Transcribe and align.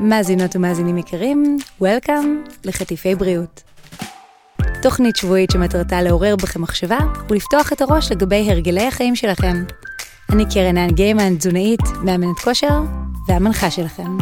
מאזינות 0.00 0.56
ומאזינים 0.56 0.98
יקרים, 0.98 1.58
Welcome 1.82 2.50
לחטיפי 2.64 3.14
בריאות. 3.14 3.62
תוכנית 4.82 5.16
שבועית 5.16 5.50
שמטרתה 5.50 6.02
לעורר 6.02 6.36
בכם 6.36 6.62
מחשבה 6.62 6.98
ולפתוח 7.30 7.72
את 7.72 7.80
הראש 7.80 8.12
לגבי 8.12 8.50
הרגלי 8.50 8.86
החיים 8.86 9.16
שלכם. 9.16 9.64
אני 10.32 10.44
קרן 10.54 10.76
האן 10.76 10.90
גיימן, 10.90 11.36
תזונאית, 11.36 11.80
מאמנת 12.04 12.38
כושר 12.44 12.80
והמנחה 13.28 13.70
שלכם. 13.70 14.18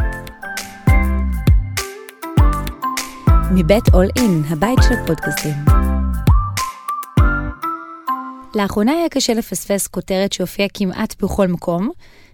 מבית 3.54 3.94
אול 3.94 4.06
אין, 4.16 4.42
הבית 4.50 4.78
של 4.88 4.94
הפודקאסטים. 4.94 5.85
לאחרונה 8.56 8.92
היה 8.92 9.08
קשה 9.08 9.34
לפספס 9.34 9.86
כותרת 9.86 10.32
שהופיעה 10.32 10.68
כמעט 10.74 11.22
בכל 11.22 11.48
מקום. 11.48 11.90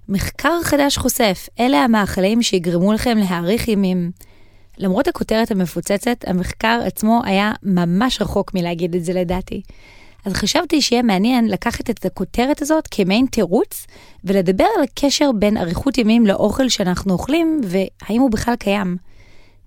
מחקר 0.09 0.63
חדש 0.63 0.99
חושף, 0.99 1.49
אלה 1.61 1.79
המאכלים 1.79 2.43
שיגרמו 2.43 2.93
לכם 2.93 3.19
להאריך 3.19 3.69
ימים. 3.69 4.11
למרות 4.79 5.09
הכותרת 5.09 5.51
המפוצצת, 5.51 6.25
המחקר 6.27 6.81
עצמו 6.85 7.21
היה 7.25 7.53
ממש 7.63 8.23
רחוק 8.23 8.55
מלהגיד 8.55 8.95
את 8.95 9.05
זה 9.05 9.13
לדעתי. 9.13 9.63
אז 10.25 10.33
חשבתי 10.33 10.83
שיהיה 10.83 11.03
מעניין 11.03 11.49
לקחת 11.49 11.91
את 11.91 12.05
הכותרת 12.05 12.63
הזאת 12.63 12.89
כמעין 12.91 13.27
תירוץ, 13.27 13.87
ולדבר 14.25 14.67
על 14.77 14.83
הקשר 14.83 15.31
בין 15.33 15.57
אריכות 15.57 15.99
ימים 15.99 16.27
לאוכל 16.27 16.69
שאנחנו 16.69 17.13
אוכלים, 17.13 17.61
והאם 17.65 18.21
הוא 18.21 18.31
בכלל 18.31 18.57
קיים. 18.57 18.97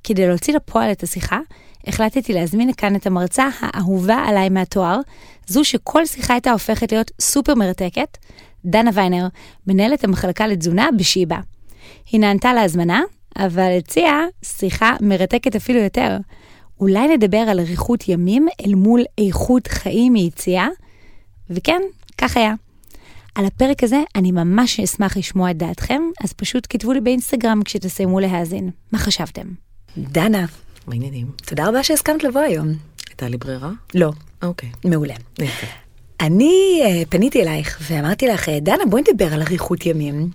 כדי 0.03 0.27
להוציא 0.27 0.55
לפועל 0.55 0.91
את 0.91 1.03
השיחה, 1.03 1.39
החלטתי 1.88 2.33
להזמין 2.33 2.69
לכאן 2.69 2.95
את 2.95 3.08
המרצה 3.08 3.47
האהובה 3.59 4.16
עליי 4.16 4.49
מהתואר, 4.49 4.99
זו 5.48 5.63
שכל 5.63 6.05
שיחה 6.05 6.34
הייתה 6.34 6.52
הופכת 6.52 6.91
להיות 6.91 7.12
סופר 7.22 7.55
מרתקת, 7.55 8.17
דנה 8.66 8.91
ויינר, 8.94 9.27
מנהלת 9.67 10.03
המחלקה 10.03 10.48
לתזונה 10.48 10.90
בשיבא. 10.98 11.40
היא 12.11 12.22
נענתה 12.22 12.53
להזמנה, 12.53 13.02
אבל 13.38 13.78
הציעה 13.78 14.23
שיחה 14.45 14.95
מרתקת 15.02 15.56
אפילו 15.56 15.80
יותר. 15.80 16.17
אולי 16.80 17.08
נדבר 17.08 17.38
על 17.38 17.59
אריכות 17.59 18.09
ימים 18.09 18.47
אל 18.66 18.75
מול 18.75 19.03
איכות 19.17 19.67
חיים 19.67 20.14
מיציאה? 20.14 20.67
וכן, 21.50 21.81
כך 22.17 22.38
היה. 22.38 22.53
על 23.36 23.45
הפרק 23.45 23.84
הזה 23.84 24.02
אני 24.16 24.31
ממש 24.31 24.80
אשמח 24.80 25.17
לשמוע 25.17 25.52
את 25.52 25.58
דעתכם, 25.58 26.02
אז 26.23 26.34
פשוט 26.34 26.67
כתבו 26.69 26.94
לי 26.94 27.02
באינסטגרם 27.02 27.64
כשתסיימו 27.66 28.19
להאזין. 28.19 28.69
מה 28.91 29.00
חשבתם? 29.00 29.47
דנה, 29.97 30.45
מה 30.88 30.94
העניינים? 30.94 31.28
תודה 31.45 31.67
רבה 31.67 31.84
שהסכמת 31.84 32.23
לבוא 32.23 32.41
היום. 32.41 32.67
הייתה 33.09 33.30
לי 33.30 33.38
ברירה? 33.38 33.72
לא. 33.95 34.12
אוקיי. 34.45 34.69
מעולה. 34.85 35.13
יפה. 35.39 35.67
אני 36.21 36.81
uh, 36.83 37.09
פניתי 37.09 37.41
אלייך 37.41 37.79
ואמרתי 37.81 38.27
לך, 38.27 38.49
דנה, 38.61 38.85
בואי 38.89 39.03
נדבר 39.11 39.33
על 39.33 39.41
אריכות 39.41 39.85
ימים. 39.85 40.29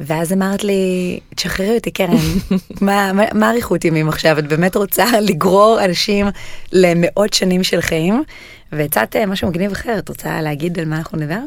ואז 0.00 0.32
אמרת 0.32 0.64
לי, 0.64 1.20
תשחררי 1.34 1.74
אותי 1.74 1.90
קרן, 1.90 2.16
מה, 2.80 3.12
מה, 3.12 3.24
מה 3.34 3.50
אריכות 3.50 3.84
ימים 3.84 4.08
עכשיו? 4.08 4.38
את 4.38 4.48
באמת 4.48 4.76
רוצה 4.76 5.20
לגרור 5.20 5.84
אנשים 5.84 6.26
למאות 6.72 7.32
שנים 7.32 7.62
של 7.64 7.80
חיים? 7.80 8.24
והצעת 8.72 9.16
אה, 9.16 9.26
משהו 9.26 9.48
מגניב 9.48 9.72
אחר, 9.72 9.98
את 9.98 10.08
רוצה 10.08 10.42
להגיד 10.42 10.78
על 10.78 10.84
מה 10.84 10.96
אנחנו 10.96 11.18
נדבר? 11.18 11.40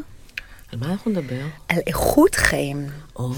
על 0.72 0.78
מה 0.78 0.92
אנחנו 0.92 1.10
נדבר? 1.10 1.40
על 1.68 1.78
איכות 1.86 2.34
חיים. 2.34 2.86
או, 3.16 3.30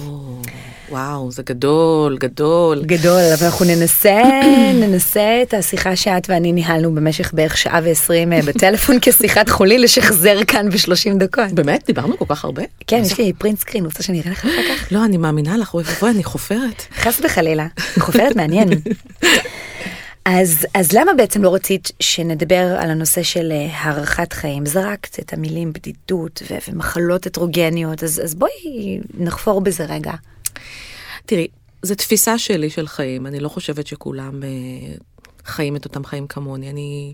וואו, 0.89 1.31
זה 1.31 1.43
גדול, 1.43 2.17
גדול. 2.19 2.83
גדול, 2.87 3.21
אבל 3.39 3.47
אנחנו 3.47 3.67
ננסה, 3.67 4.23
ננסה 4.83 5.43
את 5.43 5.55
השיחה 5.55 5.97
שאת 5.97 6.31
ואני 6.31 6.53
ניהלנו 6.53 6.95
במשך 6.95 7.35
בערך 7.35 7.57
שעה 7.57 7.81
ועשרים 7.85 8.33
אה, 8.33 8.41
בטלפון 8.47 8.99
כשיחת 9.03 9.49
חולי 9.49 9.79
לשחזר 9.79 10.45
כאן 10.45 10.69
בשלושים 10.71 11.19
דקות. 11.19 11.53
באמת? 11.53 11.83
דיברנו 11.87 12.19
כל 12.19 12.25
כך 12.29 12.45
הרבה? 12.45 12.63
כן, 12.87 13.03
יש 13.05 13.19
לי 13.19 13.33
פרינט 13.39 13.59
סקרין, 13.59 13.85
רוצה 13.85 14.03
שאני 14.03 14.21
אראה 14.21 14.31
לך 14.31 14.39
אחר 14.39 14.63
כך? 14.69 14.93
לא, 14.93 15.05
אני 15.05 15.17
מאמינה 15.17 15.57
לך, 15.57 15.75
אוי 15.75 15.83
ואבוי, 15.87 16.11
אני 16.11 16.25
חופרת. 16.25 16.83
חס 16.97 17.21
וחלילה, 17.25 17.67
חופרת 17.99 18.37
מעניין. 18.37 18.69
אז, 20.25 20.67
אז 20.75 20.93
למה 20.93 21.15
בעצם 21.15 21.43
לא 21.43 21.55
רצית 21.55 21.91
שנדבר 22.01 22.77
על 22.81 22.91
הנושא 22.91 23.23
של 23.23 23.53
אה, 23.53 23.79
הארכת 23.79 24.33
חיים? 24.33 24.67
זרקת 24.67 25.19
את 25.19 25.33
המילים 25.33 25.73
בדידות 25.73 26.43
ו- 26.51 26.71
ומחלות 26.71 27.27
הטרוגניות, 27.27 28.03
אז, 28.03 28.21
אז 28.25 28.35
בואי 28.35 29.01
נחפור 29.15 29.61
בזה 29.61 29.85
רגע. 29.85 30.13
תראי, 31.27 31.47
זו 31.83 31.95
תפיסה 31.95 32.39
שלי 32.39 32.71
של 32.71 32.87
חיים, 32.87 33.27
אני 33.27 33.41
לא 33.41 33.49
חושבת 33.49 33.87
שכולם 33.87 34.43
אה, 34.43 34.49
חיים 35.45 35.77
את 35.77 35.85
אותם 35.85 36.05
חיים 36.05 36.27
כמוני. 36.27 36.71
אני, 36.71 37.13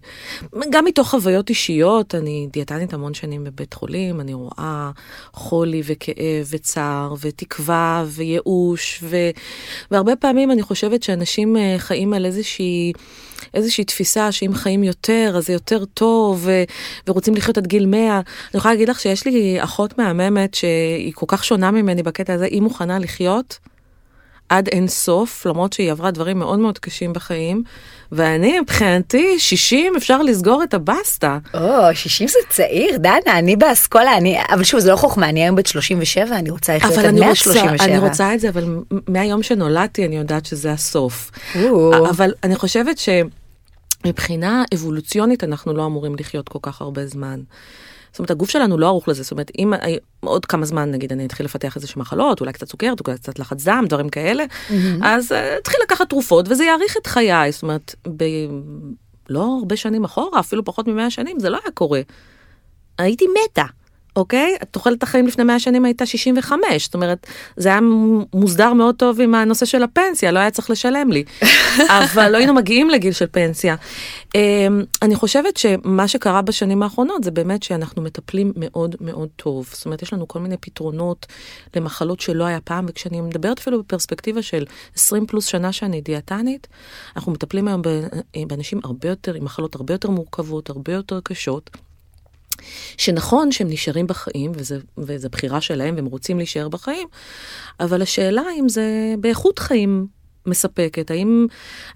גם 0.70 0.84
מתוך 0.84 1.10
חוויות 1.10 1.48
אישיות, 1.48 2.14
אני 2.14 2.48
דיאטנית 2.52 2.94
המון 2.94 3.14
שנים 3.14 3.44
בבית 3.44 3.74
חולים, 3.74 4.20
אני 4.20 4.34
רואה 4.34 4.90
חולי 5.32 5.82
וכאב 5.84 6.46
וצער 6.50 7.14
ותקווה 7.20 8.04
וייאוש, 8.06 9.00
ו, 9.02 9.16
והרבה 9.90 10.16
פעמים 10.16 10.50
אני 10.50 10.62
חושבת 10.62 11.02
שאנשים 11.02 11.56
אה, 11.56 11.74
חיים 11.78 12.14
על 12.14 12.26
איזושהי... 12.26 12.92
איזושהי 13.54 13.84
תפיסה 13.84 14.32
שאם 14.32 14.54
חיים 14.54 14.84
יותר, 14.84 15.34
אז 15.36 15.46
זה 15.46 15.52
יותר 15.52 15.84
טוב, 15.84 16.40
ו- 16.44 16.64
ורוצים 17.08 17.34
לחיות 17.34 17.58
עד 17.58 17.66
גיל 17.66 17.86
100. 17.86 18.14
אני 18.14 18.22
יכולה 18.54 18.74
להגיד 18.74 18.88
לך 18.88 19.00
שיש 19.00 19.26
לי 19.26 19.56
אחות 19.64 19.98
מהממת 19.98 20.54
שהיא 20.54 21.12
כל 21.14 21.26
כך 21.28 21.44
שונה 21.44 21.70
ממני 21.70 22.02
בקטע 22.02 22.34
הזה, 22.34 22.44
היא 22.44 22.62
מוכנה 22.62 22.98
לחיות 22.98 23.58
עד 24.48 24.68
אין 24.68 24.88
סוף, 24.88 25.46
למרות 25.46 25.72
שהיא 25.72 25.90
עברה 25.92 26.10
דברים 26.10 26.38
מאוד 26.38 26.58
מאוד 26.58 26.78
קשים 26.78 27.12
בחיים, 27.12 27.62
ואני 28.12 28.60
מבחינתי 28.60 29.38
60 29.38 29.92
אפשר 29.96 30.22
לסגור 30.22 30.62
את 30.62 30.74
הבסטה. 30.74 31.38
או, 31.54 31.94
60 31.94 32.28
זה 32.28 32.38
צעיר, 32.48 32.96
דנה, 32.96 33.38
אני 33.38 33.56
באסכולה, 33.56 34.16
אני, 34.16 34.38
אבל 34.50 34.64
שוב, 34.64 34.80
זה 34.80 34.90
לא 34.90 34.96
חוכמה, 34.96 35.28
אני 35.28 35.42
היום 35.42 35.56
בת 35.56 35.66
37, 35.66 36.36
אני 36.36 36.50
רוצה 36.50 36.76
לחיות 36.76 36.92
עד 36.92 37.04
אני 37.04 37.28
רוצה, 37.28 37.50
137. 37.54 37.84
אני 37.84 37.98
רוצה 37.98 38.34
את 38.34 38.40
זה, 38.40 38.48
אבל 38.48 38.76
מהיום 39.08 39.42
שנולדתי 39.42 40.06
אני 40.06 40.16
יודעת 40.16 40.46
שזה 40.46 40.72
הסוף. 40.72 41.30
או. 41.56 42.08
אבל 42.10 42.32
אני 42.44 42.56
חושבת 42.56 43.00
שמבחינה 44.04 44.64
אבולוציונית 44.74 45.44
אנחנו 45.44 45.72
לא 45.72 45.86
אמורים 45.86 46.14
לחיות 46.18 46.48
כל 46.48 46.58
כך 46.62 46.80
הרבה 46.80 47.06
זמן. 47.06 47.40
זאת 48.10 48.18
אומרת, 48.18 48.30
הגוף 48.30 48.50
שלנו 48.50 48.78
לא 48.78 48.86
ערוך 48.86 49.08
לזה, 49.08 49.22
זאת 49.22 49.32
אומרת, 49.32 49.50
אם 49.58 49.72
עוד 50.20 50.46
כמה 50.46 50.66
זמן, 50.66 50.90
נגיד, 50.90 51.12
אני 51.12 51.26
אתחיל 51.26 51.46
לפתח 51.46 51.76
איזה 51.76 51.88
מחלות, 51.96 52.40
אולי 52.40 52.52
קצת 52.52 52.68
סוכרת, 52.68 53.06
אולי 53.06 53.18
קצת 53.18 53.38
לחץ 53.38 53.64
דם, 53.64 53.84
דברים 53.88 54.08
כאלה, 54.08 54.44
אז 55.02 55.32
אה, 55.32 55.58
אתחיל 55.58 55.80
לקחת 55.84 56.08
תרופות, 56.08 56.46
וזה 56.48 56.64
יאריך 56.64 56.96
את 56.96 57.06
חיי, 57.06 57.52
זאת 57.52 57.62
אומרת, 57.62 57.94
ב... 58.16 58.24
לא 59.28 59.58
הרבה 59.60 59.76
שנים 59.76 60.04
אחורה, 60.04 60.40
אפילו 60.40 60.64
פחות 60.64 60.88
ממאה 60.88 61.10
שנים, 61.10 61.40
זה 61.40 61.50
לא 61.50 61.58
היה 61.64 61.72
קורה. 61.72 62.00
הייתי 62.98 63.24
מתה, 63.26 63.64
אוקיי? 64.16 64.56
תוחלת 64.70 65.02
החיים 65.02 65.26
לפני 65.26 65.44
100 65.44 65.58
שנים 65.58 65.84
הייתה 65.84 66.06
65, 66.06 66.84
זאת 66.84 66.94
אומרת, 66.94 67.26
זה 67.56 67.68
היה 67.68 67.80
מוסדר 68.34 68.72
מאוד 68.72 68.94
טוב 68.94 69.20
עם 69.20 69.34
הנושא 69.34 69.66
של 69.66 69.82
הפנסיה, 69.82 70.32
לא 70.32 70.38
היה 70.38 70.50
צריך 70.50 70.70
לשלם 70.70 71.12
לי. 71.12 71.24
אבל 71.98 72.28
לא 72.28 72.36
היינו 72.36 72.54
מגיעים 72.54 72.90
לגיל 72.90 73.12
של 73.12 73.26
פנסיה. 73.30 73.76
אמ, 74.34 74.82
אני 75.02 75.14
חושבת 75.14 75.56
שמה 75.56 76.08
שקרה 76.08 76.42
בשנים 76.42 76.82
האחרונות 76.82 77.24
זה 77.24 77.30
באמת 77.30 77.62
שאנחנו 77.62 78.02
מטפלים 78.02 78.52
מאוד 78.56 78.96
מאוד 79.00 79.28
טוב. 79.36 79.68
זאת 79.72 79.84
אומרת, 79.84 80.02
יש 80.02 80.12
לנו 80.12 80.28
כל 80.28 80.38
מיני 80.38 80.56
פתרונות 80.56 81.26
למחלות 81.76 82.20
שלא 82.20 82.44
היה 82.44 82.60
פעם, 82.60 82.86
וכשאני 82.88 83.20
מדברת 83.20 83.58
אפילו 83.58 83.82
בפרספקטיבה 83.82 84.42
של 84.42 84.64
20 84.94 85.26
פלוס 85.26 85.46
שנה 85.46 85.72
שאני 85.72 86.00
דיאטנית, 86.00 86.66
אנחנו 87.16 87.32
מטפלים 87.32 87.68
היום 87.68 87.82
באנשים 88.46 88.80
הרבה 88.84 89.08
יותר, 89.08 89.34
עם 89.34 89.44
מחלות 89.44 89.74
הרבה 89.74 89.94
יותר 89.94 90.10
מורכבות, 90.10 90.70
הרבה 90.70 90.92
יותר 90.92 91.20
קשות. 91.24 91.70
שנכון 92.96 93.52
שהם 93.52 93.68
נשארים 93.68 94.06
בחיים, 94.06 94.52
וזה 94.98 95.28
בחירה 95.28 95.60
שלהם, 95.60 95.94
והם 95.94 96.06
רוצים 96.06 96.36
להישאר 96.36 96.68
בחיים, 96.68 97.08
אבל 97.80 98.02
השאלה 98.02 98.42
אם 98.58 98.68
זה 98.68 99.14
באיכות 99.20 99.58
חיים 99.58 100.06
מספקת, 100.46 101.10
האם, 101.10 101.46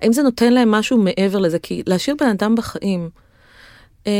האם 0.02 0.12
זה 0.12 0.22
נותן 0.22 0.52
להם 0.52 0.70
משהו 0.70 0.98
מעבר 0.98 1.38
לזה, 1.38 1.58
כי 1.58 1.82
להשאיר 1.86 2.16
בן 2.20 2.28
אדם 2.28 2.54
בחיים 2.54 3.10
אה, 4.06 4.12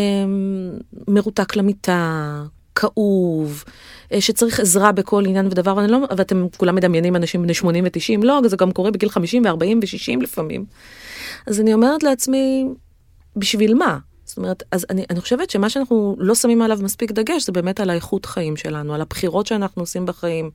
מרותק 1.09 1.57
למיטה, 1.57 2.43
כאוב, 2.75 3.65
אה, 4.13 4.21
שצריך 4.21 4.61
עזרה 4.61 4.93
בכל 4.93 5.25
עניין 5.27 5.47
ודבר, 5.47 5.87
לא, 5.87 5.99
ואתם 6.17 6.47
כולם 6.57 6.75
מדמיינים 6.75 7.17
אנשים 7.17 7.43
בני 7.43 7.55
80 7.55 7.85
ו-90, 7.85 8.25
לא, 8.25 8.41
זה 8.45 8.57
גם 8.57 8.73
קורה 8.73 8.91
בגיל 8.91 9.09
50 9.09 9.43
ו-40 9.45 9.77
ו-60 9.83 10.23
לפעמים. 10.23 10.65
אז 11.47 11.61
אני 11.61 11.75
אומרת 11.75 12.03
לעצמי, 12.03 12.65
בשביל 13.37 13.75
מה? 13.75 13.99
זאת 14.33 14.39
אומרת, 14.39 14.63
אז 14.71 14.87
אני, 14.91 15.05
אני 15.11 15.21
חושבת 15.21 15.51
שמה 15.51 15.71
שאנחנו 15.71 16.17
לא 16.19 16.35
שמים 16.35 16.63
עליו 16.63 16.79
מספיק 16.83 17.13
דגש 17.13 17.47
זה 17.47 17.53
באמת 17.53 17.81
על 17.81 17.91
האיכות 17.91 18.27
חיים 18.27 18.57
שלנו, 18.57 18.95
על 18.95 19.01
הבחירות 19.01 19.47
שאנחנו 19.47 19.83
עושים 19.83 20.07
בחיים, 20.07 20.51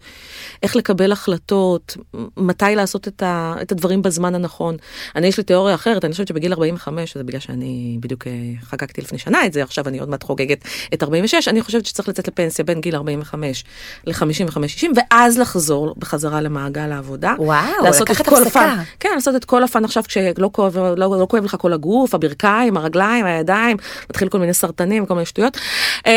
איך 0.63 0.75
לקבל 0.75 1.11
החלטות, 1.11 1.97
מתי 2.37 2.65
לעשות 2.75 3.07
את, 3.07 3.23
ה, 3.23 3.55
את 3.61 3.71
הדברים 3.71 4.01
בזמן 4.01 4.35
הנכון. 4.35 4.77
אני, 5.15 5.27
יש 5.27 5.37
לי 5.37 5.43
תיאוריה 5.43 5.75
אחרת, 5.75 6.05
אני 6.05 6.11
חושבת 6.11 6.27
שבגיל 6.27 6.53
45, 6.53 7.17
זה 7.17 7.23
בגלל 7.23 7.39
שאני 7.39 7.97
בדיוק 7.99 8.27
אה, 8.27 8.31
חגגתי 8.61 9.01
לפני 9.01 9.17
שנה 9.17 9.45
את 9.45 9.53
זה, 9.53 9.63
עכשיו 9.63 9.87
אני 9.87 9.99
עוד 9.99 10.09
מעט 10.09 10.23
חוגגת 10.23 10.65
את 10.93 11.03
46, 11.03 11.47
אני 11.47 11.61
חושבת 11.61 11.85
שצריך 11.85 12.09
לצאת 12.09 12.27
לפנסיה 12.27 12.65
בין 12.65 12.81
גיל 12.81 12.95
45 12.95 13.63
ל-55-60, 14.07 14.87
ואז 14.95 15.37
לחזור 15.37 15.95
בחזרה 15.97 16.41
למעגל 16.41 16.91
העבודה. 16.91 17.33
וואו, 17.37 17.67
לקחת 18.01 18.27
הפסקה. 18.27 18.75
כן, 18.99 19.09
לעשות 19.15 19.35
את 19.35 19.45
כל 19.45 19.63
הפן 19.63 19.85
עכשיו 19.85 20.03
כשלא 20.07 20.49
כואב, 20.51 20.77
לא, 20.77 21.19
לא 21.19 21.27
כואב 21.29 21.43
לך 21.43 21.55
כל 21.59 21.73
הגוף, 21.73 22.15
הברכיים, 22.15 22.77
הרגליים, 22.77 23.25
הידיים. 23.25 23.66
שיניים, 23.67 23.77
מתחיל 24.09 24.29
כל 24.29 24.39
מיני 24.39 24.53
סרטנים, 24.53 25.05
כל 25.05 25.13
מיני 25.13 25.25
שטויות. 25.25 25.57
אמ, 26.05 26.11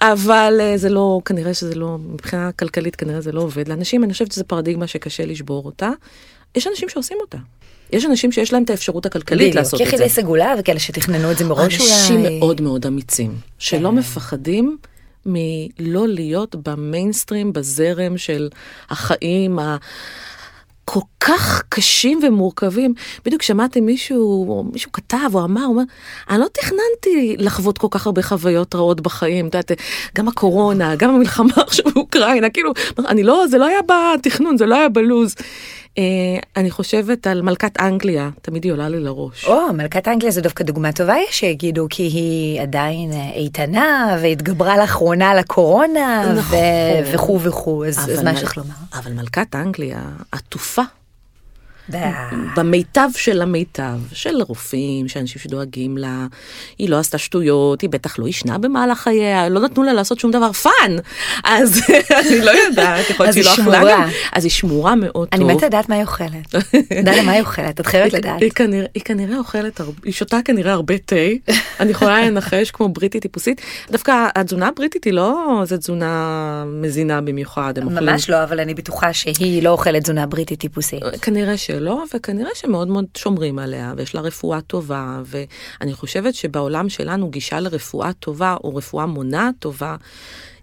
אבל 0.00 0.58
אה, 0.60 0.76
זה 0.76 0.88
לא, 0.88 1.20
כנראה 1.24 1.54
שזה 1.54 1.74
לא, 1.74 1.98
מבחינה 1.98 2.52
כלכלית 2.52 2.96
כנראה 2.96 3.20
זה 3.20 3.32
לא 3.32 3.40
עובד 3.40 3.68
לאנשים, 3.68 4.04
אני 4.04 4.12
חושבת 4.12 4.32
שזו 4.32 4.44
פרדיגמה 4.46 4.86
שקשה 4.86 5.26
לשבור 5.26 5.66
אותה. 5.66 5.90
יש 6.54 6.66
אנשים 6.66 6.88
שעושים 6.88 7.16
אותה. 7.20 7.38
יש 7.92 8.06
אנשים 8.06 8.32
שיש 8.32 8.52
להם 8.52 8.62
את 8.62 8.70
האפשרות 8.70 9.06
הכלכלית 9.06 9.54
לעשות 9.54 9.74
את 9.74 9.78
זה. 9.78 9.84
בדיוק, 9.84 10.00
יחידי 10.00 10.22
סגולה 10.22 10.54
וכאלה 10.58 10.78
שתכננו 10.78 11.32
את 11.32 11.38
זה 11.38 11.44
מראש 11.44 11.80
אולי. 11.80 11.92
אנשים 11.92 12.22
מאוד 12.22 12.60
מאוד 12.60 12.86
אמיצים, 12.86 13.34
שלא 13.58 13.88
כן. 13.88 13.94
מפחדים 13.94 14.76
מלא 15.26 16.08
להיות 16.08 16.56
במיינסטרים, 16.68 17.52
בזרם 17.52 18.18
של 18.18 18.48
החיים 18.90 19.58
הכל 20.84 21.00
כך 21.20 21.62
קשים 21.68 22.20
ומורכבים. 22.22 22.94
בדיוק 23.24 23.42
שמעתי 23.42 23.80
מישהו, 23.80 24.48
או 24.48 24.64
מישהו 24.72 24.92
כתב 24.92 25.34
או 25.34 25.44
אמר, 25.44 25.62
הוא 25.62 25.70
אומר, 25.70 25.82
אני 26.30 26.38
לא 26.38 26.46
תכננתי 26.52 27.36
לחוות 27.38 27.78
כל 27.78 27.86
כך 27.90 28.06
הרבה 28.06 28.22
חוויות 28.22 28.74
רעות 28.74 29.00
בחיים, 29.00 29.48
את 29.48 29.54
יודעת, 29.54 29.72
גם 30.14 30.28
הקורונה, 30.28 30.96
גם 30.96 31.14
המלחמה 31.14 31.52
עכשיו 31.56 31.84
באוקראינה, 31.94 32.50
כאילו, 32.50 32.72
אני 32.98 33.22
לא, 33.22 33.44
זה 33.50 33.58
לא 33.58 33.66
היה 33.66 33.78
בתכנון, 34.18 34.56
זה 34.56 34.66
לא 34.66 34.74
היה 34.74 34.88
בלוז. 34.88 35.34
אה, 35.98 36.02
אני 36.56 36.70
חושבת 36.70 37.26
על 37.26 37.42
מלכת 37.42 37.80
אנגליה, 37.80 38.30
תמיד 38.42 38.64
היא 38.64 38.72
עולה 38.72 38.88
לי 38.88 39.00
לראש. 39.00 39.44
או, 39.44 39.72
מלכת 39.72 40.08
אנגליה 40.08 40.30
זו 40.30 40.40
דווקא 40.40 40.64
דוגמה 40.64 40.92
טובה, 40.92 41.14
יש 41.28 41.38
שיגידו, 41.40 41.86
כי 41.90 42.02
היא 42.02 42.60
עדיין 42.60 43.12
אה, 43.12 43.30
איתנה, 43.34 44.18
והתגברה 44.22 44.78
לאחרונה 44.78 45.30
על 45.30 45.38
הקורונה, 45.38 46.32
נכון. 46.36 46.58
וכו' 47.12 47.40
וכו', 47.40 47.84
אז, 47.84 48.10
אז 48.10 48.22
מה 48.22 48.32
יש 48.32 48.42
לך 48.42 48.56
לומר? 48.56 48.74
אבל 48.94 49.12
מלכת 49.12 49.54
אנגליה 49.54 50.02
עטופה. 50.32 50.82
במיטב 52.56 53.08
של 53.16 53.42
המיטב, 53.42 53.98
של 54.12 54.36
רופאים, 54.48 55.08
של 55.08 55.20
אנשים 55.20 55.42
שדואגים 55.42 55.98
לה, 55.98 56.26
היא 56.78 56.88
לא 56.88 56.98
עשתה 56.98 57.18
שטויות, 57.18 57.80
היא 57.80 57.90
בטח 57.90 58.18
לא 58.18 58.28
ישנה 58.28 58.58
במהלך 58.58 58.98
חייה, 58.98 59.48
לא 59.48 59.60
נתנו 59.60 59.82
לה 59.82 59.92
לעשות 59.92 60.18
שום 60.20 60.30
דבר 60.30 60.52
fun, 60.52 60.96
אז 61.44 61.80
אני 62.28 62.40
לא 62.40 62.50
יודעת, 62.50 63.10
יכול 63.10 63.26
להיות 63.26 63.34
שהיא 63.34 63.44
לא 63.44 63.72
אכלה. 63.72 63.90
גם, 63.90 64.08
אז 64.32 64.44
היא 64.44 64.50
שמורה 64.50 64.94
מאוד 64.94 65.28
טוב. 65.28 65.40
אני 65.42 65.54
מתה 65.54 65.66
לדעת 65.66 65.88
מה 65.88 65.94
היא 65.94 66.02
אוכלת. 66.04 66.54
דנה, 67.04 67.22
מה 67.22 67.32
היא 67.32 67.40
אוכלת? 67.40 67.80
את 67.80 67.86
חייבת 67.86 68.12
לדעת. 68.12 68.40
היא 68.42 68.50
כנראה- 69.04 69.38
אוכלת, 69.38 69.80
היא 70.04 70.12
שותה 70.12 70.38
כנראה 70.44 70.72
הרבה 70.72 70.98
תה, 70.98 71.16
אני 71.80 71.90
יכולה 71.90 72.26
לנחש 72.26 72.70
כמו 72.70 72.88
בריטית 72.88 73.22
טיפוסית, 73.22 73.60
דווקא 73.90 74.12
התזונה 74.36 74.68
הבריטית 74.68 75.04
היא 75.04 75.12
לא, 75.12 75.62
זו 75.64 75.76
תזונה 75.76 76.10
מזינה 76.66 77.20
במיוחד, 77.20 77.74
ממש 77.84 78.30
לא, 78.30 78.42
אבל 78.44 78.60
אני 78.60 78.74
בטוחה 78.74 79.12
שהיא 79.12 79.62
לא 79.62 79.70
אוכלת 79.70 80.02
תזונה 80.02 80.26
בריטית 80.26 80.60
טיפוסית. 80.60 81.02
כנראה 81.22 81.56
שלא, 81.56 81.79
וכנראה 82.14 82.50
שמאוד 82.54 82.88
מאוד 82.88 83.04
שומרים 83.16 83.58
עליה, 83.58 83.94
ויש 83.96 84.14
לה 84.14 84.20
רפואה 84.20 84.60
טובה, 84.60 85.22
ואני 85.26 85.92
חושבת 85.92 86.34
שבעולם 86.34 86.88
שלנו 86.88 87.30
גישה 87.30 87.60
לרפואה 87.60 88.12
טובה, 88.12 88.56
או 88.64 88.76
רפואה 88.76 89.06
מונעת 89.06 89.54
טובה, 89.58 89.96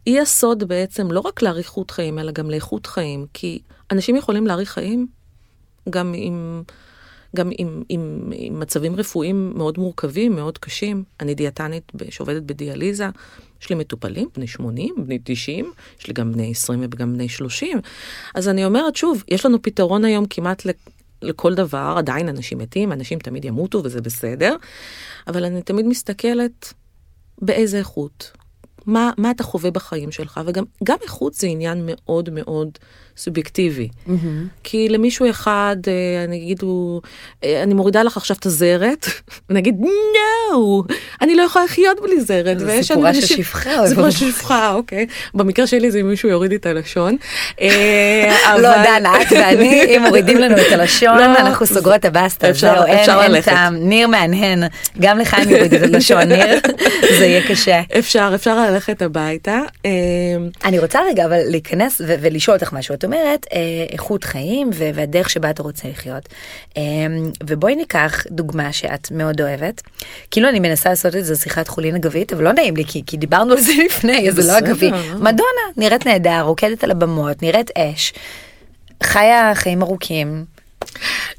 היא 0.06 0.22
הסוד 0.22 0.64
בעצם 0.64 1.12
לא 1.12 1.20
רק 1.20 1.42
לאריכות 1.42 1.92
חיים, 1.92 2.20
אלא 2.20 2.32
גם 2.32 2.50
לאיכות 2.50 2.86
חיים, 2.86 3.26
כי 3.34 3.60
אנשים 3.92 4.16
יכולים 4.16 4.48
להאריך 4.48 4.72
חיים 4.72 5.08
גם 5.90 6.14
עם... 6.18 6.64
גם 7.36 7.50
עם, 7.58 7.84
עם, 7.90 8.32
עם 8.36 8.60
מצבים 8.60 8.96
רפואיים 8.96 9.54
מאוד 9.56 9.80
מורכבים, 9.80 10.36
מאוד 10.36 10.58
קשים. 10.58 11.04
אני 11.20 11.36
דיאטנית 11.36 11.92
שעובדת 12.10 12.44
בדיאליזה, 12.44 13.08
יש 13.62 13.70
לי 13.70 13.76
מטופלים, 13.76 14.28
בני 14.36 14.48
80, 14.48 14.96
בני 14.98 15.20
90, 15.24 15.72
יש 16.00 16.08
לי 16.08 16.14
גם 16.14 16.34
בני 16.34 16.52
20 16.52 16.80
וגם 16.84 17.14
בני 17.14 17.30
30. 17.30 17.80
אז 18.36 18.48
אני 18.48 18.66
אומרת 18.66 18.96
שוב, 18.96 19.24
יש 19.28 19.46
לנו 19.46 19.62
פתרון 19.62 20.06
היום 20.06 20.26
כמעט 20.26 20.66
לכל 21.22 21.56
דבר, 21.56 21.96
עדיין 21.98 22.30
אנשים 22.30 22.58
מתים, 22.58 22.92
אנשים 22.92 23.20
תמיד 23.20 23.46
ימותו 23.46 23.82
וזה 23.84 24.02
בסדר, 24.02 24.56
אבל 25.28 25.46
אני 25.46 25.62
תמיד 25.62 25.86
מסתכלת 25.86 26.74
באיזה 27.42 27.78
איכות. 27.78 28.32
מה, 28.86 29.12
מה 29.18 29.32
אתה 29.32 29.44
חווה 29.44 29.72
בחיים 29.72 30.12
שלך, 30.12 30.42
וגם 30.46 30.64
גם 30.84 30.98
איכות 31.04 31.34
זה 31.34 31.48
עניין 31.48 31.82
מאוד 31.86 32.30
מאוד 32.30 32.78
סובייקטיבי. 33.18 33.88
כי 34.64 34.90
למישהו 34.90 35.30
אחד, 35.30 35.78
אה, 35.88 36.24
אני 36.24 36.38
אגיד, 36.38 36.62
הוא, 36.62 37.02
אה, 37.44 37.64
אני 37.64 37.74
מורידה 37.74 38.04
לך 38.04 38.18
עכשיו 38.18 38.38
את 38.40 38.46
הזרת, 38.46 39.06
ונגיד, 39.50 39.76
נו, 39.80 40.84
אני 41.22 41.36
לא 41.36 41.42
יכולה 41.42 41.66
לחיות 41.66 41.98
בלי 42.02 42.22
זרת. 42.22 42.60
זה 42.60 42.80
סיפורה 42.82 43.14
של 43.14 43.22
שפחה, 43.22 43.82
זה 43.84 43.90
סיפורה. 43.90 44.12
של 44.12 44.32
שפחה, 44.32 44.74
אוקיי. 44.74 45.06
במקרה 45.34 45.68
שלי 45.68 45.92
זה 45.92 46.00
אם 46.00 46.10
מישהו 46.10 46.30
יוריד 46.30 46.52
לי 46.52 46.58
את 46.58 46.66
הלשון. 46.66 47.18
אה, 47.62 48.58
לא, 48.62 48.70
דנה, 48.84 49.22
את 49.22 49.28
ואני, 49.32 49.82
אם 49.98 50.04
מורידים 50.04 50.38
לנו 50.38 50.56
את 50.58 50.72
הלשון, 50.72 51.18
לא, 51.18 51.26
אנחנו 51.26 51.66
סוגרות 51.66 52.06
את. 52.06 52.44
אפשר- 52.44 52.74
זהו, 53.06 53.22
אין-. 53.22 53.42
טעם. 53.42 53.76
ניר 53.76 54.08
מהנהן, 54.08 54.64
גם 55.00 55.20
לך 55.20 55.34
אני 55.34 55.56
אוריד 55.56 55.74
את 55.74 55.82
הלשון, 55.84 56.22
ניר, 56.22 56.60
זה 57.20 57.26
יהיה 57.26 57.48
קשה. 57.48 57.82
אפשר, 58.00 58.32
אפשר 58.36 58.70
ללכת 58.70 59.02
הביתה. 59.02 59.60
אני 60.66 60.80
רוצה 60.80 61.00
רגע 61.10 61.26
אבל 61.26 61.40
להיכנס 61.46 62.02
ולשאול 62.08 62.56
אותך 62.58 62.74
משהו. 62.74 62.96
את 62.96 63.04
אומרת 63.08 63.48
אה, 63.54 63.60
איכות 63.90 64.24
חיים 64.24 64.70
והדרך 64.74 65.30
שבה 65.30 65.50
אתה 65.50 65.64
רוצה 65.64 65.88
לחיות. 65.88 66.30
אה, 66.78 66.82
ובואי 67.48 67.76
ניקח 67.76 68.24
דוגמה 68.32 68.74
שאת 68.74 69.12
מאוד 69.12 69.42
אוהבת. 69.42 69.82
כאילו 70.32 70.50
אני 70.50 70.60
מנסה 70.60 70.90
לעשות 70.90 71.16
את 71.16 71.26
זה 71.26 71.36
שיחת 71.36 71.68
חולין 71.68 71.96
אגבית, 71.96 72.34
אבל 72.34 72.44
לא 72.44 72.54
נעים 72.54 72.76
לי 72.76 72.86
כי, 72.86 73.04
כי 73.06 73.18
דיברנו 73.18 73.54
על 73.54 73.60
זה 73.62 73.72
לפני, 73.86 74.30
אז 74.30 74.36
זה 74.36 74.54
לא 74.54 74.58
אגבי. 74.58 74.92
מדונה 75.16 75.64
נראית 75.78 76.06
נהדר, 76.06 76.42
רוקדת 76.42 76.84
על 76.84 76.92
הבמות, 76.92 77.42
נראית 77.42 77.72
אש. 77.78 78.14
חיה 79.04 79.52
חיים 79.56 79.82
ארוכים. 79.82 80.46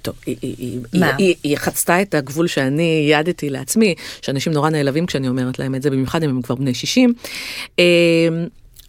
טוב, 0.03 0.15
היא, 0.27 0.37
היא, 0.43 0.55
היא? 0.59 0.81
היא, 0.93 1.05
היא, 1.19 1.35
היא 1.43 1.57
חצתה 1.57 2.03
את 2.03 2.15
הגבול 2.15 2.47
שאני 2.47 3.05
ייעדתי 3.09 3.51
לעצמי, 3.51 3.95
שאנשים 4.23 4.53
נורא 4.53 4.71
נעלבים 4.71 5.07
כשאני 5.07 5.29
אומרת 5.29 5.59
להם 5.59 5.75
את 5.75 5.83
זה, 5.83 5.91
במיוחד 5.91 6.23
אם 6.23 6.31
הם 6.31 6.43
כבר 6.43 6.55
בני 6.55 6.75
60. 6.75 7.13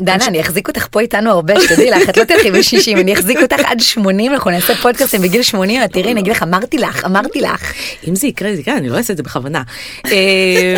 דנה, 0.02 0.26
אני 0.28 0.42
אחזיק 0.42 0.68
אותך 0.68 0.88
פה 0.92 1.00
איתנו 1.00 1.32
הרבה, 1.32 1.62
שתדעי 1.62 1.92
לך, 1.92 2.10
את 2.10 2.18
לא 2.18 2.24
תלכי 2.24 2.52
ב-60, 2.52 3.00
אני 3.00 3.14
אחזיק 3.14 3.38
אותך 3.42 3.60
עד 3.66 3.80
80, 3.80 4.34
אנחנו 4.34 4.52
נעשה 4.52 4.76
פודקאסטים 4.76 5.22
בגיל 5.22 5.44
80, 5.44 5.84
את 5.84 5.94
תראי, 5.94 6.12
אני 6.12 6.20
אגיד 6.20 6.32
לך, 6.32 6.44
אמרתי 6.44 6.78
לך, 6.78 7.06
אמרתי 7.06 7.42
לך. 7.42 7.74
אם 8.08 8.16
זה 8.16 8.28
יקרה, 8.28 8.56
זה 8.56 8.62
יקרה, 8.62 8.78
אני 8.78 8.90
לא 8.90 8.98
אעשה 8.98 9.14
את 9.14 9.18
זה 9.18 9.24
בכוונה. 9.24 9.64
אה, 10.12 10.76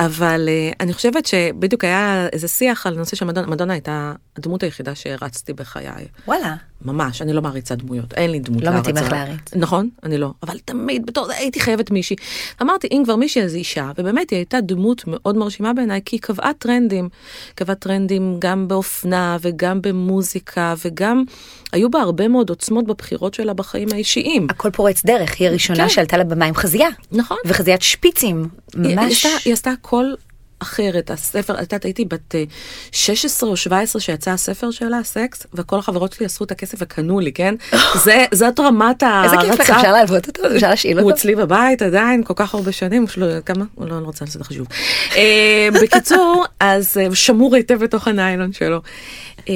אבל 0.00 0.48
אה, 0.48 0.70
אני 0.80 0.92
חושבת 0.92 1.26
שבדיוק 1.26 1.84
היה 1.84 2.28
איזה 2.32 2.48
שיח 2.48 2.86
על 2.86 2.94
נושא 2.94 3.16
שמדונה 3.16 3.46
מדונה 3.46 3.72
הייתה 3.72 4.12
הדמות 4.36 4.62
היחידה 4.62 4.94
שהרצתי 4.94 5.52
בחיי. 5.52 5.86
וואלה. 6.26 6.54
ממש, 6.84 7.22
אני 7.22 7.32
לא 7.32 7.42
מעריצה 7.42 7.74
דמויות, 7.74 8.14
אין 8.14 8.30
לי 8.30 8.38
דמות 8.38 8.62
לא 8.62 8.70
להרצה. 8.70 8.90
מתאים 8.90 9.04
לך 9.06 9.12
להריץ. 9.12 9.38
נכון, 9.56 9.88
אני 10.02 10.18
לא, 10.18 10.30
אבל 10.42 10.58
תמיד 10.64 11.06
בתור 11.06 11.26
זה 11.26 11.34
הייתי 11.36 11.60
חייבת 11.60 11.90
מישהי. 11.90 12.16
אמרתי, 12.62 12.88
אם 12.92 13.02
כבר 13.04 13.16
מישהי 13.16 13.42
אז 13.42 13.52
היא 13.54 13.58
אישה, 13.58 13.90
ובאמת 13.98 14.30
היא 14.30 14.36
הייתה 14.36 14.60
דמות 14.60 15.02
מאוד 15.06 15.36
מרשימה 15.36 15.72
בעיניי, 15.72 16.00
כי 16.04 16.16
היא 16.16 16.20
קבעה 16.20 16.52
טרנדים. 16.58 17.08
קבעה 17.54 17.74
טרנדים 17.76 18.36
גם 18.38 18.68
באופנה 18.68 19.36
וגם 19.40 19.82
במוזיקה, 19.82 20.74
וגם 20.84 21.24
היו 21.72 21.90
בה 21.90 22.00
הרבה 22.00 22.28
מאוד 22.28 22.50
עוצמות 22.50 22.84
בבחירות 22.86 23.34
שלה 23.34 23.54
בחיים 23.54 23.88
האישיים. 23.92 24.46
הכל 24.50 24.70
פורץ 24.70 25.04
דרך, 25.04 25.34
היא 25.38 25.48
הראשונה 25.48 25.82
כן. 25.82 25.88
שעלתה 25.88 26.16
לבמה 26.18 26.44
עם 26.44 26.54
חזייה. 26.54 26.88
נכון. 27.12 27.36
וחזיית 27.46 27.82
שפיצים, 27.82 28.48
היא- 28.74 28.96
ממש. 28.96 29.24
היא 29.24 29.32
עשתה- 29.32 29.42
היא 29.44 29.52
עשתה 29.52 29.70
הכל 29.70 30.04
אחרת, 30.58 31.10
הספר, 31.10 31.54
את 31.54 31.60
יודעת, 31.60 31.84
הייתי 31.84 32.04
בת 32.04 32.34
אה, 32.34 32.44
16 32.92 33.50
או 33.50 33.56
17 33.56 34.00
שיצא 34.00 34.30
הספר 34.30 34.70
שלה, 34.70 35.04
סקס, 35.04 35.46
וכל 35.54 35.78
החברות 35.78 36.12
שלי 36.12 36.26
אספו 36.26 36.44
את 36.44 36.50
הכסף 36.50 36.78
וקנו 36.80 37.20
לי, 37.20 37.32
כן? 37.32 37.54
זה, 38.04 38.24
זאת 38.34 38.60
רמת 38.60 39.02
איזה 39.24 39.36
כיף 39.36 39.60
לך, 39.60 39.70
ההרצה. 39.70 39.76
אפשר 39.76 39.92
להלוות 39.92 40.26
אותו? 40.26 40.42
אפשר 40.56 40.70
להשאיל 40.70 40.98
הוא 40.98 41.04
אותו? 41.04 41.16
אצלי 41.16 41.34
בבית 41.34 41.82
עדיין 41.82 42.24
כל 42.24 42.34
כך 42.36 42.54
הרבה 42.54 42.72
שנים, 42.72 43.04
יש 43.04 43.18
לו 43.18 43.26
כמה? 43.46 43.64
לא, 43.78 43.84
אני 43.84 44.02
לא 44.02 44.06
רוצה 44.06 44.24
לעשות 44.24 44.42
חישוב. 44.42 44.66
אה, 45.16 45.68
בקיצור, 45.82 46.44
אז 46.60 46.98
אה, 46.98 47.14
שמור 47.14 47.54
היטב 47.54 47.84
בתוך 47.84 48.08
הניילון 48.08 48.52
שלו. 48.52 48.80
אה, 49.48 49.54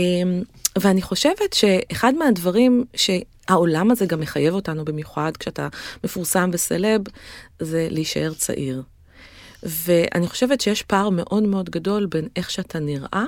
ואני 0.79 1.03
חושבת 1.03 1.53
שאחד 1.53 2.15
מהדברים 2.15 2.85
שהעולם 2.95 3.91
הזה 3.91 4.07
גם 4.07 4.21
מחייב 4.21 4.55
אותנו 4.55 4.85
במיוחד 4.85 5.33
כשאתה 5.39 5.69
מפורסם 6.05 6.51
וסלב, 6.53 7.01
זה 7.61 7.89
להישאר 7.91 8.33
צעיר. 8.35 8.83
ואני 9.63 10.29
חושבת 10.29 10.61
שיש 10.61 10.83
פער 10.83 11.11
מאוד 11.11 11.43
מאוד 11.43 11.71
גדול 11.71 12.07
בין 12.07 12.29
איך 12.37 12.51
שאתה 12.51 12.79
נראה, 12.79 13.25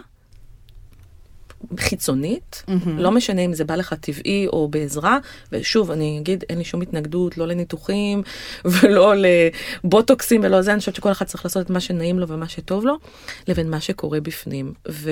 חיצונית, 1.78 2.62
mm-hmm. 2.66 2.88
לא 2.88 3.10
משנה 3.10 3.42
אם 3.42 3.54
זה 3.54 3.64
בא 3.64 3.74
לך 3.74 3.94
טבעי 3.94 4.46
או 4.46 4.68
בעזרה, 4.68 5.18
ושוב, 5.52 5.90
אני 5.90 6.18
אגיד, 6.18 6.44
אין 6.50 6.58
לי 6.58 6.64
שום 6.64 6.80
התנגדות, 6.80 7.38
לא 7.38 7.46
לניתוחים 7.46 8.22
ולא 8.72 9.14
לבוטוקסים 9.84 10.40
ולא 10.44 10.62
זה, 10.62 10.72
אני 10.72 10.80
חושבת 10.80 10.94
שכל 10.94 11.12
אחד 11.12 11.26
צריך 11.26 11.44
לעשות 11.44 11.66
את 11.66 11.70
מה 11.70 11.80
שנעים 11.80 12.18
לו 12.18 12.28
ומה 12.28 12.48
שטוב 12.48 12.84
לו, 12.84 12.98
לבין 13.48 13.70
מה 13.70 13.80
שקורה 13.80 14.20
בפנים. 14.20 14.72
ו... 14.88 15.10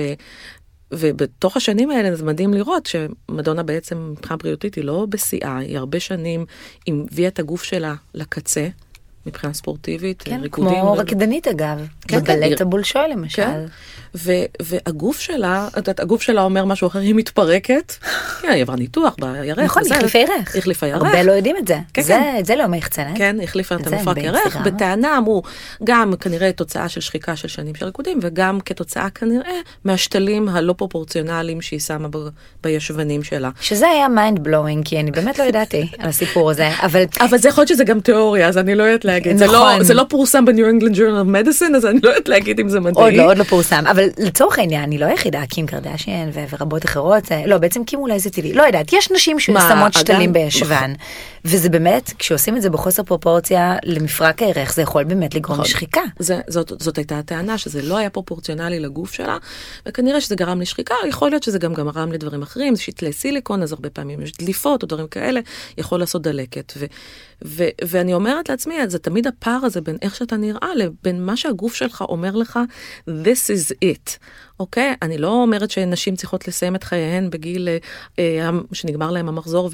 ובתוך 0.93 1.57
השנים 1.57 1.89
האלה 1.89 2.15
זה 2.15 2.25
מדהים 2.25 2.53
לראות 2.53 2.85
שמדונה 2.85 3.63
בעצם 3.63 4.11
מבחינה 4.11 4.37
בריאותית 4.37 4.75
היא 4.75 4.83
לא 4.83 5.05
בשיאה, 5.09 5.57
היא 5.57 5.77
הרבה 5.77 5.99
שנים, 5.99 6.45
היא 6.85 6.95
הביאה 7.11 7.27
את 7.27 7.39
הגוף 7.39 7.63
שלה 7.63 7.95
לקצה, 8.13 8.67
מבחינה 9.25 9.53
ספורטיבית, 9.53 10.21
כן, 10.21 10.39
ריקודים. 10.41 10.79
כמו 10.81 10.89
ו- 10.91 10.93
רקדנית 10.93 11.47
אגב, 11.47 11.77
כן, 12.07 12.19
בבלט 12.19 12.57
כן. 12.57 12.63
הבולשוי 12.65 13.01
למשל. 13.11 13.41
כן. 13.43 13.59
ו- 14.15 14.31
והגוף 14.61 15.19
שלה, 15.19 15.67
את 15.67 15.77
יודעת, 15.77 15.99
הגוף 15.99 16.21
שלה 16.21 16.41
אומר 16.43 16.65
משהו 16.65 16.87
אחר, 16.87 16.99
היא 16.99 17.15
מתפרקת. 17.15 17.93
כן, 18.41 18.49
היא 18.51 18.61
עברה 18.61 18.75
ניתוח 18.75 19.15
בירך. 19.19 19.59
נכון, 19.59 19.83
וזה. 19.83 19.95
החליפה 19.95 20.19
ירך. 20.19 20.55
החליפה 20.57 20.87
ירך. 20.87 21.03
הרבה 21.03 21.23
לא 21.23 21.31
יודעים 21.31 21.57
את 21.57 21.67
זה. 21.67 21.77
כן, 21.93 22.01
זה- 22.01 22.13
כן. 22.13 22.41
זה 22.45 22.55
לא 22.55 22.67
מחצנת. 22.67 23.17
כן, 23.17 23.37
החליפה 23.43 23.75
את 23.75 23.87
המפרק 23.87 24.17
ירך. 24.17 24.55
בטענה 24.57 25.17
אמרו, 25.17 25.41
גם 25.83 26.13
כנראה 26.19 26.51
תוצאה 26.51 26.89
של 26.89 27.01
שחיקה 27.01 27.35
של 27.35 27.47
שנים 27.47 27.75
של 27.75 27.85
ריקודים, 27.85 28.19
וגם 28.21 28.59
כתוצאה 28.59 29.09
כנראה 29.09 29.53
מהשתלים 29.85 30.49
הלא 30.49 30.73
פרופורציונליים 30.73 31.61
שהיא 31.61 31.79
שמה 31.79 32.07
ב- 32.07 32.27
בישבנים 32.63 33.23
שלה. 33.23 33.49
שזה 33.61 33.87
היה 33.89 34.07
mind 34.07 34.43
blowing, 34.43 34.85
כי 34.85 34.99
אני 34.99 35.11
באמת 35.11 35.39
לא 35.39 35.43
ידעתי 35.43 35.87
על 35.99 36.09
הסיפור 36.09 36.51
הזה, 36.51 36.69
אבל 36.81 37.03
אבל 37.29 37.37
זה 37.37 37.49
יכול 37.49 37.61
להיות 37.61 37.69
שזה 37.69 37.83
גם 37.83 37.99
תיאוריה, 37.99 38.47
אז 38.47 38.57
אני 38.57 38.75
לא 38.75 38.83
יודעת 38.83 39.05
להגיד. 39.11 39.37
זה 39.37 39.47
לא- 39.47 39.53
נכון. 39.53 39.83
זה 39.83 39.93
לא 39.93 40.03
פורסם 40.09 40.45
ב 40.45 40.51
New 40.51 40.69
England 40.69 40.97
Journal 40.97 41.21
Medicine, 41.23 41.75
אז 41.75 41.85
אני 41.85 41.99
לא 42.03 42.09
יודעת 42.09 42.29
להגיד 42.29 42.59
אם 42.59 42.69
זה 42.69 42.79
מדעי. 42.79 43.03
עוד 43.03 43.13
לא, 43.13 43.23
עוד 43.25 43.37
לא 43.37 43.43
פורסם, 43.43 43.83
אבל 43.91 44.07
לצורך 44.17 44.59
העניין, 44.59 44.83
אני 44.83 44.97
לא 44.97 45.05
היחידה, 45.05 45.45
קים 45.45 45.65
קרדשיין 45.65 46.29
ו- 46.33 46.43
ורבות 46.49 46.85
אחרות, 46.85 47.23
לא, 47.47 47.57
בעצם 47.57 47.83
קים 47.83 47.99
אולי 47.99 48.19
זה 48.19 48.29
טבעי, 48.29 48.53
לא 48.53 48.63
יודעת, 48.63 48.93
יש 48.93 49.11
נשים 49.11 49.39
ששמות? 49.39 49.93
שתלים 49.93 50.33
בישבן, 50.33 50.93
וזה 51.45 51.69
באמת, 51.69 52.11
כשעושים 52.19 52.57
את 52.57 52.61
זה 52.61 52.69
בחוסר 52.69 53.03
פרופורציה 53.03 53.75
למפרק 53.83 54.41
הירך, 54.41 54.73
זה 54.73 54.81
יכול 54.81 55.03
באמת 55.03 55.35
לגרום 55.35 55.53
נכון. 55.53 55.65
לשחיקה. 55.65 56.01
זה, 56.19 56.39
זאת, 56.47 56.71
זאת 56.79 56.97
הייתה 56.97 57.19
הטענה 57.19 57.57
שזה 57.57 57.81
לא 57.81 57.97
היה 57.97 58.09
פרופורציונלי 58.09 58.79
לגוף 58.79 59.13
שלה 59.13 59.37
וכנראה 59.85 60.21
שזה 60.21 60.35
גרם 60.35 60.61
לשחיקה 60.61 60.95
יכול 61.07 61.29
להיות 61.29 61.43
שזה 61.43 61.59
גם 61.59 61.73
גרם 61.73 62.11
לדברים 62.11 62.41
אחרים 62.41 62.75
זה 62.75 62.81
שתלי 62.81 63.13
סיליקון 63.13 63.63
אז 63.63 63.71
הרבה 63.71 63.89
פעמים 63.89 64.21
יש 64.21 64.31
דליפות 64.31 64.83
או 64.83 64.87
דברים 64.87 65.07
כאלה 65.07 65.39
יכול 65.77 65.99
לעשות 65.99 66.21
דלקת 66.21 66.73
ו, 66.77 66.85
ו, 67.45 67.63
ואני 67.85 68.13
אומרת 68.13 68.49
לעצמי 68.49 68.75
זה 68.87 68.99
תמיד 68.99 69.27
הפער 69.27 69.59
הזה 69.63 69.81
בין 69.81 69.97
איך 70.01 70.15
שאתה 70.15 70.37
נראה 70.37 70.75
לבין 70.75 71.25
מה 71.25 71.37
שהגוף 71.37 71.73
שלך 71.73 72.01
אומר 72.01 72.35
לך 72.35 72.59
this 73.07 73.49
is 73.49 73.73
it. 73.85 74.17
אוקיי? 74.59 74.93
אני 75.01 75.17
לא 75.17 75.27
אומרת 75.27 75.71
שנשים 75.71 76.15
צריכות 76.15 76.47
לסיים 76.47 76.75
את 76.75 76.83
חייהן 76.83 77.29
בגיל 77.29 77.67
אה, 77.67 77.77
אה, 78.19 78.49
שנגמר 78.73 79.11
להם 79.11 79.29
המחזור 79.29 79.69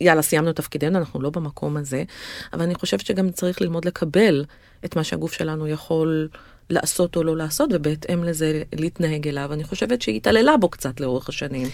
ויאללה 0.00 0.22
סיימנו 0.22 0.50
את 0.50 0.56
תפקידנו 0.56 0.98
אנחנו 0.98 1.20
לא 1.20 1.30
במקום 1.30 1.76
הזה 1.76 2.04
אבל 2.52 2.62
אני 2.62 2.74
חושבת 2.74 3.06
שגם 3.06 3.30
צריך 3.30 3.60
ללמוד 3.60 3.84
לקבל 3.84 4.44
את 4.84 4.96
מה 4.96 5.04
שהגוף 5.04 5.32
שלנו 5.32 5.68
יכול 5.68 6.28
לעשות 6.70 7.16
או 7.16 7.22
לא 7.22 7.36
לעשות 7.36 7.70
ובהתאם 7.72 8.24
לזה 8.24 8.62
להתנהג 8.72 9.28
אליו 9.28 9.52
אני 9.52 9.64
חושבת 9.64 10.02
שהיא 10.02 10.16
התעללה 10.16 10.56
בו 10.56 10.68
קצת 10.68 11.00
לאורך 11.00 11.28
השנים. 11.28 11.68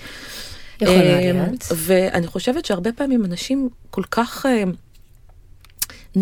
יכול 0.81 0.95
אה, 0.95 1.21
להיות. 1.21 1.65
ואני 1.77 2.27
חושבת 2.27 2.65
שהרבה 2.65 2.93
פעמים 2.93 3.25
אנשים 3.25 3.69
כל 3.91 4.03
כך 4.11 4.47
אה, 4.47 4.65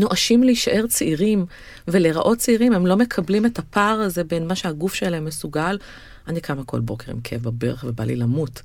נואשים 0.01 0.43
להישאר 0.43 0.87
צעירים 0.87 1.47
ולהיראות 1.89 2.39
צעירים, 2.39 2.73
הם 2.73 2.87
לא 2.87 2.97
מקבלים 2.97 3.47
את 3.47 3.59
הפער 3.59 4.01
הזה 4.01 4.25
בין 4.25 4.47
מה 4.47 4.55
שהגוף 4.55 4.95
שלהם 4.95 5.25
מסוגל. 5.25 5.79
אני 6.29 6.41
קמה 6.41 6.65
כל 6.65 6.81
בוקר 6.81 7.13
עם 7.13 7.21
כאב 7.25 7.43
בברך 7.43 7.85
ובא 7.89 8.05
לי 8.05 8.17
למות, 8.17 8.63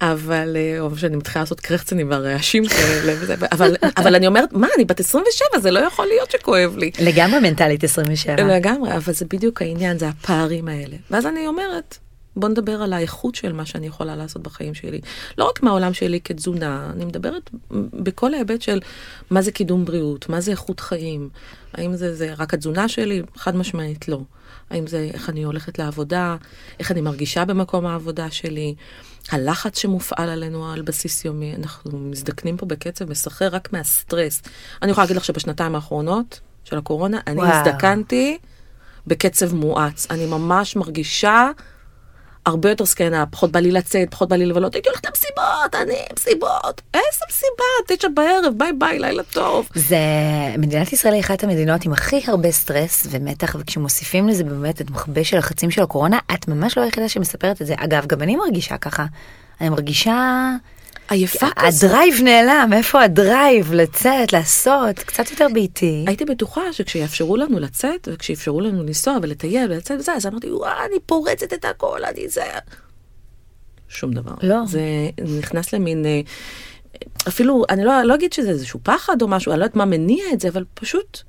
אבל, 0.00 0.56
אה, 0.56 0.80
או 0.80 0.96
שאני 0.96 1.16
מתחילה 1.16 1.42
לעשות 1.42 1.60
קרחצנים 1.60 2.10
והרעשים 2.10 2.66
כאלה, 2.66 3.12
וזה, 3.20 3.34
אבל, 3.52 3.76
אבל 3.96 4.14
אני 4.14 4.26
אומרת, 4.26 4.52
מה, 4.52 4.66
אני 4.76 4.84
בת 4.84 5.00
27, 5.00 5.60
זה 5.60 5.70
לא 5.70 5.78
יכול 5.78 6.06
להיות 6.06 6.30
שכואב 6.30 6.76
לי. 6.76 6.90
לגמרי 7.00 7.40
מנטלית 7.40 7.84
27. 7.84 8.56
לגמרי, 8.56 8.96
אבל 8.96 9.12
זה 9.12 9.24
בדיוק 9.30 9.62
העניין, 9.62 9.98
זה 9.98 10.08
הפערים 10.08 10.68
האלה. 10.68 10.96
ואז 11.10 11.26
אני 11.26 11.46
אומרת, 11.46 11.98
בוא 12.36 12.48
נדבר 12.48 12.82
על 12.82 12.92
האיכות 12.92 13.34
של 13.34 13.52
מה 13.52 13.66
שאני 13.66 13.86
יכולה 13.86 14.16
לעשות 14.16 14.42
בחיים 14.42 14.74
שלי. 14.74 15.00
לא 15.38 15.48
רק 15.48 15.62
מהעולם 15.62 15.92
שלי 15.92 16.20
כתזונה, 16.20 16.90
אני 16.92 17.04
מדברת 17.04 17.50
בכל 17.70 18.34
ההיבט 18.34 18.62
של 18.62 18.80
מה 19.30 19.42
זה 19.42 19.52
קידום 19.52 19.84
בריאות, 19.84 20.28
מה 20.28 20.40
זה 20.40 20.50
איכות 20.50 20.80
חיים. 20.80 21.28
האם 21.72 21.96
זה, 21.96 22.14
זה 22.14 22.34
רק 22.38 22.54
התזונה 22.54 22.88
שלי? 22.88 23.22
חד 23.36 23.56
משמעית 23.56 24.08
לא. 24.08 24.20
האם 24.70 24.86
זה 24.86 25.10
איך 25.14 25.30
אני 25.30 25.42
הולכת 25.42 25.78
לעבודה, 25.78 26.36
איך 26.78 26.90
אני 26.90 27.00
מרגישה 27.00 27.44
במקום 27.44 27.86
העבודה 27.86 28.30
שלי, 28.30 28.74
הלחץ 29.30 29.78
שמופעל 29.78 30.28
עלינו 30.28 30.72
על 30.72 30.82
בסיס 30.82 31.24
יומי, 31.24 31.54
אנחנו 31.54 31.98
מזדקנים 31.98 32.56
פה 32.56 32.66
בקצב 32.66 33.10
מסחרר 33.10 33.48
רק 33.48 33.72
מהסטרס. 33.72 34.42
אני 34.82 34.90
יכולה 34.90 35.04
להגיד 35.04 35.16
לך 35.16 35.24
שבשנתיים 35.24 35.74
האחרונות 35.74 36.40
של 36.64 36.78
הקורונה, 36.78 37.20
אני 37.26 37.36
וואו. 37.36 37.52
הזדקנתי 37.52 38.38
בקצב 39.06 39.54
מואץ. 39.54 40.06
אני 40.10 40.26
ממש 40.26 40.76
מרגישה 40.76 41.50
הרבה 42.46 42.68
יותר 42.68 42.84
זקנה, 42.84 43.24
פחות 43.26 43.52
בא 43.52 43.60
לי 43.60 43.70
לצאת, 43.70 44.10
פחות 44.10 44.28
בא 44.28 44.36
לי 44.36 44.46
לבלות, 44.46 44.74
הייתי 44.74 44.88
הולכת 44.88 45.06
למסיבות, 45.06 45.74
אני 45.74 45.98
מסיבות, 46.16 46.82
איזה 46.94 47.24
מסיבה, 47.30 47.96
תשע 47.96 48.08
בערב, 48.14 48.54
ביי 48.56 48.72
ביי, 48.78 48.98
לילה 48.98 49.22
טוב. 49.22 49.68
זה, 49.74 49.96
מדינת 50.58 50.92
ישראל 50.92 51.14
היא 51.14 51.20
אחת 51.20 51.44
המדינות 51.44 51.84
עם 51.84 51.92
הכי 51.92 52.22
הרבה 52.26 52.50
סטרס 52.50 53.06
ומתח, 53.10 53.56
וכשמוסיפים 53.58 54.28
לזה 54.28 54.44
באמת 54.44 54.80
את 54.80 54.90
מכבש 54.90 55.34
הלחצים 55.34 55.70
של 55.70 55.82
הקורונה, 55.82 56.18
את 56.34 56.48
ממש 56.48 56.78
לא 56.78 56.82
היחידה 56.82 57.08
שמספרת 57.08 57.62
את 57.62 57.66
זה. 57.66 57.74
אגב, 57.78 58.06
גם 58.06 58.22
אני 58.22 58.36
מרגישה 58.36 58.76
ככה. 58.78 59.06
אני 59.60 59.68
מרגישה... 59.68 60.50
עייפה 61.10 61.46
כזאת. 61.56 61.84
ה 61.84 61.89
drive 61.89 62.14
נעלם, 62.24 62.70
איפה 62.72 63.02
ה 63.02 63.14
drive 63.14 63.72
לצאת, 63.72 64.32
לעשות, 64.32 64.98
קצת 64.98 65.30
יותר 65.30 65.46
באיטי. 65.54 66.04
הייתי 66.06 66.24
בטוחה 66.24 66.72
שכשיאפשרו 66.72 67.36
לנו 67.36 67.58
לצאת, 67.58 68.08
וכשיאפשרו 68.12 68.60
לנו 68.60 68.82
לנסוע 68.82 69.16
ולטייל 69.22 69.72
ולצאת 69.72 69.98
וזה, 69.98 70.12
אז 70.12 70.26
אמרתי, 70.26 70.50
וואי, 70.52 70.72
אני 70.90 71.00
פורצת 71.06 71.52
את 71.52 71.64
הכל, 71.64 72.04
אני 72.04 72.28
זה... 72.28 72.42
שום 73.88 74.12
דבר. 74.12 74.34
לא. 74.42 74.56
זה 74.66 74.80
נכנס 75.38 75.72
למין... 75.72 76.06
אה, 76.06 76.20
אפילו, 77.28 77.64
אני 77.70 77.84
לא, 77.84 78.02
לא 78.02 78.14
אגיד 78.14 78.32
שזה 78.32 78.50
איזשהו 78.50 78.80
פחד 78.82 79.22
או 79.22 79.28
משהו, 79.28 79.52
אני 79.52 79.60
לא 79.60 79.64
יודעת 79.64 79.76
מה 79.76 79.84
מניע 79.84 80.24
את 80.32 80.40
זה, 80.40 80.48
אבל 80.48 80.64
פשוט 80.74 81.22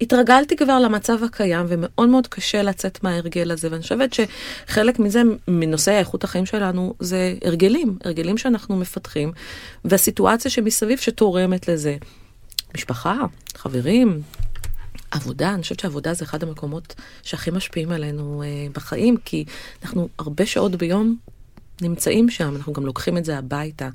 התרגלתי 0.00 0.56
כבר 0.56 0.78
למצב 0.78 1.24
הקיים, 1.24 1.66
ומאוד 1.68 2.08
מאוד 2.08 2.26
קשה 2.26 2.62
לצאת 2.62 3.02
מההרגל 3.02 3.50
הזה, 3.50 3.68
ואני 3.70 3.82
חושבת 3.82 4.10
שחלק 4.14 4.98
מזה, 4.98 5.22
מנושאי 5.48 5.98
איכות 5.98 6.24
החיים 6.24 6.46
שלנו, 6.46 6.94
זה 7.00 7.34
הרגלים, 7.44 7.98
הרגלים 8.04 8.38
שאנחנו 8.38 8.76
מפתחים, 8.76 9.32
והסיטואציה 9.84 10.50
שמסביב 10.50 10.98
שתורמת 10.98 11.68
לזה. 11.68 11.96
משפחה, 12.74 13.16
חברים, 13.56 14.22
עבודה, 15.10 15.54
אני 15.54 15.62
חושבת 15.62 15.80
שעבודה 15.80 16.14
זה 16.14 16.24
אחד 16.24 16.42
המקומות 16.42 16.94
שהכי 17.22 17.50
משפיעים 17.50 17.90
עלינו 17.90 18.42
אה, 18.42 18.66
בחיים, 18.72 19.16
כי 19.24 19.44
אנחנו 19.82 20.08
הרבה 20.18 20.46
שעות 20.46 20.76
ביום 20.76 21.16
נמצאים 21.82 22.30
שם, 22.30 22.56
אנחנו 22.56 22.72
גם 22.72 22.86
לוקחים 22.86 23.16
את 23.16 23.24
זה 23.24 23.38
הביתה. 23.38 23.88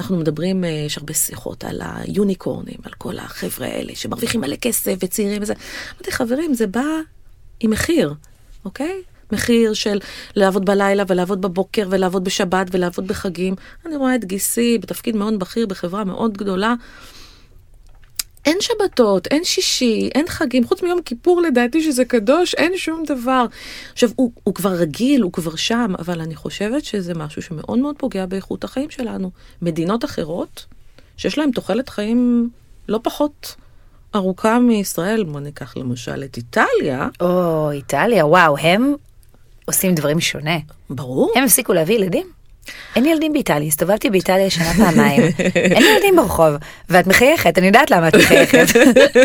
אנחנו 0.00 0.16
מדברים, 0.16 0.64
אה, 0.64 0.68
יש 0.68 0.98
הרבה 0.98 1.14
שיחות 1.14 1.64
על 1.64 1.80
היוניקורנים, 1.84 2.78
על 2.84 2.92
כל 2.98 3.18
החבר'ה 3.18 3.66
האלה 3.66 3.92
שמרוויחים 3.94 4.40
מלא 4.40 4.56
כסף 4.56 4.94
וצעירים 5.00 5.42
וזה. 5.42 5.54
אמרתי, 5.92 6.12
חברים, 6.12 6.54
זה 6.54 6.66
בא 6.66 6.84
עם 7.60 7.70
מחיר, 7.70 8.14
אוקיי? 8.64 9.02
מחיר 9.32 9.74
של 9.74 9.98
לעבוד 10.36 10.64
בלילה 10.64 11.02
ולעבוד 11.08 11.40
בבוקר 11.40 11.86
ולעבוד 11.90 12.24
בשבת 12.24 12.66
ולעבוד 12.70 13.06
בחגים. 13.06 13.54
אני 13.86 13.96
רואה 13.96 14.14
את 14.14 14.24
גיסי 14.24 14.78
בתפקיד 14.78 15.16
מאוד 15.16 15.38
בכיר 15.38 15.66
בחברה 15.66 16.04
מאוד 16.04 16.36
גדולה. 16.38 16.74
אין 18.44 18.56
שבתות, 18.60 19.26
אין 19.26 19.44
שישי, 19.44 20.10
אין 20.14 20.28
חגים, 20.28 20.66
חוץ 20.66 20.82
מיום 20.82 21.02
כיפור 21.02 21.40
לדעתי 21.40 21.82
שזה 21.82 22.04
קדוש, 22.04 22.54
אין 22.54 22.72
שום 22.76 23.02
דבר. 23.06 23.46
עכשיו, 23.92 24.10
הוא, 24.16 24.32
הוא 24.44 24.54
כבר 24.54 24.70
רגיל, 24.70 25.22
הוא 25.22 25.32
כבר 25.32 25.56
שם, 25.56 25.92
אבל 25.98 26.20
אני 26.20 26.36
חושבת 26.36 26.84
שזה 26.84 27.14
משהו 27.14 27.42
שמאוד 27.42 27.78
מאוד 27.78 27.96
פוגע 27.98 28.26
באיכות 28.26 28.64
החיים 28.64 28.90
שלנו. 28.90 29.30
מדינות 29.62 30.04
אחרות, 30.04 30.66
שיש 31.16 31.38
להן 31.38 31.50
תוחלת 31.50 31.88
חיים 31.88 32.50
לא 32.88 33.00
פחות 33.02 33.54
ארוכה 34.14 34.58
מישראל, 34.58 35.24
בוא 35.24 35.40
ניקח 35.40 35.76
למשל 35.76 36.24
את 36.24 36.36
איטליה, 36.36 37.08
או, 37.20 37.70
איטליה, 37.70 38.26
וואו, 38.26 38.58
הם 38.58 38.94
עושים 39.64 39.94
דברים 39.94 40.20
שונה. 40.20 40.58
ברור. 40.90 41.32
הם 41.36 41.44
הפסיקו 41.44 41.72
להביא 41.72 41.94
ילדים? 41.94 42.26
אין 42.96 43.06
ילדים 43.06 43.32
באיטליה, 43.32 43.68
הסתובבתי 43.68 44.10
באיטליה 44.10 44.50
שנה 44.50 44.72
פעמיים, 44.76 45.22
אין 45.54 45.82
ילדים 45.82 46.16
ברחוב, 46.16 46.54
ואת 46.90 47.06
מחייכת, 47.06 47.58
אני 47.58 47.66
יודעת 47.66 47.90
למה 47.90 48.08
את 48.08 48.14
מחייכת. 48.16 48.66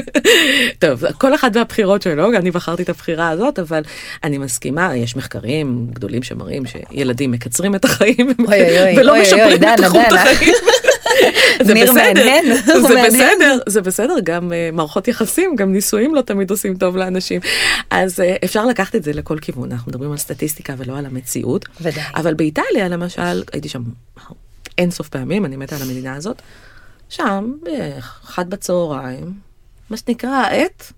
טוב, 0.79 1.03
כל 1.17 1.35
אחד 1.35 1.51
והבחירות 1.53 2.01
שלו, 2.01 2.29
אני 2.35 2.51
בחרתי 2.51 2.83
את 2.83 2.89
הבחירה 2.89 3.29
הזאת, 3.29 3.59
אבל 3.59 3.81
אני 4.23 4.37
מסכימה, 4.37 4.95
יש 4.95 5.15
מחקרים 5.15 5.87
גדולים 5.93 6.23
שמראים 6.23 6.63
שילדים 6.65 7.31
מקצרים 7.31 7.75
את 7.75 7.85
החיים 7.85 8.33
ולא 8.97 9.21
משפרים 9.21 9.63
את 9.63 9.79
איכות. 9.83 10.01
החיים. 10.11 10.53
זה 11.65 11.73
ניר 11.73 11.91
בסדר, 11.91 12.55
זה. 12.65 13.07
בסדר, 13.07 13.57
זה 13.67 13.81
בסדר, 13.81 14.15
גם 14.23 14.53
אה, 14.53 14.69
מערכות 14.73 15.07
יחסים, 15.07 15.55
גם 15.55 15.71
נישואים 15.71 16.15
לא 16.15 16.21
תמיד 16.21 16.51
עושים 16.51 16.77
טוב 16.77 16.97
לאנשים. 16.97 17.41
אז 17.89 18.19
אה, 18.19 18.35
אפשר 18.45 18.65
לקחת 18.65 18.95
את 18.95 19.03
זה 19.03 19.13
לכל 19.13 19.39
כיוון, 19.39 19.71
אנחנו 19.71 19.89
מדברים 19.89 20.11
על 20.11 20.17
סטטיסטיקה 20.17 20.73
ולא 20.77 20.97
על 20.97 21.05
המציאות. 21.05 21.65
ודאי. 21.81 22.03
אבל 22.15 22.33
באיטליה 22.33 22.87
למשל, 22.87 23.43
הייתי 23.53 23.69
שם 23.69 23.81
אין 24.77 24.91
סוף 24.91 25.09
פעמים, 25.09 25.45
אני 25.45 25.55
מתה 25.55 25.75
על 25.75 25.81
המדינה 25.81 26.15
הזאת, 26.15 26.41
שם, 27.09 27.53
באחת 27.63 28.45
בצהריים, 28.45 29.33
מה 29.89 29.97
שנקרא, 29.97 30.29
העת, 30.29 30.91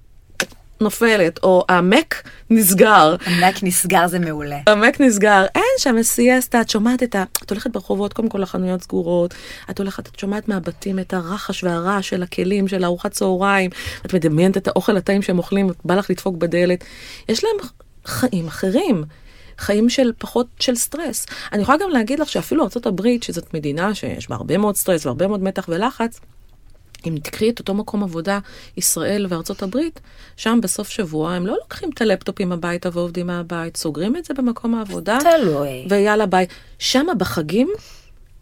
נופלת, 0.82 1.40
או 1.44 1.66
המק 1.70 2.24
נסגר. 2.50 3.16
המק 3.26 3.64
נסגר 3.64 4.08
זה 4.08 4.20
מעולה. 4.20 4.58
המק 4.68 5.02
נסגר, 5.02 5.46
אין 5.56 5.64
שם 5.78 6.04
סיאסטה, 6.04 6.62
את 6.62 6.70
שומעת 6.70 7.04
את 7.04 7.16
ה... 7.16 7.24
את 7.44 7.50
הולכת 7.50 7.72
ברחובות, 7.72 8.14
קודם 8.14 8.30
כל 8.30 8.44
החנויות 8.44 8.82
סגורות, 8.82 9.34
את 9.70 9.80
הולכת, 9.80 10.08
את 10.08 10.20
שומעת 10.20 10.48
מהבתים 10.48 11.00
את 11.00 11.14
הרחש 11.14 11.64
והרעש 11.64 12.10
של 12.10 12.24
הכלים, 12.24 12.68
של 12.68 12.86
ארוחת 12.86 13.12
צהריים, 13.12 13.70
את 14.06 14.14
מדמיינת 14.14 14.58
את 14.58 14.68
האוכל 14.68 14.98
הטעים 14.98 15.22
שהם 15.22 15.38
אוכלים, 15.38 15.70
בא 15.86 15.96
לך 15.96 16.10
לדפוק 16.10 16.36
בדלת. 16.36 16.84
יש 17.30 17.44
להם 17.44 17.70
חיים 18.06 18.48
אחרים. 18.48 19.04
חיים 19.58 19.90
של 19.90 20.12
פחות 20.18 20.48
של 20.60 20.76
סטרס. 20.76 21.26
אני 21.54 21.62
יכולה 21.62 21.78
גם 21.78 21.90
להגיד 21.90 22.20
לך 22.20 22.30
שאפילו 22.30 22.64
ארה"ב, 22.64 23.02
שזאת 23.22 23.54
מדינה 23.54 23.96
שיש 23.96 24.30
בה 24.30 24.36
הרבה 24.36 24.58
מאוד 24.58 24.76
סטרס 24.76 25.06
והרבה 25.06 25.28
מאוד 25.28 25.44
מתח 25.44 25.66
ולחץ, 25.70 26.20
אם 27.08 27.18
תקחי 27.24 27.50
את 27.50 27.60
אותו 27.60 27.74
מקום 27.74 28.04
עבודה, 28.04 28.40
ישראל 28.78 29.26
וארצות 29.30 29.64
הברית, 29.64 30.00
שם 30.38 30.60
בסוף 30.64 30.90
שבוע 30.90 31.34
הם 31.34 31.48
לא 31.48 31.54
לוקחים 31.54 31.90
את 31.94 32.02
הלפטופים 32.02 32.52
הביתה 32.52 32.90
ועובדים 32.94 33.28
מהבית, 33.28 33.78
סוגרים 33.78 34.18
את 34.18 34.26
זה 34.26 34.34
במקום 34.34 34.76
העבודה. 34.76 35.18
תלוי. 35.22 35.86
ויאללה 35.90 36.26
ביי. 36.26 36.46
שם 36.80 37.06
בחגים, 37.18 37.68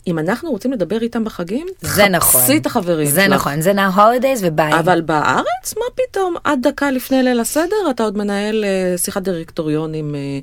אם 0.08 0.20
אנחנו 0.20 0.52
רוצים 0.52 0.72
לדבר 0.72 1.02
איתם 1.02 1.24
בחגים, 1.24 1.68
זה 1.82 2.10
נכון. 2.10 2.42
חפשי 2.42 2.58
את 2.58 2.66
החברים 2.66 3.08
זה 3.08 3.26
שלך. 3.26 3.34
נכון, 3.34 3.62
זה 3.62 3.72
now 3.72 3.98
holidays 3.98 4.40
וביי. 4.42 4.80
אבל 4.80 5.02
בארץ, 5.02 5.74
מה 5.78 5.86
פתאום? 5.96 6.36
עד 6.44 6.68
דקה 6.68 6.92
לפני 6.92 7.24
ליל 7.24 7.40
הסדר, 7.40 7.90
אתה 7.90 8.04
עוד 8.04 8.18
מנהל 8.18 8.66
אה, 8.66 8.98
שיחת 8.98 9.22
דירקטוריון 9.22 9.94
עם 9.94 10.16
אה, 10.16 10.40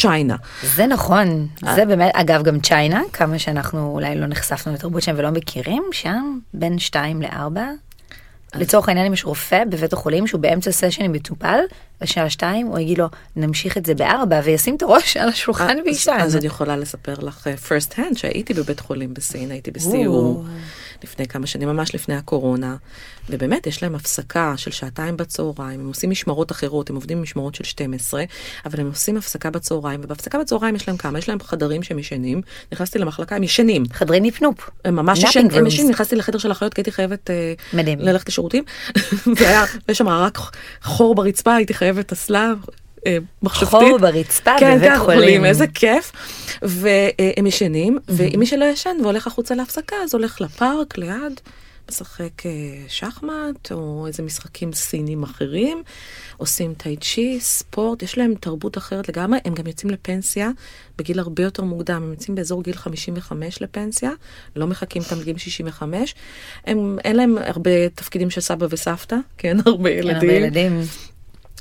צ'יינה. 0.00 0.36
זה 0.62 0.86
נכון, 0.86 1.46
זה 1.74 1.84
באמת, 1.84 2.10
אגב 2.14 2.42
גם 2.42 2.60
צ'יינה, 2.60 3.02
כמה 3.12 3.38
שאנחנו 3.38 3.90
אולי 3.92 4.14
לא 4.14 4.26
נחשפנו 4.26 4.72
לתרבות 4.72 5.02
שם 5.02 5.14
ולא 5.16 5.30
מכירים, 5.30 5.82
שם 5.92 6.38
בין 6.54 6.78
2 6.78 7.22
ל-4. 7.22 7.60
לצורך 8.54 8.88
העניין 8.88 9.06
אם 9.06 9.12
יש 9.12 9.24
רופא 9.24 9.64
בבית 9.64 9.92
החולים 9.92 10.26
שהוא 10.26 10.40
באמצע 10.40 10.72
סשן 10.72 11.04
עם 11.04 11.12
מטופל, 11.12 11.58
בשעה 12.00 12.30
2 12.30 12.66
הוא 12.66 12.78
יגיד 12.78 12.98
לו 12.98 13.06
נמשיך 13.36 13.78
את 13.78 13.86
זה 13.86 13.94
ב-4 13.94 14.34
וישים 14.44 14.76
את 14.76 14.82
הראש 14.82 15.16
על 15.16 15.28
השולחן 15.28 15.76
ויישן. 15.84 16.16
אז 16.20 16.36
אני 16.36 16.46
יכולה 16.46 16.76
לספר 16.76 17.14
לך 17.22 17.46
אה, 17.46 17.54
first 17.68 17.92
hand 17.92 18.18
שהייתי 18.18 18.54
בבית 18.54 18.80
חולים 18.80 19.14
בסין, 19.14 19.50
הייתי 19.50 19.70
בסיור 19.70 20.44
לפני 21.04 21.26
כמה 21.26 21.46
שנים, 21.46 21.68
ממש 21.68 21.94
לפני 21.94 22.14
הקורונה, 22.14 22.76
ובאמת 23.30 23.66
יש 23.66 23.82
להם 23.82 23.94
הפסקה 23.94 24.54
של 24.56 24.70
שעתיים 24.70 25.16
בצהריים, 25.16 25.80
הם 25.80 25.88
עושים 25.88 26.10
משמרות 26.10 26.52
אחרות, 26.52 26.90
הם 26.90 26.96
עובדים 26.96 27.18
במשמרות 27.18 27.54
של 27.54 27.64
12, 27.64 28.24
אבל 28.66 28.80
הם 28.80 28.86
עושים 28.86 29.16
הפסקה 29.16 29.50
בצהריים, 29.50 30.00
ובהפסקה 30.04 30.38
בצהריים 30.38 30.76
יש 30.76 30.88
להם 30.88 30.96
כמה? 30.96 31.18
יש 31.18 31.28
להם 31.28 31.38
חדרים 31.42 31.82
שהם 31.82 31.98
ישנים, 31.98 32.42
נכנסתי 32.72 32.98
למחלקה, 32.98 33.36
הם 33.36 33.42
ישנים. 33.42 33.84
חדרי 33.92 34.20
ניפנופ. 34.20 34.70
הם 34.84 34.96
ממש 34.96 35.18
ישנים, 35.22 35.50
הם. 35.52 35.66
ישנים, 35.66 35.90
נכנסתי 35.90 36.16
לחדר 36.16 36.38
של 36.38 36.48
האחיות 36.48 36.74
כי 36.74 36.80
הייתי 36.80 36.92
חייבת 36.92 37.30
אה, 37.30 37.54
מדהים. 37.72 37.98
ללכת 37.98 38.28
לשירותים, 38.28 38.64
והיה, 39.36 39.64
יש 39.88 39.98
שם 39.98 40.08
רק 40.08 40.38
חור 40.82 41.14
ברצפה, 41.14 41.54
הייתי 41.54 41.74
חייבת 41.74 42.12
אסלה. 42.12 42.52
אה, 43.06 43.18
מחשבתית. 43.42 43.70
חור 43.70 43.98
ברצפה 43.98 44.50
כן, 44.58 44.76
בבית 44.76 44.90
כן, 44.90 44.98
חולים. 44.98 45.44
איזה 45.44 45.66
כיף. 45.66 46.12
והם 46.62 47.46
ישנים, 47.46 47.98
ומי 48.08 48.46
שלא 48.46 48.64
ישן 48.64 48.96
והולך 49.02 49.26
החוצה 49.26 49.54
להפסקה, 49.54 49.96
אז 50.04 50.14
הולך 50.14 50.40
לפארק 50.40 50.98
ליד, 50.98 51.40
משחק 51.90 52.46
אה, 52.46 52.50
שחמט, 52.88 53.72
או 53.72 54.06
איזה 54.06 54.22
משחקים 54.22 54.72
סינים 54.72 55.22
אחרים, 55.22 55.82
עושים 56.36 56.74
טאי 56.74 56.96
צ'י, 56.96 57.40
ספורט, 57.40 58.02
יש 58.02 58.18
להם 58.18 58.34
תרבות 58.40 58.78
אחרת 58.78 59.08
לגמרי, 59.08 59.38
הם 59.44 59.54
גם 59.54 59.66
יוצאים 59.66 59.90
לפנסיה 59.90 60.50
בגיל 60.98 61.18
הרבה 61.18 61.42
יותר 61.42 61.62
מוקדם, 61.62 62.02
הם 62.02 62.10
יוצאים 62.10 62.34
באזור 62.34 62.62
גיל 62.62 62.76
55 62.76 63.62
לפנסיה, 63.62 64.10
לא 64.56 64.66
מחכים 64.66 65.02
איתם 65.02 65.16
בגיל 65.16 65.38
65. 65.38 66.14
הם, 66.66 66.98
אין 67.04 67.16
להם 67.16 67.38
הרבה 67.38 67.88
תפקידים 67.88 68.30
של 68.30 68.40
סבא 68.40 68.66
וסבתא, 68.70 69.16
כן, 69.38 69.56
הרבה 69.66 69.90
כן, 69.90 69.96
ילדים. 69.98 70.16
הרבה 70.16 70.32
ילדים. 70.32 70.80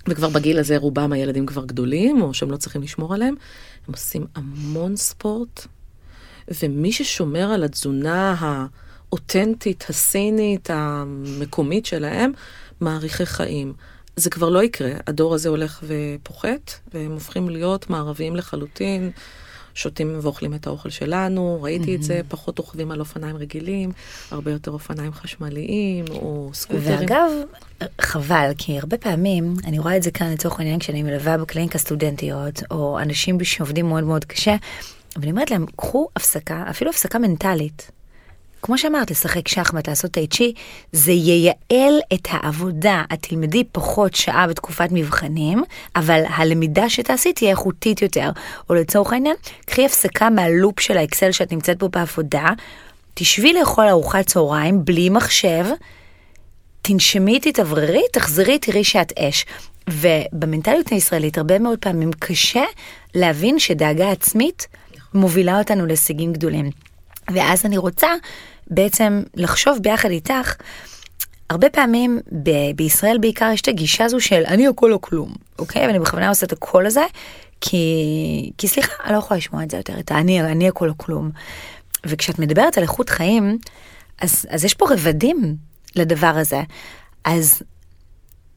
וכבר 0.08 0.30
בגיל 0.30 0.60
הזה 0.60 0.78
רובם 0.78 1.14
הילדים 1.14 1.46
כבר 1.46 1.66
גדולים, 1.66 2.22
או 2.22 2.34
שהם 2.34 2.52
לא 2.52 2.58
צריכים 2.58 2.82
לשמור 2.82 3.14
עליהם. 3.14 3.36
הם 3.88 3.94
עושים 3.94 4.26
המון 4.36 4.96
ספורט, 4.96 5.68
ומי 6.64 6.92
ששומר 6.92 7.52
על 7.52 7.64
התזונה 7.64 8.36
האותנטית, 8.40 9.86
הסינית, 9.90 10.70
המקומית 10.74 11.86
שלהם, 11.86 12.32
מאריכי 12.82 13.26
חיים. 13.26 13.74
זה 14.16 14.30
כבר 14.30 14.50
לא 14.50 14.64
יקרה, 14.64 14.92
הדור 15.08 15.36
הזה 15.36 15.50
הולך 15.50 15.84
ופוחת, 15.84 16.74
והם 16.94 17.12
הופכים 17.12 17.50
להיות 17.50 17.90
מערביים 17.90 18.36
לחלוטין. 18.36 19.12
שותים 19.74 20.20
ואוכלים 20.22 20.54
את 20.54 20.68
האוכל 20.68 20.90
שלנו, 20.90 21.60
ראיתי 21.62 21.96
את 21.96 22.04
זה, 22.04 22.22
פחות 22.28 22.60
רוכבים 22.60 22.92
על 22.92 23.00
אופניים 23.00 23.38
רגילים, 23.38 23.92
הרבה 24.32 24.52
יותר 24.52 24.72
אופניים 24.72 25.14
חשמליים, 25.14 26.06
או 26.10 26.50
סקוטרים. 26.54 27.00
ואגב, 27.00 27.32
חבל, 28.02 28.52
כי 28.58 28.80
הרבה 28.80 28.98
פעמים, 28.98 29.54
אני 29.66 29.80
רואה 29.80 29.98
את 29.98 30.04
זה 30.04 30.12
כאן 30.12 30.32
לצורך 30.32 30.60
העניין 30.60 30.80
כשאני 30.80 31.04
מלווה 31.04 31.38
בקליניקה 31.38 31.78
סטודנטיות, 31.78 32.64
או 32.72 33.00
אנשים 33.00 33.44
שעובדים 33.44 33.90
מאוד 33.90 34.04
מאוד 34.04 34.26
קשה, 34.26 34.56
ואני 35.16 35.32
אומרת 35.32 35.52
להם, 35.52 35.66
קחו 35.76 36.08
הפסקה, 36.16 36.64
אפילו 36.70 36.92
הפסקה 36.92 37.20
מנטלית. 37.20 37.92
כמו 38.62 38.78
שאמרת, 38.78 39.12
לשחק 39.12 39.48
שחמט, 39.48 39.90
לעשות 39.90 40.12
טי 40.12 40.28
צ'י, 40.28 40.54
זה 40.92 41.12
ייעל 41.12 42.00
את 42.14 42.28
העבודה. 42.30 43.04
את 43.14 43.20
תלמדי 43.22 43.64
פחות 43.72 44.16
שעה 44.16 44.48
בתקופת 44.48 44.90
מבחנים, 44.92 45.64
אבל 45.96 46.24
הלמידה 46.28 46.90
שתעשי 46.90 47.34
תהיה 47.34 47.52
איכותית 47.52 48.02
יותר. 48.02 48.30
או 48.70 48.76
לצורך 48.76 49.14
העניין, 49.14 49.36
קחי 49.66 49.86
הפסקה 49.86 50.30
מהלופ 50.30 50.80
של 50.80 50.98
האקסל 50.98 51.32
שאת 51.32 51.52
נמצאת 51.52 51.78
בו 51.78 51.90
בעבודה, 51.90 52.48
תשבי 53.14 53.54
לאכול 53.54 53.88
ארוחת 53.88 54.26
צהריים 54.26 54.86
בלי 54.86 55.10
מחשב, 55.10 55.66
תנשמי, 56.82 57.40
תתאווררי, 57.40 58.02
תחזרי, 58.14 58.60
תראי 58.60 58.84
שאת 58.84 59.14
אש. 59.20 59.46
ובמנטליות 59.90 60.88
הישראלית 60.90 61.38
הרבה 61.38 61.60
מאוד 61.60 61.80
פעמים 61.80 62.12
קשה 62.20 62.64
להבין 63.16 63.60
שדאגה 63.60 64.12
עצמית 64.12 64.68
מובילה 65.14 65.60
אותנו 65.60 65.86
להישגים 65.86 66.34
גדולים. 66.34 66.89
ואז 67.34 67.66
אני 67.66 67.78
רוצה 67.78 68.08
בעצם 68.68 69.24
לחשוב 69.36 69.78
ביחד 69.82 70.10
איתך, 70.10 70.56
הרבה 71.50 71.70
פעמים 71.70 72.20
ב- 72.44 72.76
בישראל 72.76 73.18
בעיקר 73.18 73.50
יש 73.54 73.62
את 73.62 73.68
הגישה 73.68 74.06
הזו 74.06 74.20
של 74.20 74.44
אני 74.48 74.68
הכל 74.68 74.94
או 74.94 75.02
כלום, 75.02 75.34
אוקיי? 75.60 75.88
ואני 75.88 76.00
בכוונה 76.00 76.30
עושה 76.30 76.46
את 76.46 76.52
הקול 76.52 76.86
הזה, 76.86 77.06
כי, 77.62 78.52
כי 78.58 78.68
סליחה, 78.68 78.94
אני 79.04 79.14
לא 79.14 79.18
יכולה 79.18 79.38
לשמוע 79.38 79.64
את 79.64 79.72
זה 79.72 79.78
יותר, 79.78 80.00
את 80.00 80.12
האני, 80.12 80.42
אני 80.42 80.68
הכל 80.68 80.90
או 80.90 80.98
כלום. 80.98 81.32
וכשאת 82.06 82.40
מדברת 82.40 82.78
על 82.78 82.84
איכות 82.84 83.10
חיים, 83.10 83.58
אז, 84.22 84.46
אז 84.50 84.66
יש 84.66 84.74
פה 84.74 84.86
רבדים 84.94 85.56
לדבר 85.96 86.28
הזה. 86.36 86.62
אז 87.24 87.62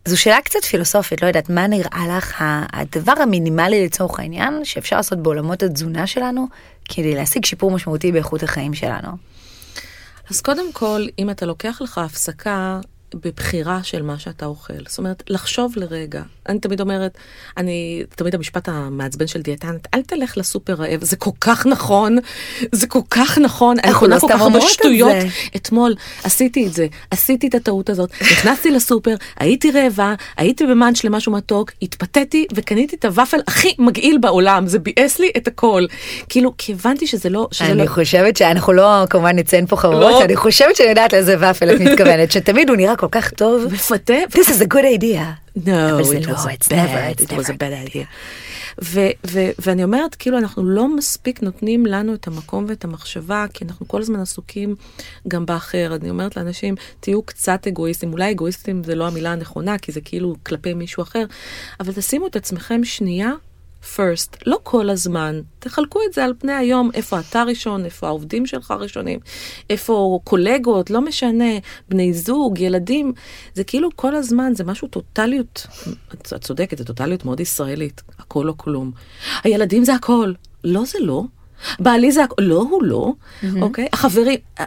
זו 0.05 0.21
שאלה 0.21 0.41
קצת 0.41 0.65
פילוסופית, 0.65 1.23
לא 1.23 1.27
יודעת, 1.27 1.51
מה 1.51 1.67
נראה 1.67 2.17
לך 2.17 2.45
הדבר 2.73 3.13
המינימלי 3.23 3.85
לצורך 3.85 4.21
העניין 4.21 4.65
שאפשר 4.65 4.97
לעשות 4.97 5.19
בעולמות 5.23 5.63
התזונה 5.63 6.07
שלנו 6.07 6.47
כדי 6.85 7.15
להשיג 7.15 7.45
שיפור 7.45 7.71
משמעותי 7.71 8.13
באיכות 8.13 8.43
החיים 8.43 8.75
שלנו? 8.75 9.09
אז 10.31 10.41
קודם 10.41 10.73
כל, 10.73 11.07
אם 11.19 11.31
אתה 11.31 11.47
לוקח 11.47 11.79
לך 11.81 11.99
הפסקה 11.99 12.81
בבחירה 13.15 13.83
של 13.83 14.03
מה 14.03 14.19
שאתה 14.19 14.47
אוכל, 14.47 14.75
זאת 14.89 14.99
אומרת, 14.99 15.23
לחשוב 15.29 15.73
לרגע. 15.77 16.23
אני 16.49 16.59
תמיד 16.59 16.81
אומרת, 16.81 17.19
אני, 17.57 18.03
תמיד 18.17 18.35
המשפט 18.35 18.69
המעצבן 18.69 19.27
של 19.27 19.43
דיאטנט, 19.43 19.87
אל 19.95 20.03
תלך 20.03 20.39
לסופר 20.39 20.75
רעב, 20.75 21.05
זה 21.05 21.17
כל 21.17 21.31
כך 21.41 21.67
נכון, 21.67 22.19
זה 22.73 22.87
כל 22.87 23.01
כך 23.11 23.39
נכון, 23.39 23.77
אני 23.85 23.95
קונה 23.95 24.15
לא 24.15 24.21
כל 24.21 24.29
כך 24.29 24.41
הרבה 24.41 24.59
את 24.59 24.63
שטויות. 24.63 25.17
אתמול 25.57 25.95
עשיתי 26.25 26.67
את 26.67 26.73
זה, 26.73 26.87
עשיתי 27.11 27.49
את 27.49 27.55
הטעות 27.55 27.91
הזאת, 27.91 28.11
נכנסתי 28.21 28.71
לסופר, 28.71 29.15
הייתי 29.39 29.71
רעבה, 29.71 30.15
הייתי 30.37 30.67
במאנץ' 30.67 31.05
למשהו 31.05 31.33
מתוק, 31.33 31.71
התפתיתי 31.83 32.47
וקניתי 32.55 32.97
את 32.97 33.05
הוואפל 33.05 33.41
הכי 33.47 33.75
מגעיל 33.79 34.19
בעולם, 34.19 34.67
זה 34.67 34.79
ביאס 34.79 35.19
לי 35.19 35.31
את 35.37 35.49
הכל. 35.49 35.85
כאילו, 36.29 36.55
כי 36.59 36.73
הבנתי 36.73 37.07
שזה 37.07 37.29
לא, 37.29 37.49
שזה 37.51 37.65
אני 37.65 37.79
לא... 37.79 37.87
חושבת 37.87 38.37
שאנחנו 38.37 38.73
לא 38.73 39.05
כמובן 39.11 39.39
נציין 39.39 39.67
פה 39.67 39.77
חברות, 39.77 40.13
לא. 40.13 40.25
אני 40.25 40.37
חושבת 40.37 40.77
שאני 40.77 40.89
יודעת 40.89 41.13
לאיזה 41.13 41.37
ואפל 41.39 41.75
את 41.75 41.81
מתכוונת, 41.81 42.33
שתמיד 42.33 42.69
הוא 42.69 42.77
נראה 42.77 42.97
כל 43.03 43.09
כך 43.11 43.31
טוב. 43.31 43.73
מפתה, 43.73 44.15
This 44.31 44.49
is 44.49 44.63
a 44.63 44.75
good 44.75 45.03
idea. 45.03 45.59
No, 45.67 45.71
אבל 45.95 46.05
זה 46.05 46.19
it 46.19 46.27
לא, 46.29 46.35
was 46.35 46.39
a 46.39 46.49
it's 46.49 46.69
never, 46.69 47.21
it's 47.21 47.25
it 47.25 47.31
was 47.31 47.49
a 47.49 47.53
bad 47.53 47.91
idea. 47.91 48.05
ו- 48.85 49.11
ו- 49.31 49.51
ואני 49.59 49.85
אומרת, 49.85 50.15
כאילו, 50.15 50.39
אנחנו 50.39 50.65
לא 50.65 50.97
מספיק 50.97 51.43
נותנים 51.43 51.87
לנו 51.87 52.15
את 52.15 52.27
המקום 52.27 52.65
ואת 52.69 52.85
המחשבה, 52.85 53.47
כי 53.55 53.65
אנחנו 53.65 53.89
כל 53.89 54.01
הזמן 54.01 54.21
עסוקים 54.21 54.75
גם 55.29 55.47
באחר. 55.47 55.97
אני 56.01 56.11
אומרת 56.11 56.37
לאנשים, 56.37 56.75
תהיו 57.01 57.23
קצת 57.23 57.67
אגואיסטים, 57.67 58.13
אולי 58.13 58.31
אגואיסטים 58.31 58.85
זה 58.85 58.95
לא 58.95 59.07
המילה 59.07 59.33
הנכונה, 59.33 59.79
כי 59.79 59.93
זה 59.93 60.01
כאילו 60.01 60.37
כלפי 60.47 60.75
מישהו 60.75 61.03
אחר, 61.03 61.25
אבל 61.81 61.93
תשימו 61.93 62.27
את 62.27 62.37
עצמכם 62.37 62.85
שנייה 62.85 63.33
first, 63.83 64.37
לא 64.47 64.59
כל 64.63 64.91
הזמן. 64.91 65.41
תחלקו 65.59 66.01
את 66.09 66.13
זה 66.13 66.25
על 66.25 66.35
פני 66.39 66.53
היום, 66.53 66.91
איפה 66.95 67.21
אתה 67.21 67.43
ראשון, 67.43 67.85
איפה 67.85 68.07
העובדים 68.07 68.47
שלך 68.47 68.71
ראשונים, 68.71 69.19
איפה 69.71 70.21
קולגות, 70.25 70.91
לא 70.91 71.01
משנה, 71.01 71.51
בני 71.89 72.15
זוג, 72.15 72.59
ילדים. 72.61 73.13
זה 73.55 73.65
כאילו 73.65 73.89
כל 73.97 74.15
הזמן, 74.15 74.53
זה 74.55 74.65
משהו 74.65 74.89
טוטליות, 74.89 75.67
את 76.15 76.35
צודקת, 76.41 76.79
זה 76.79 76.85
טוטליות 76.85 77.25
מאוד 77.25 77.41
ישראלית, 77.41 78.03
הכל 78.19 78.49
או 78.49 78.59
כלום. 78.59 78.93
הילדים 79.45 79.85
זה 79.85 79.95
הכל. 79.95 80.33
לא, 80.65 80.85
זה 80.85 80.99
לא. 81.01 81.25
בעלי 81.81 82.13
זה, 82.13 82.25
הכ- 82.25 82.35
לא, 82.39 82.67
הוא 82.71 82.83
לא, 82.83 83.13
אוקיי? 83.63 83.87
החברים, 83.93 84.39
אה, 84.61 84.65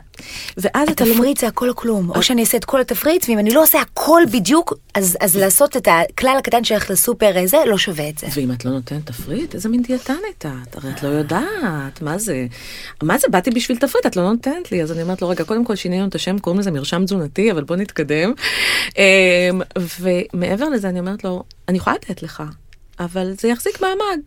ואז 0.57 0.89
אתה 0.89 1.05
לא... 1.05 1.11
התפריט 1.11 1.37
זה 1.37 1.47
הכל 1.47 1.69
או 1.69 1.75
כלום, 1.75 2.09
או 2.09 2.23
שאני 2.23 2.41
אעשה 2.41 2.57
את 2.57 2.65
כל 2.65 2.81
התפריט, 2.81 3.25
ואם 3.29 3.39
אני 3.39 3.53
לא 3.53 3.63
עושה 3.63 3.81
הכל 3.81 4.21
בדיוק, 4.31 4.73
אז, 4.95 5.17
אז 5.21 5.35
לעשות 5.37 5.77
את 5.77 5.87
הכלל 5.91 6.35
הקטן 6.39 6.63
שהולך 6.63 6.89
לסופר 6.91 7.31
זה, 7.45 7.57
לא 7.67 7.77
שווה 7.77 8.09
את 8.09 8.17
זה. 8.17 8.27
ואם 8.35 8.51
את 8.51 8.65
לא 8.65 8.71
נותנת 8.71 9.05
תפריט, 9.05 9.55
איזה 9.55 9.69
מין 9.69 9.81
דיאטנית 9.81 10.19
את? 10.45 10.75
הרי 10.75 10.89
את 10.91 11.03
לא 11.03 11.07
יודעת, 11.09 12.01
מה 12.01 12.17
זה? 12.17 12.45
מה 13.03 13.17
זה, 13.17 13.27
באתי 13.29 13.51
בשביל 13.51 13.77
תפריט, 13.77 14.05
את 14.05 14.15
לא 14.15 14.31
נותנת 14.31 14.71
לי. 14.71 14.83
אז 14.83 14.91
אני 14.91 15.01
אומרת 15.01 15.21
לו, 15.21 15.29
רגע, 15.29 15.43
קודם 15.43 15.65
כל 15.65 15.75
שינינו 15.75 16.07
את 16.07 16.15
השם, 16.15 16.39
קוראים 16.39 16.59
לזה 16.59 16.71
מרשם 16.71 17.05
תזונתי, 17.05 17.51
אבל 17.51 17.63
בוא 17.63 17.75
נתקדם. 17.75 18.33
אמ, 18.97 19.61
ומעבר 19.99 20.69
לזה, 20.69 20.89
אני 20.89 20.99
אומרת 20.99 21.23
לו, 21.23 21.43
אני 21.69 21.77
יכולה 21.77 21.95
לתת 21.95 22.23
לך, 22.23 22.43
אבל 22.99 23.33
זה 23.39 23.47
יחזיק 23.47 23.81
מעמד. 23.81 24.19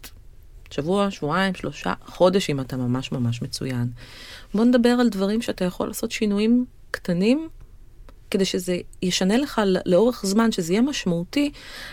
שבוע, 0.71 1.11
שבועיים, 1.11 1.55
שלושה, 1.55 1.93
חודש 2.07 2.51
אם 2.51 2.61
אתה 2.61 2.77
ממש 2.77 3.13
ממש 3.13 3.43
מצוין. 3.43 3.89
בוא 4.55 4.65
נדבר 4.65 4.89
על 4.89 5.09
דברים 5.09 5.43
שאתה 5.43 5.65
יכול 5.65 5.89
לעשות 5.89 6.11
שינויים 6.11 6.65
קטנים 6.91 7.49
כדי 8.31 8.45
שזה 8.45 8.77
ישנה 9.03 9.37
לך 9.37 9.61
לאורך 9.87 10.27
זמן, 10.27 10.53
שזה 10.53 10.73
יהיה 10.73 10.83
משמעותי, 10.83 11.51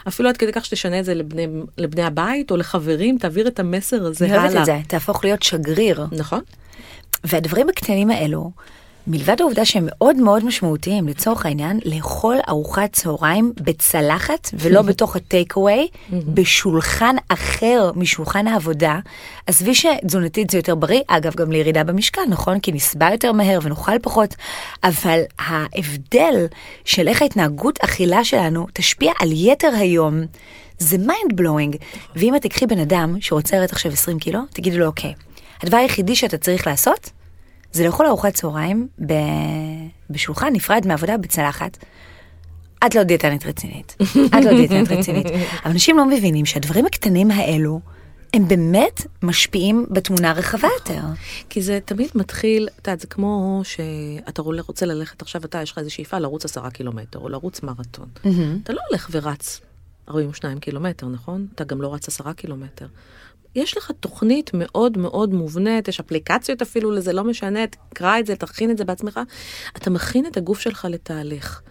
אפילו 0.08 0.30
עד 0.30 0.38
כדי 0.38 0.52
כך 0.52 0.66
שתשנה 0.66 1.00
את 1.00 1.06
זה 1.06 1.14
לבני, 1.14 1.48
לבני 1.78 2.04
הבית 2.04 2.52
או 2.52 2.58
לחברים, 2.58 3.18
תעביר 3.18 3.48
את 3.48 3.60
המסר 3.60 4.06
הזה 4.06 4.26
אני 4.26 4.34
הלאה. 4.34 4.44
אוהבת 4.46 4.60
את 4.60 4.66
זה, 4.66 4.80
תהפוך 4.88 5.24
להיות 5.24 5.44
שגריר. 5.44 6.06
נכון? 6.12 6.42
והדברים 7.24 7.70
הקטנים 7.70 8.10
האלו, 8.12 8.52
מלבד 9.08 9.42
העובדה 9.42 9.66
שהם 9.66 9.84
מאוד 9.88 10.16
מאוד 10.16 10.46
משמעותיים, 10.46 11.08
לצורך 11.08 11.46
העניין, 11.46 11.80
לאכול 11.86 12.38
ארוחת 12.50 12.94
צהריים 12.94 13.54
בצלחת 13.62 14.50
ולא 14.54 14.82
בתוך 14.90 15.16
הטייק 15.16 15.56
אווי, 15.56 15.88
בשולחן 16.34 17.16
אחר 17.30 17.92
משולחן 17.96 18.48
העבודה. 18.48 19.00
עזבי 19.48 19.76
שתזונתית 19.76 20.50
זה 20.50 20.58
יותר 20.58 20.76
בריא, 20.76 21.02
אגב, 21.08 21.36
גם 21.36 21.52
לירידה 21.52 21.84
במשקל, 21.84 22.22
נכון? 22.30 22.60
כי 22.60 22.72
נסבע 22.72 23.12
יותר 23.12 23.32
מהר 23.32 23.60
ונאכל 23.64 24.00
פחות, 24.02 24.36
אבל 24.84 25.20
ההבדל 25.40 26.46
של 26.86 27.08
איך 27.08 27.22
ההתנהגות 27.22 27.80
אכילה 27.80 28.24
שלנו 28.24 28.68
תשפיע 28.74 29.12
על 29.20 29.30
יתר 29.32 29.72
היום. 29.78 30.22
זה 30.80 30.98
mind 30.98 31.36
blowing, 31.36 31.76
ואם 32.16 32.36
את 32.36 32.42
תקחי 32.42 32.66
בן 32.66 32.80
אדם 32.80 33.18
שרוצה 33.22 33.58
לרדת 33.58 33.72
עכשיו 33.72 33.92
20 33.92 34.20
קילו, 34.20 34.40
תגידי 34.54 34.78
לו, 34.78 34.86
אוקיי, 34.86 35.14
הדבר 35.64 35.78
היחידי 35.78 36.16
שאתה 36.16 36.38
צריך 36.38 36.68
לעשות, 36.68 37.10
זה 37.76 37.86
לאכול 37.86 38.06
ארוחת 38.06 38.34
צהריים 38.34 38.88
ב... 39.06 39.14
בשולחן 40.10 40.54
נפרד 40.54 40.88
מעבודה 40.88 41.18
בצלחת. 41.18 41.78
את 42.86 42.96
לא 42.96 43.04
דיאטנית 43.04 43.46
רצינית, 43.46 43.96
את 44.26 44.46
לא 44.46 44.52
דיאטנית 44.52 44.92
רצינית. 44.92 45.26
אבל 45.64 45.72
אנשים 45.72 45.98
לא 45.98 46.06
מבינים 46.06 46.46
שהדברים 46.46 46.86
הקטנים 46.86 47.32
האלו, 47.32 47.80
הם 48.34 48.48
באמת 48.48 49.02
משפיעים 49.24 49.86
בתמונה 49.90 50.32
רחבה 50.32 50.68
יותר. 50.80 51.02
כי 51.50 51.62
זה 51.62 51.80
תמיד 51.86 52.10
מתחיל, 52.16 52.68
את 52.68 52.88
יודעת, 52.88 53.00
זה 53.00 53.08
כמו 53.08 53.62
שאתה 53.64 54.42
רוצה 54.42 54.86
ללכת 54.86 55.22
עכשיו, 55.22 55.46
אתה, 55.46 55.62
יש 55.62 55.72
לך 55.72 55.78
איזו 55.78 55.94
שאיפה 55.94 56.20
לרוץ 56.20 56.46
עשרה 56.46 56.72
קילומטר, 56.72 57.20
או 57.20 57.30
לרוץ 57.30 57.64
מרתון. 57.64 58.08
אתה 58.64 58.74
לא 58.74 58.82
הולך 58.90 59.10
ורץ 59.12 59.62
42 60.10 60.60
קילומטר, 60.60 61.08
נכון? 61.08 61.48
אתה 61.56 61.64
גם 61.64 61.82
לא 61.82 61.94
רץ 61.94 62.08
עשרה 62.08 62.34
קילומטר. 62.34 62.88
יש 63.56 63.78
לך 63.78 63.92
תוכנית 64.00 64.52
מאוד 64.54 64.98
מאוד 64.98 65.34
מובנית, 65.34 65.88
יש 65.88 66.00
אפליקציות 66.00 66.62
אפילו 66.62 66.92
לזה, 66.92 67.14
לא 67.14 67.24
משנה, 67.24 67.60
תקרא 67.68 68.20
את 68.20 68.26
זה, 68.26 68.36
תכין 68.36 68.72
את 68.72 68.78
זה 68.78 68.86
בעצמך. 68.86 69.20
אתה 69.78 69.90
מכין 69.90 70.26
את 70.26 70.38
הגוף 70.38 70.60
שלך 70.60 70.88
לתהליך. 70.90 71.62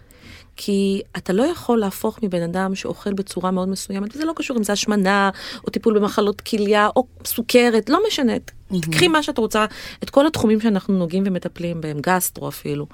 כי 0.56 1.02
אתה 1.16 1.32
לא 1.32 1.42
יכול 1.42 1.78
להפוך 1.78 2.18
מבן 2.22 2.42
אדם 2.42 2.74
שאוכל 2.74 3.12
בצורה 3.12 3.50
מאוד 3.50 3.68
מסוימת, 3.68 4.16
וזה 4.16 4.24
לא 4.24 4.32
קשור 4.36 4.56
אם 4.56 4.62
זה 4.62 4.72
השמנה, 4.72 5.30
או 5.64 5.70
טיפול 5.70 5.98
במחלות 5.98 6.40
כליה, 6.40 6.88
או 6.96 7.06
סוכרת, 7.24 7.90
לא 7.90 8.00
משנה. 8.08 8.32
תקחי 8.80 9.08
מה 9.08 9.22
שאת 9.22 9.38
רוצה, 9.38 9.66
את 10.02 10.10
כל 10.10 10.26
התחומים 10.26 10.60
שאנחנו 10.60 10.98
נוגעים 10.98 11.22
ומטפלים 11.26 11.80
בהם, 11.80 12.00
גסטרו 12.00 12.48
אפילו. 12.48 12.86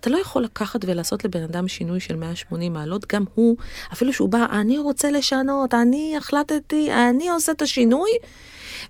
אתה 0.00 0.10
לא 0.10 0.18
יכול 0.18 0.44
לקחת 0.44 0.80
ולעשות 0.84 1.24
לבן 1.24 1.42
אדם 1.42 1.68
שינוי 1.68 2.00
של 2.00 2.16
180 2.16 2.72
מעלות, 2.72 3.12
גם 3.12 3.24
הוא, 3.34 3.56
אפילו 3.92 4.12
שהוא 4.12 4.28
בא, 4.28 4.46
אני 4.50 4.78
רוצה 4.78 5.10
לשנות, 5.10 5.74
אני 5.74 6.14
החלטתי, 6.16 6.92
אני 6.92 7.28
עושה 7.28 7.52
את 7.52 7.62
השינוי, 7.62 8.10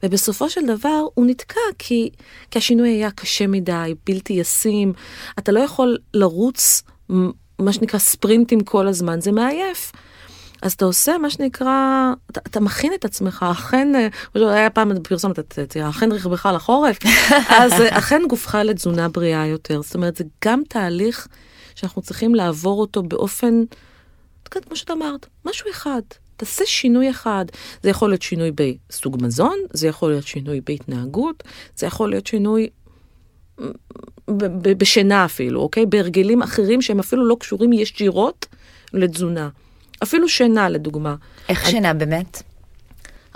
ובסופו 0.02 0.50
של 0.50 0.66
דבר 0.66 1.02
הוא 1.14 1.26
נתקע 1.26 1.61
כי, 1.78 2.11
כי 2.50 2.58
השינוי 2.58 2.88
היה 2.88 3.11
קשה 3.11 3.46
מדי, 3.46 3.94
בלתי 4.06 4.32
ישים, 4.32 4.92
אתה 5.38 5.52
לא 5.52 5.61
יכול 5.61 5.98
לרוץ, 6.14 6.82
מה 7.58 7.72
שנקרא 7.72 7.98
ספרינטים 7.98 8.61
כל 8.61 8.88
הזמן, 8.88 9.20
זה 9.20 9.32
מעייף. 9.32 9.92
אז 10.62 10.72
אתה 10.72 10.84
עושה 10.84 11.18
מה 11.18 11.30
שנקרא, 11.30 12.12
אתה, 12.30 12.40
אתה 12.46 12.60
מכין 12.60 12.92
את 12.94 13.04
עצמך, 13.04 13.46
אכן, 13.50 13.92
אה, 13.94 14.08
היה 14.34 14.70
פעם 14.70 14.92
תראה, 15.66 15.88
אכן 15.88 16.12
רכבך 16.12 16.48
לחורף, 16.54 16.98
אז 17.60 17.72
אה, 17.72 17.98
אכן 17.98 18.22
גופך 18.28 18.54
לתזונה 18.54 19.08
בריאה 19.08 19.46
יותר. 19.46 19.82
זאת 19.82 19.94
אומרת, 19.94 20.16
זה 20.16 20.24
גם 20.44 20.62
תהליך 20.68 21.28
שאנחנו 21.74 22.02
צריכים 22.02 22.34
לעבור 22.34 22.80
אותו 22.80 23.02
באופן, 23.02 23.62
כמו 24.64 24.76
שאת 24.76 24.90
אמרת, 24.90 25.26
משהו 25.44 25.70
אחד. 25.70 26.02
תעשה 26.36 26.66
שינוי 26.66 27.10
אחד. 27.10 27.44
זה 27.82 27.90
יכול 27.90 28.08
להיות 28.10 28.22
שינוי 28.22 28.50
בסוג 28.54 29.22
מזון, 29.22 29.56
זה 29.72 29.88
יכול 29.88 30.10
להיות 30.10 30.26
שינוי 30.26 30.60
בהתנהגות, 30.66 31.42
זה 31.76 31.86
יכול 31.86 32.10
להיות 32.10 32.26
שינוי 32.26 32.68
ב- 34.28 34.68
ב- 34.68 34.78
בשינה 34.78 35.24
אפילו, 35.24 35.60
אוקיי? 35.60 35.86
בהרגלים 35.86 36.42
אחרים 36.42 36.82
שהם 36.82 36.98
אפילו 36.98 37.28
לא 37.28 37.36
קשורים 37.40 37.72
ישירות 37.72 38.46
לתזונה. 38.92 39.48
אפילו 40.02 40.28
שינה 40.28 40.68
לדוגמה. 40.68 41.14
איך 41.48 41.66
שינה 41.70 41.94
באמת? 41.94 42.42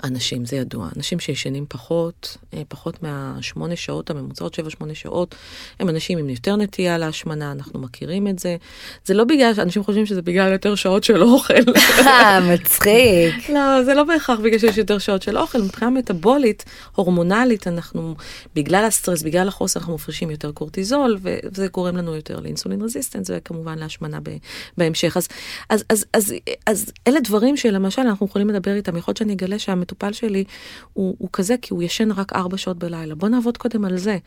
אנשים, 0.03 0.45
זה 0.45 0.55
ידוע, 0.55 0.89
אנשים 0.97 1.19
שישנים 1.19 1.65
פחות, 1.69 2.37
אה, 2.53 2.61
פחות 2.67 3.03
מהשמונה 3.03 3.75
שעות 3.75 4.09
הממוצעות, 4.09 4.53
שבע 4.53 4.69
שמונה 4.69 4.95
שעות, 4.95 5.35
הם 5.79 5.89
אנשים 5.89 6.17
עם 6.17 6.29
יותר 6.29 6.55
נטייה 6.55 6.97
להשמנה, 6.97 7.51
אנחנו 7.51 7.79
מכירים 7.79 8.27
את 8.27 8.39
זה. 8.39 8.55
זה 9.05 9.13
לא 9.13 9.23
בגלל, 9.23 9.51
אנשים 9.57 9.83
חושבים 9.83 10.05
שזה 10.05 10.21
בגלל 10.21 10.51
יותר 10.51 10.75
שעות 10.75 11.03
של 11.03 11.23
אוכל. 11.23 11.53
אה, 11.99 12.53
מצחיק. 12.53 13.49
לא, 13.55 13.83
זה 13.83 13.93
לא 13.93 14.03
בהכרח 14.03 14.39
בגלל 14.39 14.59
שיש 14.59 14.77
יותר 14.77 14.97
שעות 14.97 15.21
של 15.21 15.37
אוכל, 15.37 15.61
מבחינה 15.61 15.91
מטבולית, 15.91 16.65
הורמונלית, 16.95 17.67
אנחנו, 17.67 18.15
בגלל 18.55 18.85
הסטרס, 18.85 19.23
בגלל 19.23 19.47
החוסר, 19.47 19.79
אנחנו 19.79 19.95
מפרישים 19.95 20.31
יותר 20.31 20.51
קורטיזול, 20.51 21.17
וזה 21.21 21.67
גורם 21.67 21.97
לנו 21.97 22.15
יותר 22.15 22.39
לאינסולין 22.39 22.81
רזיסטנס, 22.81 23.27
וכמובן 23.33 23.79
להשמנה 23.79 24.19
ב, 24.23 24.29
בהמשך. 24.77 25.17
אז, 25.17 25.27
אז, 25.69 25.83
אז, 25.89 26.05
אז, 26.13 26.33
אז 26.65 26.91
אלה 27.07 27.19
דברים 27.19 27.57
שלמשל 27.57 28.01
אנחנו 28.01 28.25
יכולים 28.25 28.49
לדבר 28.49 28.73
איתם, 28.75 28.97
יכול 28.97 29.11
להיות 29.11 29.17
שאני 29.17 29.33
אגלה 29.33 29.59
שהמטופל 29.59 29.92
שלי 30.11 30.43
הוא, 30.93 31.15
הוא 31.17 31.29
כזה, 31.33 31.55
כי 31.61 31.73
הוא 31.73 31.83
ישן 31.83 32.11
רק 32.11 32.33
ארבע 32.33 32.57
שעות 32.57 32.77
בלילה. 32.77 33.15
בוא 33.15 33.29
נעבוד 33.29 33.57
קודם 33.57 33.85
על 33.85 33.97
זה, 33.97 34.17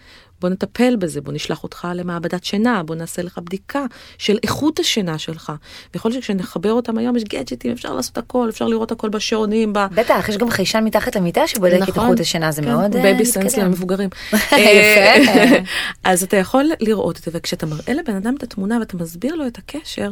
בוא 0.41 0.49
נטפל 0.49 0.97
בזה, 0.97 1.21
בוא 1.21 1.33
נשלח 1.33 1.63
אותך 1.63 1.89
למעבדת 1.95 2.45
שינה, 2.45 2.83
בוא 2.83 2.95
נעשה 2.95 3.23
לך 3.23 3.39
בדיקה 3.39 3.85
של 4.19 4.39
איכות 4.43 4.79
השינה 4.79 5.19
שלך. 5.19 5.53
ויכול 5.95 6.11
להיות 6.11 6.25
שכשנחבר 6.25 6.73
אותם 6.73 6.99
היום 6.99 7.17
יש 7.17 7.25
גדג'טים, 7.25 7.73
אפשר 7.73 7.95
לעשות 7.95 8.19
הכל, 8.19 8.49
אפשר 8.49 8.67
לראות 8.67 8.93
הכל 8.93 9.09
בשעונים, 9.09 9.73
ב... 9.73 9.79
בטח, 9.95 10.29
יש 10.29 10.37
גם 10.37 10.51
חיישן 10.51 10.85
מתחת 10.85 11.17
למיטה 11.17 11.47
שבודק 11.47 11.79
את 11.83 11.89
איכות 11.89 12.21
השינה, 12.21 12.53
זה 12.53 12.63
כן, 12.63 12.69
מאוד 12.69 12.97
אה, 12.97 13.03
בייבי 13.03 13.27
סנס 13.27 13.45
מתקדם. 13.45 13.65
למבוגרים. 13.65 14.09
אה, 14.53 15.17
אז 16.05 16.23
אתה 16.23 16.37
יכול 16.37 16.71
לראות 16.81 17.19
את 17.19 17.25
זה, 17.25 17.31
וכשאתה 17.35 17.67
מראה 17.67 17.95
לבן 17.95 18.17
אדם 18.17 18.35
את 18.39 18.43
התמונה 18.43 18.79
ואתה 18.79 18.97
מסביר 18.97 19.35
לו 19.35 19.47
את 19.47 19.59
הקשר, 19.59 20.11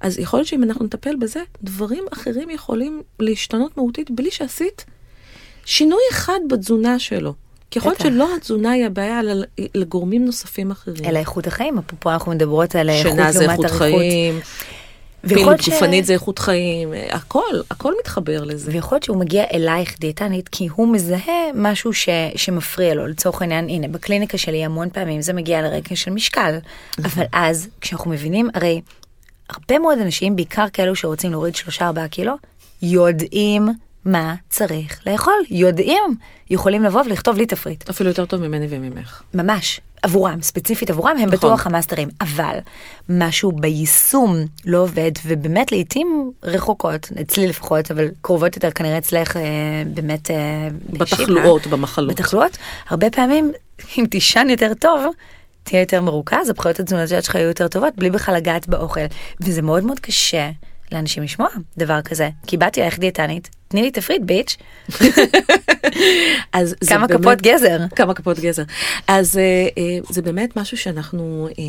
אז 0.00 0.18
יכול 0.18 0.38
להיות 0.38 0.48
שאם 0.48 0.62
אנחנו 0.62 0.84
נטפל 0.84 1.16
בזה, 1.16 1.40
דברים 1.62 2.04
אחרים 2.12 2.50
יכולים 2.50 3.02
להשתנות 3.20 3.76
מהותית 3.76 4.10
בלי 4.10 4.30
שעשית 4.30 4.84
שינוי 5.64 6.00
אחד 6.12 6.40
בתזונה 6.50 6.98
שלו. 6.98 7.34
כי 7.70 7.78
יכול 7.78 7.90
להיות 7.90 8.00
בטח. 8.00 8.08
שלא 8.10 8.36
התזונה 8.36 8.70
היא 8.70 8.86
הבעיה, 8.86 9.20
אלא 9.20 9.34
לגורמים 9.74 10.24
נוספים 10.24 10.70
אחרים. 10.70 11.04
אלא 11.04 11.18
איכות 11.18 11.46
החיים, 11.46 11.78
אפרופו 11.78 12.10
אנחנו 12.10 12.32
מדברות 12.32 12.74
על 12.74 12.90
איכות 12.90 13.12
שינה 13.12 13.32
זה 13.32 13.38
לעומת 13.46 13.50
איכות 13.52 13.64
אריכות. 13.64 13.78
חיים, 13.78 14.40
פעילות 15.28 15.62
ש- 15.62 15.68
גופנית 15.68 16.04
זה 16.04 16.12
איכות 16.12 16.38
חיים, 16.38 16.92
הכל, 17.10 17.42
הכל 17.70 17.92
מתחבר 18.00 18.44
לזה. 18.44 18.70
ויכול 18.72 18.96
להיות 18.96 19.02
שהוא 19.02 19.16
מגיע 19.16 19.44
אלייך 19.54 19.98
דיאטנית 20.00 20.48
כי 20.48 20.68
הוא 20.74 20.88
מזהה 20.88 21.42
משהו 21.54 21.92
ש, 21.92 22.08
שמפריע 22.36 22.94
לו 22.94 23.06
לצורך 23.06 23.42
העניין 23.42 23.68
הנה 23.68 23.88
בקליניקה 23.88 24.38
שלי 24.38 24.64
המון 24.64 24.90
פעמים 24.90 25.22
זה 25.22 25.32
מגיע 25.32 25.62
לרקע 25.62 25.96
של 25.96 26.10
משקל 26.10 26.58
אבל 27.04 27.24
אז 27.32 27.68
כשאנחנו 27.80 28.10
מבינים 28.10 28.48
הרי 28.54 28.80
הרבה 29.50 29.78
מאוד 29.78 29.98
אנשים 29.98 30.36
בעיקר 30.36 30.66
כאלו 30.72 30.96
שרוצים 30.96 31.30
להוריד 31.30 31.54
3-4 31.78 31.80
קילו 32.10 32.34
יודעים 32.82 33.68
מה 34.04 34.34
צריך 34.48 35.00
לאכול 35.06 35.34
יודעים 35.50 36.02
יכולים 36.50 36.82
לבוא 36.82 37.02
ולכתוב 37.06 37.36
לי 37.36 37.46
תפריט 37.46 37.90
אפילו 37.90 38.10
יותר 38.10 38.26
טוב 38.26 38.40
ממני 38.40 38.66
וממך. 38.70 39.22
ממש 39.34 39.80
עבורם 40.02 40.42
ספציפית 40.42 40.90
עבורם 40.90 41.10
הם 41.10 41.16
נכון. 41.16 41.30
בטוח 41.30 41.66
המאסטרים 41.66 42.08
אבל 42.20 42.58
משהו 43.08 43.52
ביישום 43.52 44.36
לא 44.64 44.78
עובד 44.78 45.10
ובאמת 45.26 45.72
לעיתים 45.72 46.30
רחוקות 46.42 47.08
אצלי 47.20 47.46
לפחות 47.46 47.90
אבל 47.90 48.08
קרובות 48.20 48.56
יותר 48.56 48.70
כנראה 48.70 48.98
אצלך 48.98 49.36
אה, 49.36 49.42
באמת 49.86 50.30
אה, 50.30 50.68
בתחלואות, 50.90 51.66
במחלות. 51.66 52.10
בתחלואות 52.10 52.56
הרבה 52.88 53.10
פעמים 53.10 53.52
אם 53.98 54.04
תישן 54.10 54.46
יותר 54.50 54.74
טוב. 54.74 55.04
תהיה 55.66 55.80
יותר 55.80 56.02
מרוכז, 56.02 56.48
הבחירות 56.50 56.80
התזונתיות 56.80 57.24
שלך 57.24 57.34
יהיו 57.34 57.48
יותר 57.48 57.68
טובות, 57.68 57.96
בלי 57.96 58.10
בכלל 58.10 58.34
לגעת 58.36 58.68
באוכל. 58.68 59.00
וזה 59.40 59.62
מאוד 59.62 59.84
מאוד 59.84 60.00
קשה 60.00 60.50
לאנשים 60.92 61.22
לשמוע 61.22 61.48
דבר 61.78 62.02
כזה. 62.02 62.28
כי 62.46 62.56
באתי 62.56 62.80
אלייך 62.80 62.98
דיאטנית, 62.98 63.50
תני 63.68 63.82
לי 63.82 63.90
תפריט 63.90 64.22
ביץ'. 64.22 64.56
אז 66.52 66.74
זה 66.80 66.90
כמה 66.94 67.06
באמת- 67.06 67.20
כפות 67.20 67.42
גזר. 67.42 67.78
כמה 67.96 68.14
כפות 68.14 68.38
גזר. 68.38 68.62
אז 69.08 69.38
אה, 69.38 69.42
אה, 69.78 69.98
זה 70.10 70.22
באמת 70.22 70.56
משהו 70.56 70.76
שאנחנו, 70.76 71.48
אה, 71.58 71.64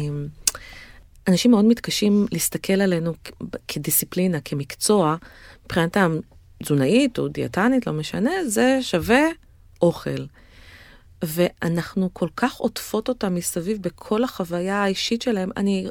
אנשים 1.27 1.51
מאוד 1.51 1.65
מתקשים 1.65 2.25
להסתכל 2.31 2.81
עלינו 2.81 3.13
כדיסציפלינה, 3.67 4.37
כמקצוע, 4.45 5.15
מבחינת 5.65 5.97
התזונאית 6.61 7.19
או 7.19 7.27
דיאטנית, 7.27 7.87
לא 7.87 7.93
משנה, 7.93 8.31
זה 8.47 8.79
שווה 8.81 9.21
אוכל. 9.81 10.25
ואנחנו 11.23 12.09
כל 12.13 12.27
כך 12.37 12.55
עוטפות 12.55 13.09
אותם 13.09 13.35
מסביב 13.35 13.81
בכל 13.81 14.23
החוויה 14.23 14.83
האישית 14.83 15.21
שלהם. 15.21 15.49
אני, 15.57 15.87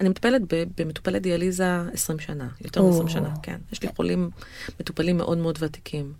אני 0.00 0.08
מטפלת 0.08 0.42
במטופלי 0.78 1.20
דיאליזה 1.20 1.78
20 1.92 2.18
שנה, 2.18 2.48
יותר 2.60 2.80
או. 2.80 3.02
מ-20 3.02 3.08
שנה, 3.08 3.34
כן. 3.42 3.58
יש 3.72 3.82
לי 3.82 3.88
חולים, 3.96 4.30
מטופלים 4.80 5.16
מאוד 5.16 5.38
מאוד 5.38 5.58
ותיקים. 5.60 6.12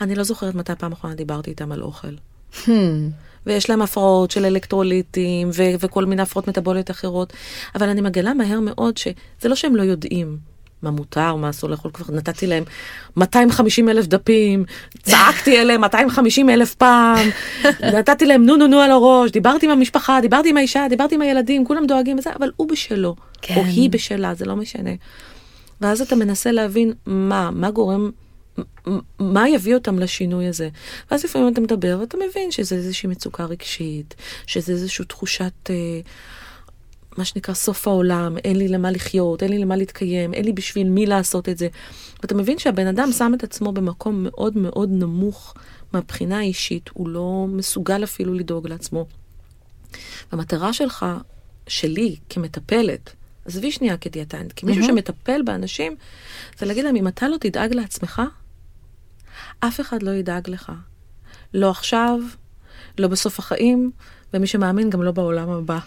אני 0.00 0.14
לא 0.14 0.22
זוכרת 0.22 0.54
מתי 0.54 0.72
הפעם 0.72 0.92
האחרונה 0.92 1.14
דיברתי 1.14 1.50
איתם 1.50 1.72
על 1.72 1.82
אוכל. 1.82 2.14
ויש 3.46 3.70
להם 3.70 3.82
הפרעות 3.82 4.30
של 4.30 4.44
אלקטרוליטים 4.44 5.50
ו- 5.54 5.74
וכל 5.80 6.04
מיני 6.04 6.22
הפרעות 6.22 6.48
מטבוליות 6.48 6.90
אחרות, 6.90 7.32
אבל 7.74 7.88
אני 7.88 8.00
מגלה 8.00 8.34
מהר 8.34 8.60
מאוד 8.60 8.96
שזה 8.96 9.48
לא 9.48 9.54
שהם 9.54 9.76
לא 9.76 9.82
יודעים 9.82 10.38
מה 10.82 10.90
מותר, 10.90 11.34
מה 11.34 11.50
אסור 11.50 11.70
לאכול, 11.70 11.90
כבר 11.90 12.14
נתתי 12.14 12.46
להם 12.46 12.64
250 13.16 13.88
אלף 13.88 14.06
דפים, 14.06 14.64
צעקתי 15.02 15.60
אליהם 15.60 15.80
250 15.80 16.50
אלף 16.50 16.74
פעם, 16.74 17.28
נתתי 17.98 18.26
להם 18.26 18.46
נו 18.46 18.56
נו 18.56 18.66
נו 18.66 18.80
על 18.80 18.90
הראש, 18.90 19.30
דיברתי 19.30 19.66
עם 19.66 19.72
המשפחה, 19.72 20.18
דיברתי 20.20 20.50
עם 20.50 20.56
האישה, 20.56 20.86
דיברתי 20.88 21.14
עם 21.14 21.22
הילדים, 21.22 21.64
כולם 21.64 21.86
דואגים 21.86 22.18
וזה, 22.18 22.30
אבל 22.38 22.50
הוא 22.56 22.68
בשלו, 22.68 23.16
כן. 23.42 23.54
או 23.56 23.64
היא 23.64 23.90
בשלה, 23.90 24.34
זה 24.34 24.44
לא 24.44 24.56
משנה. 24.56 24.90
ואז 25.80 26.00
אתה 26.00 26.16
מנסה 26.16 26.52
להבין 26.52 26.92
מה, 27.06 27.50
מה 27.50 27.70
גורם, 27.70 28.10
מה 29.18 29.48
יביא 29.48 29.74
אותם 29.74 29.98
לשינוי 29.98 30.46
הזה. 30.46 30.68
ואז 31.10 31.24
לפעמים 31.24 31.52
אתה 31.52 31.60
מדבר 31.60 31.96
ואתה 32.00 32.16
מבין 32.16 32.50
שזה 32.50 32.74
איזושהי 32.74 33.08
מצוקה 33.08 33.44
רגשית, 33.44 34.14
שזה 34.46 34.72
איזושהי 34.72 35.04
תחושת, 35.04 35.70
אה, 35.70 35.74
מה 37.16 37.24
שנקרא 37.24 37.54
סוף 37.54 37.88
העולם, 37.88 38.38
אין 38.38 38.56
לי 38.56 38.68
למה 38.68 38.90
לחיות, 38.90 39.42
אין 39.42 39.50
לי 39.50 39.58
למה 39.58 39.76
להתקיים, 39.76 40.34
אין 40.34 40.44
לי 40.44 40.52
בשביל 40.52 40.88
מי 40.88 41.06
לעשות 41.06 41.48
את 41.48 41.58
זה. 41.58 41.68
ואתה 42.22 42.34
מבין 42.34 42.58
שהבן 42.58 42.86
אדם 42.86 43.12
שם 43.12 43.32
את 43.34 43.44
עצמו 43.44 43.72
במקום 43.72 44.22
מאוד 44.22 44.58
מאוד 44.58 44.88
נמוך 44.92 45.54
מהבחינה 45.92 46.38
האישית, 46.38 46.90
הוא 46.92 47.08
לא 47.08 47.46
מסוגל 47.48 48.04
אפילו 48.04 48.34
לדאוג 48.34 48.68
לעצמו. 48.68 49.06
המטרה 50.32 50.72
שלך, 50.72 51.06
שלי, 51.66 52.16
כמטפלת, 52.28 53.12
עזבי 53.44 53.72
שנייה 53.72 53.96
כדיאטנית, 53.96 54.52
כמישהו 54.52 54.82
מהמם. 54.82 54.96
שמטפל 54.96 55.42
באנשים, 55.42 55.96
זה 56.58 56.66
להגיד 56.66 56.84
להם, 56.84 56.96
אם 56.96 57.08
אתה 57.08 57.28
לא 57.28 57.36
תדאג 57.40 57.74
לעצמך, 57.74 58.22
אף 59.60 59.80
אחד 59.80 60.02
לא 60.02 60.10
ידאג 60.10 60.50
לך. 60.50 60.72
לא 61.54 61.70
עכשיו, 61.70 62.18
לא 62.98 63.08
בסוף 63.08 63.38
החיים, 63.38 63.90
ומי 64.34 64.46
שמאמין 64.46 64.90
גם 64.90 65.02
לא 65.02 65.10
בעולם 65.12 65.50
הבא. 65.50 65.78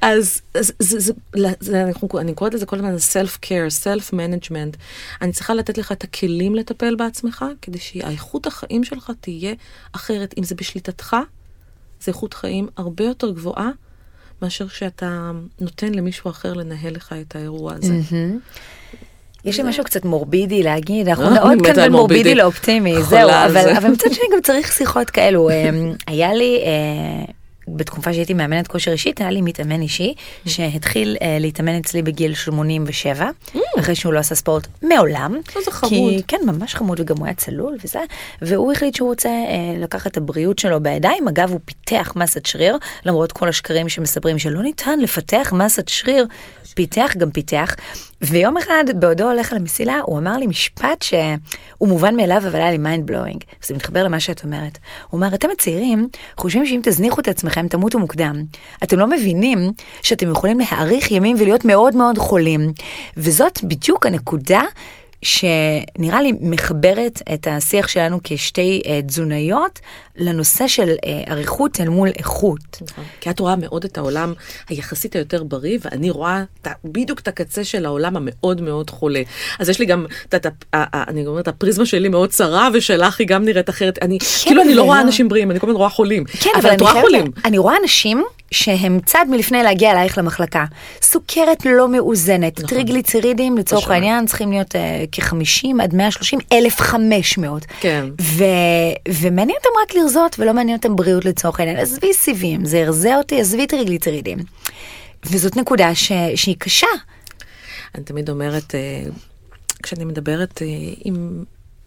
אז, 0.00 0.40
אז 0.54 0.72
זה, 0.78 1.00
זה, 1.00 1.12
זה, 1.36 1.48
זה, 1.60 1.82
אנחנו- 1.84 2.08
אני 2.18 2.34
קוראת 2.34 2.54
לזה 2.54 2.66
כל 2.66 2.76
הזמן 2.76 2.94
self-care, 2.96 3.84
self-management. 3.84 4.76
אני 5.22 5.32
צריכה 5.32 5.54
לתת 5.54 5.78
לך 5.78 5.92
את 5.92 6.04
הכלים 6.04 6.54
לטפל 6.54 6.94
בעצמך, 6.94 7.44
כדי 7.62 7.78
שהאיכות 7.78 8.46
החיים 8.46 8.84
שלך 8.84 9.12
תהיה 9.20 9.54
אחרת. 9.92 10.34
אם 10.38 10.42
זה 10.44 10.54
בשליטתך, 10.54 11.16
זה 12.00 12.08
איכות 12.12 12.34
חיים 12.34 12.68
הרבה 12.76 13.04
יותר 13.04 13.30
גבוהה 13.30 13.70
מאשר 14.42 14.68
שאתה 14.68 15.30
נותן 15.60 15.94
למישהו 15.94 16.30
אחר 16.30 16.52
לנהל 16.52 16.94
לך 16.94 17.14
את 17.20 17.36
האירוע 17.36 17.72
הזה. 17.74 17.92
מהמם. 18.12 18.38
יש 19.44 19.60
לי 19.60 19.68
משהו 19.68 19.84
קצת 19.84 20.04
מורבידי 20.04 20.62
להגיד, 20.62 21.08
אנחנו 21.08 21.24
אה, 21.24 21.30
מאוד 21.34 21.52
אני 21.52 21.64
כאן 21.64 21.74
בין 21.74 21.92
מורבידי. 21.92 22.34
לאופטימי, 22.34 23.02
זהו. 23.02 23.30
אבל 23.30 23.90
מצד 23.90 24.12
שני 24.12 24.24
גם 24.32 24.38
צריך 24.42 24.72
שיחות 24.72 25.10
כאלו. 25.10 25.50
אמ, 25.50 25.92
היה 26.06 26.34
לי, 26.34 26.60
אה, 26.64 27.24
בתקופה 27.68 28.12
שהייתי 28.12 28.34
מאמנת 28.34 28.68
כושר 28.68 28.92
אישית, 28.92 29.20
היה 29.20 29.30
לי 29.30 29.40
מתאמן 29.42 29.80
אישי, 29.82 30.14
שהתחיל 30.46 31.16
אה, 31.22 31.36
להתאמן 31.40 31.74
אצלי 31.78 32.02
בגיל 32.02 32.34
87, 32.34 33.30
אחרי 33.78 33.94
שהוא 33.94 34.12
לא 34.12 34.18
עשה 34.18 34.34
ספורט 34.34 34.66
מעולם. 34.82 35.34
איזה 35.56 35.70
כי- 35.70 35.76
חמוד. 35.76 36.12
כן, 36.28 36.40
ממש 36.46 36.74
חמוד, 36.74 37.00
וגם 37.00 37.16
הוא 37.16 37.26
היה 37.26 37.34
צלול 37.34 37.76
וזה, 37.84 38.00
והוא 38.42 38.72
החליט 38.72 38.94
שהוא 38.94 39.08
רוצה 39.08 39.28
אה, 39.28 39.44
לקחת 39.78 40.06
את 40.10 40.16
הבריאות 40.16 40.58
שלו 40.58 40.82
בידיים. 40.82 41.28
אגב, 41.28 41.50
הוא 41.50 41.60
פיתח 41.64 42.12
מסת 42.16 42.46
שריר, 42.46 42.76
למרות 43.06 43.32
כל 43.32 43.48
השקרים 43.48 43.88
שמספרים 43.88 44.38
שלא 44.38 44.62
ניתן 44.62 44.98
לפתח 45.00 45.52
מסת 45.56 45.88
שריר, 45.88 46.26
פיתח 46.74 47.14
גם 47.18 47.30
פיתח. 47.30 47.74
ויום 48.20 48.56
אחד, 48.56 48.84
בעודו 48.94 49.30
הולך 49.30 49.52
על 49.52 49.58
המסילה, 49.58 50.00
הוא 50.04 50.18
אמר 50.18 50.36
לי 50.36 50.46
משפט 50.46 51.02
שהוא 51.02 51.88
מובן 51.88 52.16
מאליו, 52.16 52.42
אבל 52.48 52.56
היה 52.56 52.70
לי 52.70 52.78
mind 52.78 53.06
blowing. 53.06 53.44
זה 53.62 53.74
מתחבר 53.74 54.04
למה 54.04 54.20
שאת 54.20 54.44
אומרת. 54.44 54.78
הוא 55.10 55.18
אמר, 55.18 55.34
אתם 55.34 55.48
הצעירים 55.52 56.08
חושבים 56.36 56.66
שאם 56.66 56.80
תזניחו 56.82 57.20
את 57.20 57.28
עצמכם, 57.28 57.68
תמותו 57.68 57.98
מוקדם. 57.98 58.44
אתם 58.82 58.98
לא 58.98 59.06
מבינים 59.06 59.72
שאתם 60.02 60.30
יכולים 60.30 60.58
להאריך 60.58 61.10
ימים 61.10 61.36
ולהיות 61.40 61.64
מאוד 61.64 61.96
מאוד 61.96 62.18
חולים. 62.18 62.72
וזאת 63.16 63.64
בדיוק 63.64 64.06
הנקודה 64.06 64.62
שנראה 65.24 66.22
לי 66.22 66.32
מחברת 66.40 67.22
את 67.34 67.46
השיח 67.50 67.88
שלנו 67.88 68.20
כשתי 68.24 68.82
אה, 68.86 69.00
תזונאיות 69.06 69.80
לנושא 70.16 70.68
של 70.68 70.88
אה, 71.06 71.32
אריכות 71.32 71.80
אל 71.80 71.88
מול 71.88 72.08
איכות. 72.18 72.60
נכון. 72.90 73.04
כי 73.20 73.30
את 73.30 73.40
רואה 73.40 73.56
מאוד 73.56 73.84
את 73.84 73.98
העולם 73.98 74.32
היחסית 74.68 75.16
היותר 75.16 75.42
בריא, 75.44 75.78
ואני 75.84 76.10
רואה 76.10 76.44
את 76.62 76.66
ה- 76.66 76.72
בדיוק 76.84 77.20
את 77.20 77.28
הקצה 77.28 77.64
של 77.64 77.86
העולם 77.86 78.16
המאוד 78.16 78.60
מאוד 78.60 78.90
חולה. 78.90 79.22
אז 79.58 79.68
יש 79.68 79.78
לי 79.78 79.86
גם, 79.86 80.06
את 80.28 80.34
יודעת, 80.34 80.46
ה- 80.46 80.76
ה- 80.76 80.96
ה- 80.96 81.04
אני 81.10 81.26
אומרת, 81.26 81.48
הפריזמה 81.48 81.86
שלי 81.86 82.08
מאוד 82.08 82.30
צרה, 82.30 82.68
ושלך 82.74 83.20
היא 83.20 83.28
גם 83.28 83.44
נראית 83.44 83.70
אחרת. 83.70 83.98
אני, 84.02 84.18
כאילו 84.44 84.62
אני 84.62 84.74
לא 84.74 84.80
אבל 84.80 84.86
רואה 84.88 84.98
לא. 85.00 85.06
אנשים 85.06 85.28
בריאים, 85.28 85.50
אני 85.50 85.60
כל 85.60 85.66
הזמן 85.66 85.78
רואה 85.78 85.88
חולים. 85.90 86.24
כן, 86.24 86.50
אבל 86.60 86.68
את 86.68 86.72
אני 86.74 86.82
רואה 86.82 87.00
חולים. 87.02 87.24
אני 87.44 87.58
רואה 87.58 87.74
אנשים 87.82 88.24
שהם 88.50 89.00
צעד 89.06 89.28
מלפני 89.28 89.62
להגיע 89.62 89.92
אלייך 89.92 90.18
למחלקה. 90.18 90.64
סוכרת 91.02 91.66
לא 91.66 91.88
מאוזנת, 91.88 92.58
נכון. 92.58 92.68
טריגליצרידים 92.68 93.58
לצורך 93.58 93.82
פשוט. 93.82 93.92
העניין 93.92 94.26
צריכים 94.26 94.50
להיות 94.50 94.76
אה, 94.76 95.04
כ-50 95.12 95.82
עד 95.82 95.94
130, 95.94 96.38
1,500. 96.52 97.66
כן. 97.80 98.06
ו... 98.20 98.44
ומעניין 99.08 99.58
אותם 99.58 99.68
רק 99.82 99.94
לרזות 99.94 100.36
ולא 100.38 100.54
מעניין 100.54 100.76
אותם 100.76 100.96
בריאות 100.96 101.24
לצורך 101.24 101.60
העניין. 101.60 101.78
עזבי 101.78 102.14
סיבים, 102.14 102.64
זה 102.64 102.78
ירזה 102.78 103.16
אותי, 103.16 103.40
עזבי 103.40 103.66
טריגליצרידים. 103.66 104.38
וזאת 105.26 105.56
נקודה 105.56 105.94
ש... 105.94 106.12
שהיא 106.36 106.56
קשה. 106.58 106.86
אני 107.94 108.04
תמיד 108.04 108.30
אומרת, 108.30 108.74
אה, 108.74 109.10
כשאני 109.82 110.04
מדברת 110.04 110.62
אה, 110.62 110.66
עם 111.04 111.44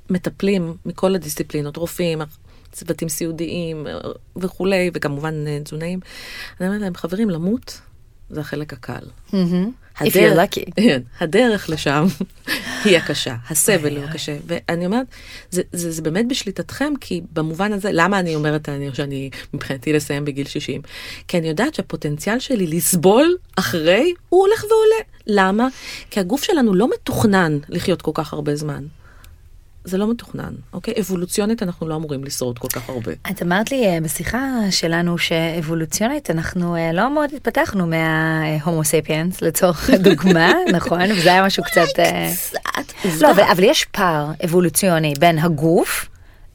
מטפלים 0.09 0.73
מכל 0.85 1.15
הדיסציפלינות, 1.15 1.77
רופאים, 1.77 2.21
צוותים 2.77 3.09
סיעודיים 3.09 3.87
אה, 3.87 3.93
וכולי, 4.35 4.91
וכמובן 4.93 5.47
אה, 5.47 5.59
תזונאים, 5.63 5.99
אני 6.59 6.67
אומרת 6.67 6.81
להם, 6.81 6.95
חברים, 6.95 7.29
למות 7.29 7.81
זה 8.29 8.39
החלק 8.39 8.73
הקל. 8.73 9.03
כן, 10.83 11.01
הדרך 11.19 11.69
לשם 11.69 12.05
היא 12.85 12.97
הקשה, 12.97 13.35
הסבל 13.49 13.97
הוא 13.97 14.05
הקשה. 14.05 14.37
ואני 14.47 14.85
אומרת, 14.85 15.05
זה, 15.49 15.61
זה, 15.71 15.91
זה 15.91 16.01
באמת 16.01 16.27
בשליטתכם, 16.27 16.93
כי 17.01 17.21
במובן 17.33 17.73
הזה, 17.73 17.89
למה 17.93 18.19
אני 18.19 18.35
אומרת 18.35 18.69
אני, 18.69 18.89
שאני 18.93 19.29
מבחינתי 19.53 19.93
לסיים 19.93 20.25
בגיל 20.25 20.47
60? 20.47 20.81
כי 21.27 21.37
אני 21.37 21.47
יודעת 21.47 21.75
שהפוטנציאל 21.75 22.39
שלי 22.39 22.67
לסבול 22.67 23.35
אחרי, 23.55 24.13
הוא 24.29 24.41
הולך 24.41 24.63
ועולה. 24.63 25.03
למה? 25.27 25.67
כי 26.11 26.19
הגוף 26.19 26.43
שלנו 26.43 26.73
לא 26.73 26.89
מתוכנן 26.93 27.57
לחיות 27.69 28.01
כל 28.01 28.11
כך 28.13 28.33
הרבה 28.33 28.55
זמן. 28.55 28.83
זה 29.87 29.97
לא 29.97 30.11
מתוכנן, 30.11 30.53
אוקיי? 30.73 30.93
אבולוציונית 30.99 31.63
אנחנו 31.63 31.87
לא 31.87 31.95
אמורים 31.95 32.23
לשרוד 32.23 32.59
כל 32.59 32.67
כך 32.67 32.89
הרבה. 32.89 33.11
את 33.31 33.41
אמרת 33.41 33.71
לי 33.71 33.85
אה, 33.85 33.97
בשיחה 34.01 34.41
שלנו 34.69 35.17
שאבולוציונית 35.17 36.31
אנחנו 36.31 36.75
אה, 36.75 36.91
לא 36.91 37.13
מאוד 37.13 37.29
התפתחנו 37.35 37.87
מההומו 37.87 38.83
ספיאנס 38.83 39.41
לצורך 39.41 39.89
הדוגמה, 39.93 40.53
נכון? 40.73 41.11
וזה 41.11 41.31
היה 41.31 41.45
משהו 41.45 41.63
קצת... 41.63 41.99
אה, 41.99 42.31
לא, 43.21 43.31
אבל, 43.31 43.43
אבל 43.43 43.63
יש 43.63 43.85
פער 43.85 44.31
אבולוציוני 44.45 45.13
בין 45.19 45.39
הגוף 45.39 46.09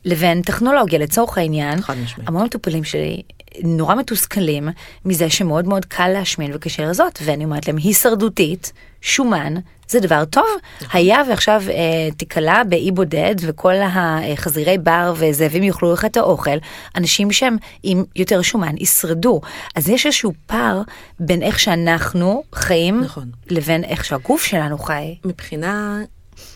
לבין 0.05 0.43
טכנולוגיה 0.43 0.99
לצורך 0.99 1.39
העניין. 1.39 1.81
חד 1.81 1.95
משמעית. 2.05 2.29
המון 2.29 2.45
מטופלים 2.45 2.85
שלי 2.85 3.23
נורא 3.63 3.95
מתוסכלים 3.95 4.69
מזה 5.05 5.31
שמאוד 5.31 5.69
מאוד 5.69 5.85
קל 5.85 6.09
להשמין 6.09 6.51
וקשה 6.55 6.85
לרזות, 6.85 7.19
ואני 7.25 7.45
אומרת 7.45 7.69
להם 7.69 7.77
הישרדותית, 7.77 8.73
שומן, 9.01 9.55
זה 9.89 10.01
דבר 10.01 10.25
טוב. 10.25 10.47
היה 10.93 11.23
ועכשיו 11.29 11.63
אה, 11.69 12.09
תיקלע 12.17 12.63
באי 12.65 12.91
בודד 12.91 13.35
וכל 13.41 13.75
החזירי 13.83 14.79
בר 14.79 15.15
וזאבים 15.17 15.63
יאכלו 15.63 15.93
לך 15.93 16.05
את 16.05 16.17
האוכל, 16.17 16.57
אנשים 16.97 17.33
שהם 17.33 17.57
עם 17.83 18.05
יותר 18.17 18.43
שומן 18.43 18.75
ישרדו. 18.79 19.41
אז 19.75 19.89
יש 19.89 20.07
איזשהו 20.07 20.33
פער 20.47 20.83
בין 21.21 21.43
איך 21.43 21.59
שאנחנו 21.59 22.43
חיים 22.55 23.01
נכון. 23.01 23.31
לבין 23.51 23.85
איך 23.85 24.05
שהגוף 24.05 24.45
שלנו 24.45 24.79
חי. 24.79 25.17
מבחינה, 25.25 25.99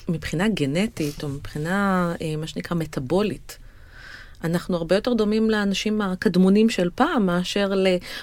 מבחינה 0.08 0.48
גנטית, 0.48 1.24
או 1.24 1.28
מבחינה, 1.28 2.12
אה, 2.22 2.36
מה 2.36 2.46
שנקרא, 2.46 2.76
מטאבולית, 2.76 3.58
אנחנו 4.44 4.76
הרבה 4.76 4.94
יותר 4.94 5.12
דומים 5.12 5.50
לאנשים 5.50 6.00
הקדמונים 6.00 6.70
של 6.70 6.88
פעם 6.94 7.26
מאשר 7.26 7.72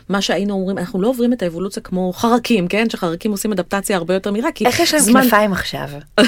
למה 0.10 0.22
שהיינו 0.22 0.54
אומרים, 0.54 0.78
אנחנו 0.78 1.02
לא 1.02 1.08
עוברים 1.08 1.34
את 1.34 1.42
האבולוציה 1.42 1.84
כמו 1.84 2.14
חרקים, 2.14 2.68
כן? 2.68 2.90
שחרקים 2.90 3.32
עושים 3.32 3.52
אדפטציה 3.52 3.98
הרבה 3.98 4.14
יותר 4.14 4.32
מהירה, 4.32 4.52
כי 4.52 4.66
איך 4.66 4.80
יש 4.80 4.94
להם 4.94 5.04
זמן- 5.04 5.22
כנפיים 5.24 5.54
עכשיו? 5.54 5.90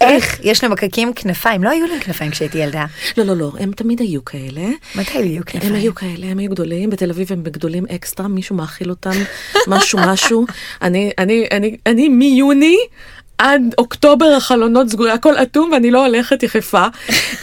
איך 0.00 0.40
יש 0.42 0.64
למקקים 0.64 1.12
כנפיים? 1.14 1.64
לא 1.64 1.70
היו 1.70 1.86
להם 1.86 2.00
כנפיים 2.00 2.30
כשהייתי 2.30 2.58
ילדה. 2.58 2.84
לא, 3.16 3.24
לא, 3.24 3.36
לא, 3.36 3.52
הם 3.58 3.72
תמיד 3.72 4.00
היו 4.00 4.24
כאלה. 4.24 4.62
מתי 4.94 5.18
היו 5.18 5.42
כנפיים? 5.46 5.72
הם 5.72 5.78
היו 5.80 5.94
כאלה, 5.94 6.26
הם 6.26 6.38
היו 6.38 6.50
גדולים, 6.50 6.90
בתל 6.90 7.10
אביב 7.10 7.32
הם 7.32 7.42
גדולים 7.42 7.84
אקסטרה, 7.94 8.28
מישהו 8.28 8.56
מאכיל 8.56 8.90
אותם, 8.90 9.10
משהו 9.68 9.98
משהו. 10.06 10.46
אני, 10.82 11.10
אני, 11.18 11.46
אני, 11.50 11.76
אני 11.86 12.08
מיוני 12.08 12.76
עד 13.38 13.62
אוקטובר 13.78 14.26
החלונות 14.36 14.88
סגורים, 14.88 15.12
הכל 15.12 15.34
אטום 15.38 15.70
ואני 15.72 15.90
לא 15.90 16.06
הולכת 16.06 16.42
יחפה. 16.42 16.86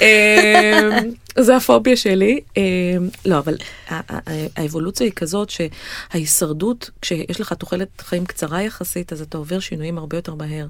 זה 1.40 1.56
הפוביה 1.56 1.98
שלי. 1.98 2.40
אמ, 2.58 2.64
לא, 3.26 3.38
אבל 3.38 3.56
האבולוציה 4.56 5.06
היא 5.06 5.14
כזאת 5.16 5.50
שההישרדות, 5.50 6.90
כשיש 7.02 7.42
לך 7.42 7.54
תוחלת 7.54 8.02
חיים 8.02 8.26
קצרה 8.26 8.62
יחסית, 8.62 9.14
אז 9.14 9.22
אתה 9.22 9.38
עובר 9.38 9.60
שינויים 9.60 9.98
הרבה 9.98 10.18
יותר 10.18 10.36
מהר. 10.36 10.68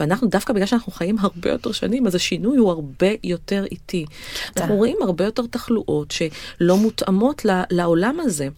ואנחנו, 0.00 0.28
דווקא 0.28 0.52
בגלל 0.52 0.66
שאנחנו 0.66 0.92
חיים 0.92 1.16
הרבה 1.18 1.50
יותר 1.50 1.72
שנים, 1.72 2.06
אז 2.06 2.14
השינוי 2.14 2.58
הוא 2.58 2.70
הרבה 2.70 3.08
יותר 3.24 3.64
איטי. 3.70 4.04
אנחנו 4.56 4.76
רואים 4.76 4.96
הרבה 5.02 5.24
יותר 5.24 5.42
תחלואות 5.50 6.10
שלא 6.10 6.76
מותאמות 6.76 7.46
לעולם 7.70 8.20
הזה. 8.20 8.48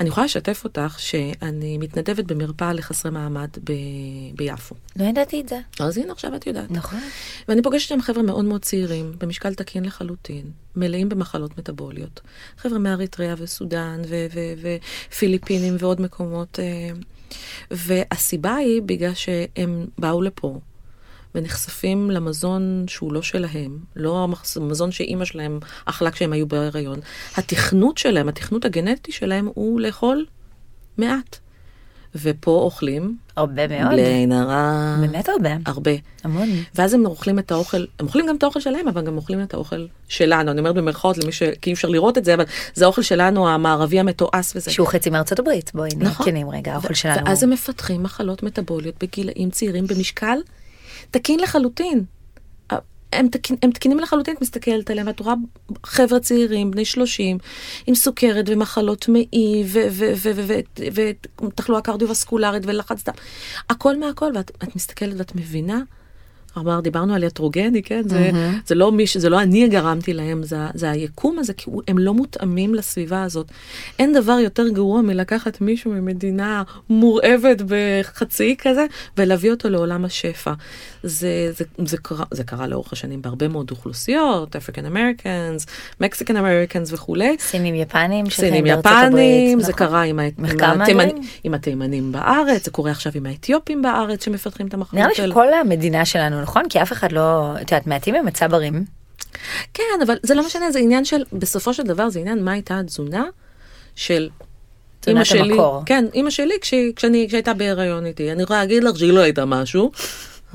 אני 0.00 0.08
יכולה 0.08 0.24
לשתף 0.24 0.64
אותך 0.64 0.94
שאני 0.98 1.78
מתנדבת 1.78 2.24
במרפאה 2.24 2.72
לחסרי 2.72 3.10
מעמד 3.10 3.48
ביפו. 4.34 4.74
לא 4.96 5.04
ידעתי 5.04 5.40
את 5.40 5.48
זה. 5.48 5.58
אז 5.80 5.98
הנה 5.98 6.12
עכשיו 6.12 6.34
את 6.36 6.46
יודעת. 6.46 6.70
נכון. 6.70 6.98
ואני 7.48 7.62
פוגשת 7.62 7.88
שם 7.88 8.00
חבר'ה 8.00 8.22
מאוד 8.22 8.44
מאוד 8.44 8.62
צעירים, 8.62 9.12
במשקל 9.18 9.54
תקין 9.54 9.84
לחלוטין, 9.84 10.50
מלאים 10.76 11.08
במחלות 11.08 11.58
מטבוליות. 11.58 12.20
חבר'ה 12.56 12.78
מאריתריאה 12.78 13.34
וסודאן 13.38 14.02
ופיליפינים 14.62 15.76
ועוד 15.78 16.00
מקומות. 16.00 16.58
אה, 16.58 16.90
והסיבה 17.70 18.54
היא 18.54 18.82
בגלל 18.82 19.14
שהם 19.14 19.86
באו 19.98 20.22
לפה. 20.22 20.60
ונחשפים 21.34 22.10
למזון 22.10 22.84
שהוא 22.88 23.12
לא 23.12 23.22
שלהם, 23.22 23.78
לא 23.96 24.28
המזון 24.56 24.92
שאימא 24.92 25.24
שלהם 25.24 25.58
אכלה 25.84 26.10
כשהם 26.10 26.32
היו 26.32 26.46
בהיריון. 26.46 27.00
התכנות 27.36 27.98
שלהם, 27.98 28.28
התכנות 28.28 28.64
הגנטי 28.64 29.12
שלהם 29.12 29.48
הוא 29.54 29.80
לאכול 29.80 30.26
מעט. 30.98 31.38
ופה 32.14 32.50
אוכלים, 32.50 33.16
הרבה 33.36 33.68
מאוד. 33.68 33.92
בלי 33.92 34.06
עין 34.06 34.32
הרע, 34.32 34.96
באמת 35.00 35.28
הרבה. 35.28 35.50
הרבה. 35.66 35.90
המון. 36.24 36.48
ואז 36.74 36.94
הם 36.94 37.06
אוכלים 37.06 37.38
את 37.38 37.52
האוכל, 37.52 37.84
הם 38.00 38.06
אוכלים 38.06 38.26
גם 38.26 38.36
את 38.36 38.42
האוכל 38.42 38.60
שלהם, 38.60 38.88
אבל 38.88 39.04
גם 39.04 39.16
אוכלים 39.16 39.42
את 39.42 39.54
האוכל 39.54 39.86
שלנו. 40.08 40.50
אני 40.50 40.58
אומרת 40.58 40.74
במרכאות 40.74 41.18
למי 41.18 41.32
ש... 41.32 41.42
כי 41.42 41.70
אי 41.70 41.74
אפשר 41.74 41.88
לראות 41.88 42.18
את 42.18 42.24
זה, 42.24 42.34
אבל 42.34 42.44
זה 42.74 42.84
האוכל 42.84 43.02
שלנו, 43.02 43.48
המערבי 43.48 44.00
המתועש 44.00 44.56
וזה. 44.56 44.70
שהוא 44.70 44.86
חצי 44.88 45.10
מארצות 45.10 45.38
הברית, 45.38 45.70
בואי 45.74 45.88
נהיה 45.96 46.10
נכון. 46.10 46.26
כנים 46.26 46.50
רגע, 46.50 46.72
האוכל 46.72 46.94
שלנו. 46.94 47.26
ואז 47.26 47.42
הם 47.42 47.50
מפתחים 47.50 48.02
מחלות 48.02 48.42
מטבוליות 48.42 48.94
בגילאים 49.00 49.50
צעירים 49.50 49.86
במשקל 49.86 50.38
תקין 51.10 51.40
לחלוטין. 51.40 52.04
הם, 53.12 53.28
תקין, 53.28 53.56
הם 53.62 53.70
תקינים 53.70 53.98
לחלוטין, 53.98 54.34
את 54.34 54.42
מסתכלת 54.42 54.90
עליהם, 54.90 55.06
ואת 55.06 55.20
רואה 55.20 55.34
חבר'ה 55.84 56.20
צעירים, 56.20 56.70
בני 56.70 56.84
30, 56.84 57.38
עם 57.86 57.94
סוכרת 57.94 58.44
ומחלות 58.48 59.08
מעי 59.08 59.64
ותחלואה 61.42 61.80
קרדיו-וסקולרית 61.80 62.62
ולחץ 62.66 63.04
דם. 63.04 63.14
הכל 63.70 63.96
מהכל, 63.96 64.30
ואת 64.34 64.50
את 64.62 64.76
מסתכלת 64.76 65.14
ואת 65.16 65.34
מבינה. 65.34 65.80
אמר, 66.58 66.80
דיברנו 66.80 67.14
על 67.14 67.24
יטרוגני, 67.24 67.82
כן? 67.82 68.02
זה, 68.06 68.30
זה, 68.66 68.74
לא 68.74 68.92
מי, 68.92 69.06
ש- 69.06 69.16
זה 69.16 69.28
לא 69.28 69.40
אני 69.42 69.68
גרמתי 69.68 70.12
להם, 70.12 70.42
זה, 70.42 70.56
זה 70.74 70.90
היקום 70.90 71.38
הזה, 71.38 71.52
כי 71.52 71.70
הם 71.88 71.98
לא 71.98 72.14
מותאמים 72.14 72.74
לסביבה 72.74 73.22
הזאת. 73.22 73.46
אין 73.98 74.12
דבר 74.12 74.32
יותר 74.32 74.68
גרוע 74.68 75.00
מלקחת 75.02 75.60
מישהו 75.60 75.90
ממדינה 75.90 76.62
מורעבת 76.90 77.62
בחצי 77.68 78.56
כזה, 78.58 78.86
ולהביא 79.16 79.50
אותו 79.50 79.68
לעולם 79.68 80.04
השפע. 80.04 80.52
זה, 81.02 81.52
זה, 81.56 81.64
זה, 81.84 81.96
קרה, 81.96 82.24
זה 82.30 82.44
קרה 82.44 82.66
לאורך 82.66 82.92
השנים 82.92 83.22
בהרבה 83.22 83.48
מאוד 83.48 83.70
אוכלוסיות, 83.70 84.56
אפריקן 84.56 84.84
אמריקאנס, 84.84 85.66
מקסיקן 86.00 86.36
אמריקאנס 86.36 86.92
וכולי. 86.92 87.36
סינים 87.40 87.74
יפנים 87.74 88.30
שחיים 88.30 88.48
סינים 88.48 88.64
בארצות 88.64 88.92
הברית. 88.92 89.12
יפנים, 89.12 89.60
זה 89.60 89.72
נכון. 89.72 89.86
קרה 89.86 90.02
עם, 90.02 90.18
עם, 90.38 90.80
התימנ... 90.80 91.08
עם 91.44 91.54
התימנים 91.54 92.12
בארץ, 92.12 92.64
זה 92.64 92.70
קורה 92.70 92.90
עכשיו 92.90 93.12
עם 93.14 93.26
האתיופים 93.26 93.82
בארץ 93.82 94.24
שמפתחים 94.24 94.66
את 94.66 94.74
המחלות 94.74 94.94
נראה 94.94 95.26
לי. 95.26 95.30
שכל 95.30 95.54
המדינה 95.54 96.04
שלנו, 96.04 96.41
נכון? 96.42 96.62
כי 96.68 96.82
אף 96.82 96.92
אחד 96.92 97.12
לא, 97.12 97.52
את 97.56 97.72
יודעת, 97.72 97.86
מעטים 97.86 98.14
הם 98.14 98.28
הצברים. 98.28 98.84
כן, 99.74 99.82
אבל 100.06 100.16
זה 100.22 100.34
לא 100.34 100.46
משנה, 100.46 100.70
זה 100.70 100.78
עניין 100.78 101.04
של, 101.04 101.22
בסופו 101.32 101.74
של 101.74 101.82
דבר 101.82 102.08
זה 102.08 102.20
עניין 102.20 102.44
מה 102.44 102.52
הייתה 102.52 102.78
התזונה 102.78 103.24
של 103.96 104.28
אמא 105.08 105.24
שלי. 105.24 105.40
המקור. 105.40 105.82
כן, 105.86 106.04
אמא 106.14 106.30
שלי 106.30 106.54
כשהיא, 106.60 106.92
כשאני, 106.96 107.26
כשהייתה 107.28 107.54
בהיריון 107.54 108.06
איתי. 108.06 108.32
אני 108.32 108.42
יכולה 108.42 108.58
להגיד 108.58 108.84
לך 108.84 108.98
שהיא 108.98 109.12
לא 109.12 109.20
הייתה 109.20 109.44
משהו, 109.44 109.90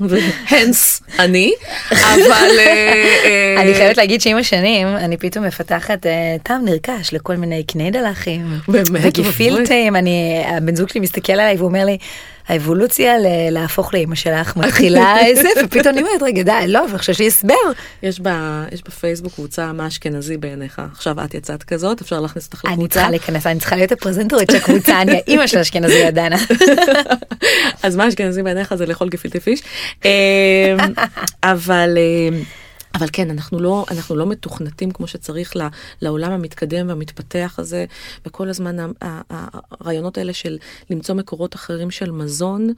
והנס 0.00 1.02
אני, 1.18 1.52
אבל... 1.92 2.50
אה, 2.58 3.14
אה, 3.24 3.62
אני 3.62 3.74
חייבת 3.74 3.96
להגיד 3.96 4.20
שעם 4.20 4.36
השנים, 4.36 4.86
אני 4.88 5.16
פתאום 5.16 5.44
מפתחת 5.44 6.06
אה, 6.06 6.36
טעם 6.42 6.64
נרכש 6.64 7.12
לכל 7.12 7.36
מיני 7.36 7.64
קניידלחים. 7.64 8.46
באמת? 8.68 9.18
וגפילטים, 9.18 9.96
אני, 9.96 10.44
הבן 10.46 10.76
זוג 10.76 10.88
שלי 10.88 11.00
מסתכל 11.00 11.32
עליי 11.32 11.56
והוא 11.56 11.68
אומר 11.68 11.84
לי, 11.84 11.98
האבולוציה 12.48 13.14
להפוך 13.50 13.94
לאמא 13.94 14.14
שלך 14.14 14.56
מתחילה 14.56 15.16
איזה, 15.26 15.48
ופתאום 15.64 15.94
אני 15.94 16.02
אומרת, 16.02 16.22
רגע, 16.22 16.42
די, 16.42 16.52
לא, 16.68 16.84
ועכשיו 16.92 17.12
יש 17.12 17.18
לי 17.18 17.26
הסבר. 17.26 17.54
יש, 18.02 18.20
ב, 18.20 18.28
יש 18.72 18.82
בפייסבוק 18.82 19.34
קבוצה 19.34 19.72
מה 19.72 19.86
אשכנזי 19.86 20.36
בעיניך. 20.36 20.82
עכשיו 20.92 21.24
את 21.24 21.34
יצאת 21.34 21.62
כזאת, 21.62 22.00
אפשר 22.00 22.20
להכניס 22.20 22.46
אותך 22.46 22.64
לקבוצה. 22.64 22.80
אני 22.80 22.88
צריכה 22.88 23.10
להיכנס, 23.10 23.46
אני 23.46 23.58
צריכה 23.58 23.76
להיות 23.76 23.92
הפרזנטורית 23.92 24.50
של 24.50 24.56
הקבוצה, 24.56 25.02
אני 25.02 25.12
האימא 25.12 25.46
של 25.46 25.58
אשכנזי 25.58 26.04
עדנה. 26.04 26.36
אז 27.82 27.96
מה 27.96 28.08
אשכנזי 28.08 28.42
בעיניך 28.42 28.74
זה 28.74 28.86
לאכול 28.86 29.08
גפילטי 29.08 29.40
פיש. 29.40 29.62
אמ, 30.04 30.10
אבל... 31.42 31.98
אבל 32.98 33.06
כן, 33.12 33.30
אנחנו 33.30 33.60
לא, 33.60 33.84
אנחנו 33.90 34.16
לא 34.16 34.26
מתוכנתים 34.26 34.90
כמו 34.90 35.06
שצריך 35.06 35.52
לעולם 36.02 36.32
המתקדם 36.32 36.88
והמתפתח 36.88 37.54
הזה, 37.58 37.84
וכל 38.26 38.48
הזמן 38.48 38.76
הרעיונות 39.00 40.18
האלה 40.18 40.32
של 40.32 40.58
למצוא 40.90 41.14
מקורות 41.14 41.54
אחרים 41.54 41.90
של 41.90 42.10
מזון, 42.10 42.68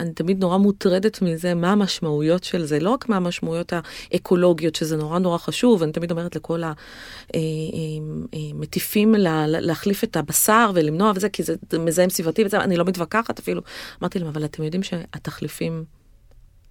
אני 0.00 0.12
תמיד 0.12 0.40
נורא 0.40 0.56
מוטרדת 0.56 1.22
מזה, 1.22 1.54
מה 1.54 1.72
המשמעויות 1.72 2.44
של 2.44 2.64
זה, 2.64 2.80
לא 2.80 2.90
רק 2.90 3.08
מה 3.08 3.16
המשמעויות 3.16 3.72
האקולוגיות, 4.12 4.74
שזה 4.74 4.96
נורא 4.96 5.18
נורא 5.18 5.38
חשוב, 5.38 5.82
אני 5.82 5.92
תמיד 5.92 6.10
אומרת 6.10 6.36
לכל 6.36 6.62
המטיפים 8.54 9.14
להחליף 9.46 10.04
את 10.04 10.16
הבשר 10.16 10.70
ולמנוע 10.74 11.12
וזה, 11.16 11.28
כי 11.28 11.42
זה 11.42 11.78
מזהם 11.78 12.10
סביבתי 12.10 12.44
וזה, 12.44 12.60
אני 12.60 12.76
לא 12.76 12.84
מתווכחת 12.84 13.38
אפילו. 13.38 13.62
אמרתי 14.02 14.18
להם, 14.18 14.28
אבל 14.28 14.44
אתם 14.44 14.62
יודעים 14.62 14.82
שהתחליפים... 14.82 15.84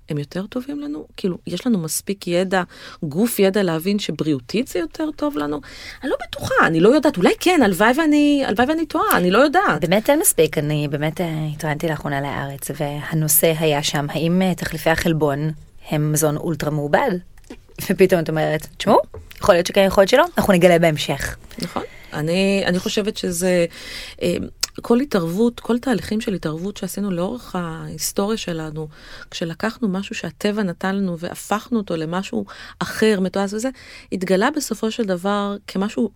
הם 0.10 0.18
יותר 0.18 0.46
טובים 0.48 0.80
לנו? 0.80 1.08
כאילו, 1.18 1.38
יש 1.48 1.68
לנו 1.68 1.80
מספיק 1.80 2.28
ידע, 2.28 2.64
גוף 3.04 3.40
ידע 3.40 3.64
להבין 3.64 4.00
שבריאותית 4.00 4.68
זה 4.68 4.80
יותר 4.80 5.10
טוב 5.16 5.38
לנו? 5.38 5.62
אני 6.04 6.10
לא 6.10 6.16
בטוחה, 6.28 6.68
אני 6.68 6.80
לא 6.80 6.90
יודעת, 6.90 7.18
אולי 7.18 7.34
כן, 7.40 7.60
הלוואי 7.64 7.92
ואני, 7.98 8.44
הלוואי 8.48 8.68
ואני 8.68 8.86
טועה, 8.86 9.18
אני 9.18 9.32
לא 9.32 9.38
יודעת. 9.38 9.82
באמת 9.82 10.10
אין 10.10 10.20
מספיק, 10.20 10.58
אני 10.58 10.88
באמת 10.88 11.22
אה, 11.22 11.46
התראיינתי 11.54 11.88
לאחרונה 11.88 12.22
לארץ, 12.22 12.72
והנושא 12.76 13.54
היה 13.60 13.84
שם, 13.84 14.06
האם 14.10 14.42
אה, 14.42 14.56
תחליפי 14.56 14.90
החלבון 14.90 15.52
הם 15.90 16.12
מזון 16.12 16.38
אולטרה 16.38 16.72
מעובד? 16.72 17.12
ופתאום 17.90 18.22
את 18.22 18.30
אומרת, 18.30 18.68
תשמעו, 18.78 19.00
יכול 19.40 19.56
להיות 19.56 19.68
שכן, 19.68 19.84
יכול 19.88 20.02
להיות 20.02 20.10
שלא, 20.10 20.26
אנחנו 20.38 20.54
נגלה 20.54 20.80
בהמשך. 20.80 21.36
נכון. 21.62 21.84
אני, 22.14 22.64
אני 22.66 22.80
חושבת 22.80 23.18
שזה, 23.18 23.66
אה, 24.22 24.36
כל 24.82 25.00
התערבות, 25.00 25.60
כל 25.60 25.80
תהליכים 25.80 26.22
של 26.22 26.34
התערבות 26.34 26.78
שעשינו 26.78 27.12
לאורך 27.12 27.56
ההיסטוריה 27.56 28.38
שלנו, 28.38 28.88
כשלקחנו 29.32 29.88
משהו 29.88 30.16
שהטבע 30.16 30.64
נתן 30.64 30.96
לנו 30.96 31.20
והפכנו 31.20 31.78
אותו 31.78 31.96
למשהו 31.96 32.46
אחר, 32.80 33.20
מתועש 33.20 33.54
וזה, 33.54 33.70
התגלה 34.12 34.52
בסופו 34.52 34.92
של 34.92 35.04
דבר 35.04 35.56
כמשהו 35.68 36.10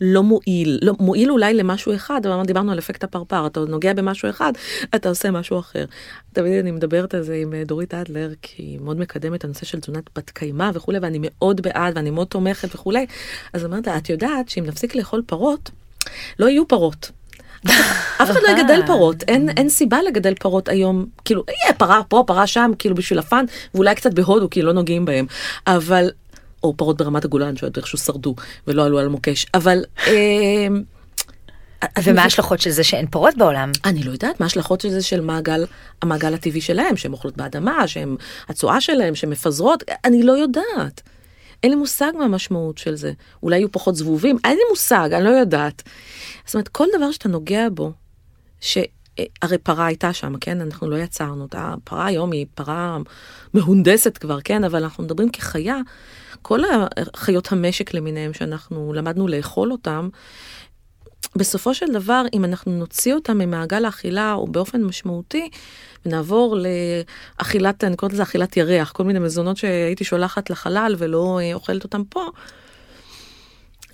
לא 0.00 0.22
מועיל, 0.22 0.78
לא, 0.82 0.92
מועיל 1.00 1.30
אולי 1.30 1.54
למשהו 1.54 1.94
אחד, 1.94 2.26
אבל 2.26 2.44
דיברנו 2.44 2.72
על 2.72 2.78
אפקט 2.78 3.04
הפרפר, 3.04 3.46
אתה 3.46 3.60
נוגע 3.60 3.92
במשהו 3.92 4.30
אחד, 4.30 4.52
אתה 4.94 5.08
עושה 5.08 5.30
משהו 5.30 5.58
אחר. 5.58 5.84
תמיד 6.32 6.58
אני 6.58 6.70
מדברת 6.70 7.14
על 7.14 7.22
זה 7.22 7.34
עם 7.34 7.54
דורית 7.66 7.94
אדלר, 7.94 8.30
כי 8.42 8.62
היא 8.62 8.80
מאוד 8.80 8.98
מקדמת 8.98 9.38
את 9.38 9.44
הנושא 9.44 9.66
של 9.66 9.80
תזונת 9.80 10.04
בת 10.18 10.30
קיימא 10.30 10.70
וכולי, 10.74 10.98
ואני 10.98 11.18
מאוד 11.20 11.60
בעד 11.60 11.96
ואני 11.96 12.10
מאוד 12.10 12.26
תומכת 12.26 12.74
וכולי. 12.74 13.06
אז 13.52 13.64
אמרת 13.64 13.86
לה, 13.86 13.96
את 13.96 14.10
יודעת 14.10 14.48
שאם 14.48 14.64
נפסיק 14.66 14.94
לאכול 14.94 15.22
פרות, 15.26 15.70
לא 16.38 16.48
יהיו 16.48 16.68
פרות. 16.68 17.10
אף 17.66 18.30
אחד 18.30 18.40
לא 18.42 18.58
יגדל 18.58 18.86
פרות, 18.86 19.22
אין, 19.28 19.50
אין 19.56 19.68
סיבה 19.68 20.02
לגדל 20.02 20.34
פרות 20.34 20.68
היום, 20.68 21.06
כאילו, 21.24 21.44
יהיה 21.48 21.74
פרה 21.74 22.02
פה, 22.08 22.24
פרה 22.26 22.46
שם, 22.46 22.70
כאילו 22.78 22.94
בשביל 22.94 23.18
הפאן, 23.18 23.44
ואולי 23.74 23.94
קצת 23.94 24.14
בהודו, 24.14 24.50
כי 24.50 24.62
לא 24.62 24.72
נוגעים 24.72 25.04
בהם, 25.04 25.26
אבל, 25.66 26.10
או 26.62 26.76
פרות 26.76 26.96
ברמת 26.96 27.24
הגולן, 27.24 27.56
שעוד 27.56 27.76
איכשהו 27.76 27.98
שרדו, 27.98 28.34
ולא 28.66 28.84
עלו 28.84 28.98
על 28.98 29.08
מוקש, 29.08 29.46
אבל... 29.54 29.84
אה, 30.06 30.68
ומה 32.04 32.22
ההשלכות 32.22 32.60
של 32.60 32.70
זה 32.70 32.84
שאין 32.84 33.06
פרות 33.06 33.36
בעולם? 33.36 33.72
אני 33.84 34.02
לא 34.02 34.12
יודעת 34.12 34.40
מה 34.40 34.46
ההשלכות 34.46 34.80
של 34.80 34.88
זה 34.88 35.02
של 35.02 35.20
מעגל, 35.20 35.66
המעגל 36.02 36.34
הטבעי 36.34 36.60
שלהם, 36.60 36.96
שהן 36.96 37.12
אוכלות 37.12 37.36
באדמה, 37.36 37.88
שהן, 37.88 38.16
הצואה 38.48 38.80
שלהם, 38.80 39.14
שהן 39.14 39.30
מפזרות, 39.30 39.84
אני 40.04 40.22
לא 40.22 40.32
יודעת. 40.32 41.02
אין 41.62 41.70
לי 41.70 41.76
מושג 41.76 42.12
מה 42.18 42.24
המשמעות 42.24 42.78
של 42.78 42.94
זה. 42.94 43.12
אולי 43.42 43.56
יהיו 43.56 43.72
פחות 43.72 43.96
זבובים, 43.96 44.36
אין 44.44 44.56
לי 44.56 44.62
מושג, 44.70 45.08
אני 45.12 45.24
לא 45.24 45.30
יודעת. 45.30 45.82
זאת 46.46 46.54
אומרת, 46.54 46.68
כל 46.68 46.86
דבר 46.96 47.10
שאתה 47.10 47.28
נוגע 47.28 47.68
בו, 47.74 47.92
שהרי 48.60 49.58
פרה 49.62 49.86
הייתה 49.86 50.12
שם, 50.12 50.34
כן? 50.40 50.60
אנחנו 50.60 50.90
לא 50.90 50.96
יצרנו 50.96 51.42
אותה. 51.42 51.74
פרה 51.84 52.06
היום 52.06 52.32
היא 52.32 52.46
פרה 52.54 52.98
מהונדסת 53.54 54.18
כבר, 54.18 54.40
כן? 54.40 54.64
אבל 54.64 54.82
אנחנו 54.82 55.04
מדברים 55.04 55.30
כחיה, 55.30 55.76
כל 56.42 56.60
החיות 57.14 57.52
המשק 57.52 57.94
למיניהם 57.94 58.32
שאנחנו 58.32 58.92
למדנו 58.92 59.28
לאכול 59.28 59.72
אותם, 59.72 60.08
בסופו 61.36 61.74
של 61.74 61.92
דבר, 61.92 62.24
אם 62.32 62.44
אנחנו 62.44 62.72
נוציא 62.72 63.14
אותם 63.14 63.38
ממעגל 63.38 63.84
האכילה 63.84 64.32
או 64.32 64.46
באופן 64.46 64.82
משמעותי, 64.82 65.50
ונעבור 66.06 66.56
לאכילת, 67.38 67.84
אני 67.84 67.96
קוראת 67.96 68.12
לזה 68.12 68.22
אכילת 68.22 68.56
ירח, 68.56 68.92
כל 68.92 69.04
מיני 69.04 69.18
מזונות 69.18 69.56
שהייתי 69.56 70.04
שולחת 70.04 70.50
לחלל 70.50 70.94
ולא 70.98 71.40
אה, 71.42 71.54
אוכלת 71.54 71.84
אותם 71.84 72.04
פה, 72.04 72.26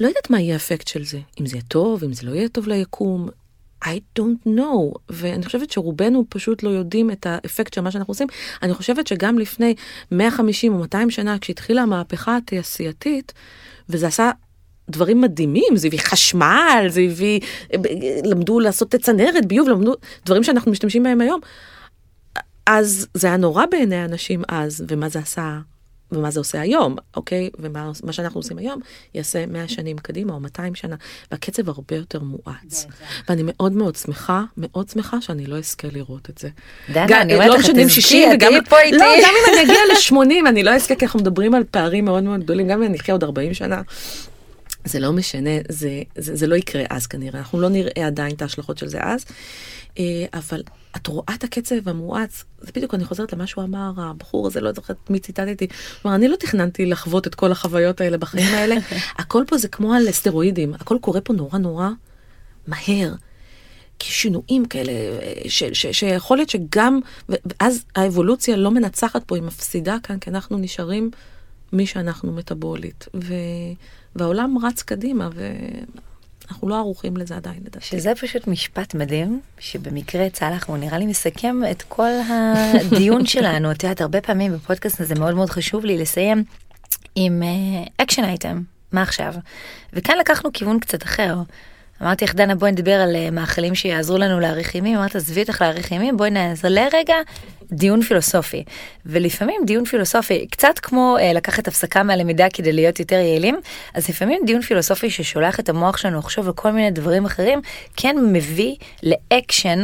לא 0.00 0.08
יודעת 0.08 0.30
מה 0.30 0.40
יהיה 0.40 0.54
האפקט 0.54 0.88
של 0.88 1.04
זה, 1.04 1.18
אם 1.40 1.46
זה 1.46 1.56
יהיה 1.56 1.64
טוב, 1.68 2.04
אם 2.04 2.12
זה 2.12 2.26
לא 2.26 2.34
יהיה 2.34 2.48
טוב 2.48 2.68
ליקום, 2.68 3.28
I 3.84 4.18
don't 4.18 4.48
know, 4.48 4.98
ואני 5.08 5.44
חושבת 5.44 5.70
שרובנו 5.70 6.24
פשוט 6.28 6.62
לא 6.62 6.70
יודעים 6.70 7.10
את 7.10 7.26
האפקט 7.26 7.74
של 7.74 7.80
מה 7.80 7.90
שאנחנו 7.90 8.10
עושים. 8.10 8.26
אני 8.62 8.74
חושבת 8.74 9.06
שגם 9.06 9.38
לפני 9.38 9.74
150 10.10 10.72
או 10.72 10.78
200 10.78 11.10
שנה, 11.10 11.38
כשהתחילה 11.38 11.82
המהפכה 11.82 12.36
התעשייתית, 12.36 13.32
וזה 13.88 14.06
עשה 14.06 14.30
דברים 14.90 15.20
מדהימים, 15.20 15.76
זה 15.76 15.86
הביא 15.86 15.98
חשמל, 15.98 16.86
זה 16.88 17.00
הביא, 17.00 17.40
למדו 18.24 18.60
לעשות 18.60 18.94
צנרת, 18.94 19.46
ביוב, 19.46 19.68
למדו 19.68 19.94
דברים 20.26 20.44
שאנחנו 20.44 20.70
משתמשים 20.70 21.02
בהם 21.02 21.20
היום. 21.20 21.40
אז 22.66 23.06
זה 23.14 23.26
היה 23.26 23.36
נורא 23.36 23.64
בעיני 23.70 24.04
אנשים 24.04 24.42
אז, 24.48 24.84
ומה 24.88 25.08
זה 25.08 25.18
עשה, 25.18 25.58
ומה 26.12 26.30
זה 26.30 26.40
עושה 26.40 26.60
היום, 26.60 26.96
אוקיי? 27.16 27.50
ומה 27.58 27.92
שאנחנו 28.12 28.38
עושים 28.38 28.58
היום 28.58 28.80
יעשה 29.14 29.46
100 29.46 29.68
שנים 29.68 29.98
קדימה 29.98 30.32
או 30.32 30.40
200 30.40 30.74
שנה, 30.74 30.96
והקצב 31.30 31.68
הרבה 31.68 31.96
יותר 31.96 32.20
מואץ. 32.20 32.86
ואני 33.28 33.42
מאוד 33.44 33.72
מאוד 33.72 33.96
שמחה, 33.96 34.42
מאוד 34.56 34.88
שמחה 34.88 35.20
שאני 35.20 35.46
לא 35.46 35.58
אזכה 35.58 35.88
לראות 35.92 36.30
את 36.30 36.38
זה. 36.38 36.48
דנה, 36.92 37.22
אני 37.22 37.34
אומרת 37.34 37.48
לא 37.48 37.54
לך, 37.54 37.60
משנים 37.60 37.86
תזכי, 37.86 38.00
60 38.00 38.28
וגם, 38.32 38.50
תהיי 38.50 38.64
פה 38.64 38.80
איתי. 38.80 38.96
לא, 38.96 39.04
גם 39.04 39.30
אם 39.30 39.54
אני 39.54 39.62
אגיע 39.62 39.80
ל-80, 39.92 40.48
אני 40.48 40.62
לא 40.62 40.70
אזכה, 40.70 40.94
כי 40.94 41.04
אנחנו 41.04 41.20
מדברים 41.20 41.54
על 41.54 41.64
פערים 41.70 42.04
מאוד 42.04 42.22
מאוד 42.22 42.40
גדולים, 42.40 42.68
גם 42.68 42.82
אם 42.82 42.88
אני 42.88 42.98
אחיה 42.98 43.14
עוד 43.14 43.24
40 43.24 43.54
שנה. 43.54 43.82
זה 44.86 45.00
לא 45.00 45.12
משנה, 45.12 45.50
זה, 45.68 46.02
זה, 46.16 46.36
זה 46.36 46.46
לא 46.46 46.54
יקרה 46.54 46.84
אז 46.90 47.06
כנראה, 47.06 47.38
אנחנו 47.38 47.60
לא 47.60 47.68
נראה 47.68 48.06
עדיין 48.06 48.34
את 48.34 48.42
ההשלכות 48.42 48.78
של 48.78 48.88
זה 48.88 48.98
אז, 49.02 49.24
אה, 49.98 50.24
אבל 50.34 50.62
את 50.96 51.06
רואה 51.06 51.34
את 51.34 51.44
הקצב 51.44 51.88
המואץ, 51.88 52.44
זה 52.60 52.72
בדיוק, 52.74 52.94
אני 52.94 53.04
חוזרת 53.04 53.32
למה 53.32 53.46
שהוא 53.46 53.64
אמר, 53.64 53.92
הבחור 53.96 54.46
הזה, 54.46 54.60
לא 54.60 54.72
זוכרת 54.72 55.10
מי 55.10 55.18
ציטטתי, 55.18 55.66
כלומר, 56.02 56.16
אני 56.16 56.28
לא 56.28 56.36
תכננתי 56.36 56.86
לחוות 56.86 57.26
את 57.26 57.34
כל 57.34 57.52
החוויות 57.52 58.00
האלה 58.00 58.18
בחיים 58.18 58.54
האלה, 58.54 58.76
הכל 59.18 59.44
פה 59.46 59.58
זה 59.58 59.68
כמו 59.68 59.94
על 59.94 60.12
סטרואידים, 60.12 60.74
הכל 60.74 60.96
קורה 61.00 61.20
פה 61.20 61.32
נורא 61.32 61.58
נורא 61.58 61.88
מהר. 62.66 63.14
שינויים 64.02 64.66
כאלה, 64.66 64.92
ש, 65.48 65.64
ש, 65.64 65.86
שיכול 65.86 66.36
להיות 66.36 66.50
שגם, 66.50 67.00
ואז 67.28 67.84
האבולוציה 67.96 68.56
לא 68.56 68.70
מנצחת 68.70 69.24
פה, 69.24 69.36
היא 69.36 69.42
מפסידה 69.42 69.96
כאן, 70.02 70.18
כי 70.18 70.30
אנחנו 70.30 70.58
נשארים 70.58 71.10
מי 71.72 71.86
שאנחנו 71.86 72.32
מטאבולית. 72.32 73.08
ו... 73.14 73.34
והעולם 74.16 74.58
רץ 74.62 74.82
קדימה, 74.82 75.28
ואנחנו 75.34 76.68
לא 76.68 76.76
ערוכים 76.76 77.16
לזה 77.16 77.36
עדיין, 77.36 77.58
לדעתי. 77.64 77.86
שזה 77.86 78.12
פשוט 78.14 78.46
משפט 78.46 78.94
מדהים, 78.94 79.40
שבמקרה 79.58 80.30
צלח, 80.30 80.68
הוא 80.68 80.76
נראה 80.76 80.98
לי 80.98 81.06
מסכם 81.06 81.56
את 81.70 81.82
כל 81.82 82.10
הדיון 82.28 83.26
שלנו. 83.32 83.70
את 83.70 83.82
יודעת, 83.82 84.00
הרבה 84.00 84.20
פעמים 84.20 84.52
בפודקאסט 84.52 85.00
הזה 85.00 85.14
מאוד 85.14 85.34
מאוד 85.34 85.50
חשוב 85.50 85.84
לי 85.84 85.98
לסיים 85.98 86.44
עם 87.14 87.42
action 87.96 88.22
uh, 88.22 88.26
item, 88.26 88.62
מה 88.92 89.02
עכשיו? 89.02 89.34
וכאן 89.92 90.18
לקחנו 90.18 90.52
כיוון 90.52 90.78
קצת 90.78 91.02
אחר. 91.02 91.36
אמרתי 92.02 92.24
לך, 92.24 92.34
דנה, 92.34 92.54
בואי 92.54 92.72
נדבר 92.72 92.92
על 92.92 93.16
uh, 93.16 93.30
מאכלים 93.30 93.74
שיעזרו 93.74 94.18
לנו 94.18 94.40
להאריך 94.40 94.74
ימים. 94.74 94.98
אמרת, 94.98 95.16
עזבי 95.16 95.40
אותך 95.40 95.62
להאריך 95.62 95.92
ימים, 95.92 96.16
בואי 96.16 96.30
נעזר 96.30 96.68
לרגע 96.68 97.14
דיון 97.72 98.02
פילוסופי. 98.02 98.64
ולפעמים 99.06 99.60
דיון 99.66 99.84
פילוסופי, 99.84 100.46
קצת 100.50 100.78
כמו 100.78 101.16
uh, 101.18 101.36
לקחת 101.36 101.68
הפסקה 101.68 102.02
מהלמידה 102.02 102.46
כדי 102.52 102.72
להיות 102.72 103.00
יותר 103.00 103.16
יעילים, 103.16 103.60
אז 103.94 104.08
לפעמים 104.08 104.42
דיון 104.46 104.62
פילוסופי 104.62 105.10
ששולח 105.10 105.60
את 105.60 105.68
המוח 105.68 105.96
שלנו 105.96 106.18
לחשוב 106.18 106.46
על 106.46 106.52
כל 106.52 106.70
מיני 106.70 106.90
דברים 106.90 107.24
אחרים, 107.24 107.60
כן 107.96 108.16
מביא 108.32 108.74
לאקשן 109.02 109.82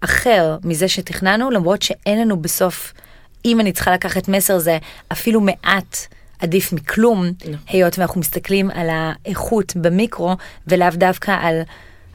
אחר 0.00 0.56
מזה 0.64 0.88
שתכננו, 0.88 1.50
למרות 1.50 1.82
שאין 1.82 2.20
לנו 2.20 2.36
בסוף, 2.36 2.92
אם 3.44 3.60
אני 3.60 3.72
צריכה 3.72 3.92
לקחת 3.92 4.28
מסר 4.28 4.58
זה 4.58 4.78
אפילו 5.12 5.40
מעט. 5.40 6.06
עדיף 6.44 6.72
מכלום, 6.72 7.24
נכון. 7.40 7.54
היות 7.68 7.98
ואנחנו 7.98 8.20
מסתכלים 8.20 8.70
על 8.70 8.88
האיכות 8.90 9.76
במיקרו, 9.76 10.36
ולאו 10.66 10.88
דווקא 10.94 11.36
על 11.40 11.62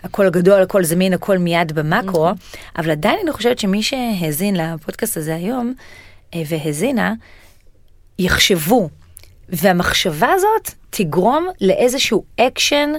הכל 0.03 0.29
גדול, 0.29 0.61
הכל 0.61 0.83
זמין, 0.83 1.13
הכל 1.13 1.37
מיד 1.37 1.71
במקרו, 1.71 2.25
נכון. 2.25 2.35
אבל 2.77 2.91
עדיין 2.91 3.19
אני 3.23 3.31
חושבת 3.31 3.59
שמי 3.59 3.83
שהאזין 3.83 4.55
לפודקאסט 4.55 5.17
הזה 5.17 5.35
היום, 5.35 5.73
אה, 6.33 6.41
והאזינה, 6.49 7.13
יחשבו, 8.19 8.89
והמחשבה 9.49 10.27
הזאת 10.33 10.73
תגרום 10.89 11.47
לאיזשהו 11.61 12.23
אקשן 12.39 12.89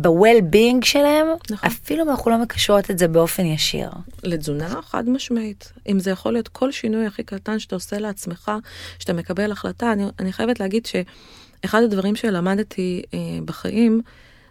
ב-well-being 0.00 0.84
שלהם, 0.84 1.26
נכון. 1.50 1.70
אפילו 1.70 2.04
אם 2.04 2.10
אנחנו 2.10 2.30
לא 2.30 2.38
מקשרות 2.38 2.90
את 2.90 2.98
זה 2.98 3.08
באופן 3.08 3.46
ישיר. 3.46 3.90
לתזונה 4.22 4.82
חד 4.82 5.08
משמעית. 5.08 5.72
אם 5.88 6.00
זה 6.00 6.10
יכול 6.10 6.32
להיות 6.32 6.48
כל 6.48 6.72
שינוי 6.72 7.06
הכי 7.06 7.22
קטן 7.22 7.58
שאתה 7.58 7.76
עושה 7.76 7.98
לעצמך, 7.98 8.52
שאתה 8.98 9.12
מקבל 9.12 9.52
החלטה, 9.52 9.92
אני, 9.92 10.04
אני 10.18 10.32
חייבת 10.32 10.60
להגיד 10.60 10.86
שאחד 10.86 11.82
הדברים 11.82 12.16
שלמדתי 12.16 13.02
אה, 13.14 13.18
בחיים, 13.44 14.02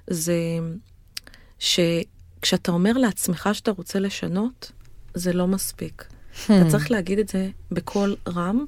זה 0.07 0.35
שכשאתה 1.59 2.71
אומר 2.71 2.93
לעצמך 2.93 3.49
שאתה 3.53 3.71
רוצה 3.71 3.99
לשנות, 3.99 4.71
זה 5.13 5.33
לא 5.33 5.47
מספיק. 5.47 6.14
Hmm. 6.35 6.53
אתה 6.61 6.69
צריך 6.69 6.91
להגיד 6.91 7.19
את 7.19 7.29
זה 7.29 7.47
בקול 7.71 8.15
רם. 8.27 8.65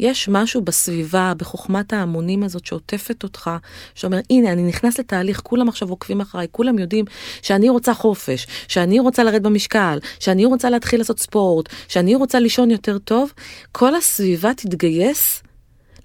יש 0.00 0.28
משהו 0.28 0.62
בסביבה, 0.62 1.32
בחוכמת 1.36 1.92
ההמונים 1.92 2.42
הזאת 2.42 2.66
שעוטפת 2.66 3.22
אותך, 3.22 3.50
שאומר, 3.94 4.18
הנה, 4.30 4.52
אני 4.52 4.62
נכנס 4.62 4.98
לתהליך, 4.98 5.40
כולם 5.44 5.68
עכשיו 5.68 5.90
עוקבים 5.90 6.20
אחריי, 6.20 6.46
כולם 6.50 6.78
יודעים 6.78 7.04
שאני 7.42 7.68
רוצה 7.68 7.94
חופש, 7.94 8.46
שאני 8.68 9.00
רוצה 9.00 9.24
לרדת 9.24 9.42
במשקל, 9.42 9.98
שאני 10.20 10.44
רוצה 10.44 10.70
להתחיל 10.70 11.00
לעשות 11.00 11.18
ספורט, 11.18 11.68
שאני 11.88 12.14
רוצה 12.14 12.40
לישון 12.40 12.70
יותר 12.70 12.98
טוב, 12.98 13.32
כל 13.72 13.94
הסביבה 13.94 14.54
תתגייס 14.54 15.42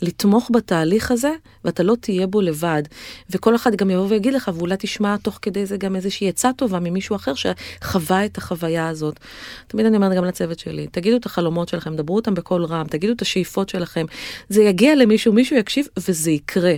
לתמוך 0.01 0.49
בתהליך 0.53 1.11
הזה, 1.11 1.31
ואתה 1.65 1.83
לא 1.83 1.95
תהיה 2.01 2.27
בו 2.27 2.41
לבד. 2.41 2.83
וכל 3.29 3.55
אחד 3.55 3.75
גם 3.75 3.89
יבוא 3.89 4.07
ויגיד 4.09 4.33
לך, 4.33 4.51
ואולי 4.55 4.75
תשמע 4.79 5.17
תוך 5.17 5.39
כדי 5.41 5.65
זה 5.65 5.77
גם 5.77 5.95
איזושהי 5.95 6.29
עצה 6.29 6.51
טובה 6.57 6.79
ממישהו 6.79 7.15
אחר 7.15 7.33
שחווה 7.33 8.25
את 8.25 8.37
החוויה 8.37 8.87
הזאת. 8.87 9.19
תמיד 9.67 9.85
אני 9.85 9.95
אומרת 9.95 10.17
גם 10.17 10.25
לצוות 10.25 10.59
שלי, 10.59 10.87
תגידו 10.87 11.17
את 11.17 11.25
החלומות 11.25 11.69
שלכם, 11.69 11.95
דברו 11.95 12.15
אותם 12.15 12.33
בקול 12.33 12.65
רם, 12.65 12.85
תגידו 12.87 13.13
את 13.13 13.21
השאיפות 13.21 13.69
שלכם. 13.69 14.05
זה 14.49 14.63
יגיע 14.63 14.95
למישהו, 14.95 15.33
מישהו 15.33 15.55
יקשיב, 15.55 15.87
וזה 15.97 16.31
יקרה. 16.31 16.75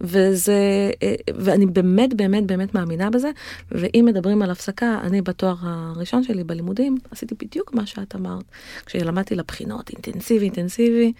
וזה, 0.00 0.90
אה, 1.02 1.14
ואני 1.34 1.66
באמת 1.66 2.14
באמת 2.14 2.46
באמת 2.46 2.74
מאמינה 2.74 3.10
בזה, 3.10 3.30
ואם 3.70 4.04
מדברים 4.08 4.42
על 4.42 4.50
הפסקה, 4.50 4.98
אני 5.02 5.22
בתואר 5.22 5.54
הראשון 5.60 6.24
שלי 6.24 6.44
בלימודים, 6.44 6.98
עשיתי 7.10 7.34
בדיוק 7.34 7.74
מה 7.74 7.86
שאת 7.86 8.14
אמרת. 8.14 8.44
כשלמדתי 8.86 9.34
לבחינות 9.34 9.90
אינטנסיבי, 9.90 10.44
אינטנסיבי, 10.44 11.12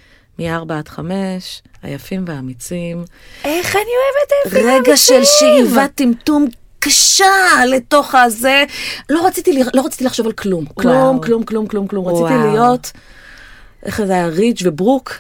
מ-4 0.51 0.73
עד 0.75 0.89
5, 0.89 1.63
היפים 1.83 2.25
והאמיצים. 2.27 3.05
איך 3.45 3.77
אני 3.77 3.85
אוהבת 3.85 4.33
היפים 4.45 4.71
רגע 4.71 4.97
של 4.97 5.25
שאיבת 5.25 5.91
טמטום 5.95 6.47
קשה 6.79 7.65
לתוך 7.69 8.15
הזה. 8.15 8.65
לא 9.11 9.27
רציתי, 9.27 9.63
לא 9.75 9.87
רציתי 9.87 10.05
לחשוב 10.05 10.27
על 10.27 10.33
כלום. 10.33 10.65
כלום, 10.67 11.21
כלום, 11.21 11.45
כלום, 11.45 11.67
כלום, 11.67 11.89
כלום. 11.89 12.07
רציתי 12.07 12.39
להיות, 12.53 12.93
איך 13.87 14.03
זה 14.05 14.13
היה, 14.13 14.27
ריץ' 14.27 14.63
וברוק. 14.65 15.13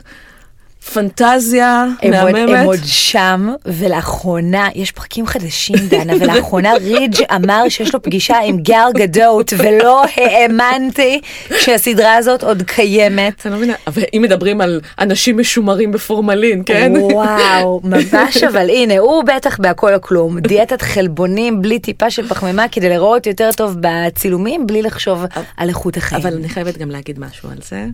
פנטזיה 0.92 1.86
מהממת. 2.10 2.48
הם 2.58 2.66
עוד 2.66 2.78
שם, 2.84 3.54
ולאחרונה, 3.66 4.68
יש 4.74 4.92
פרקים 4.92 5.26
חדשים, 5.26 5.76
דנה, 5.88 6.12
ולאחרונה 6.20 6.72
רידג' 6.74 7.22
אמר 7.34 7.68
שיש 7.68 7.94
לו 7.94 8.02
פגישה 8.02 8.38
עם 8.44 8.58
גל 8.58 8.88
גדות, 8.94 9.52
ולא 9.58 10.04
האמנתי 10.16 11.20
שהסדרה 11.58 12.14
הזאת 12.14 12.42
עוד 12.42 12.62
קיימת. 12.66 13.46
אני 13.46 13.52
לא 13.52 13.58
מבינה, 13.58 13.74
אבל 13.86 14.02
אם 14.14 14.22
מדברים 14.22 14.60
על 14.60 14.80
אנשים 14.98 15.38
משומרים 15.38 15.92
בפורמלין, 15.92 16.62
כן? 16.66 16.92
וואו, 16.96 17.80
ממש, 17.84 18.42
אבל 18.42 18.70
הנה, 18.70 18.98
הוא 18.98 19.24
בטח 19.24 19.60
בהכל 19.60 19.94
או 19.94 20.00
כלום. 20.00 20.38
דיאטת 20.38 20.82
חלבונים 20.82 21.62
בלי 21.62 21.78
טיפה 21.78 22.10
של 22.10 22.28
פחמימה, 22.28 22.68
כדי 22.68 22.88
לראות 22.88 23.26
יותר 23.26 23.50
טוב 23.56 23.76
בצילומים, 23.80 24.66
בלי 24.66 24.82
לחשוב 24.82 25.24
על 25.56 25.68
איכות 25.68 25.96
החיים. 25.96 26.22
אבל 26.26 26.36
אני 26.36 26.48
חייבת 26.48 26.78
גם 26.78 26.90
להגיד 26.90 27.18
משהו 27.18 27.48
על 27.50 27.58
זה. 27.68 27.86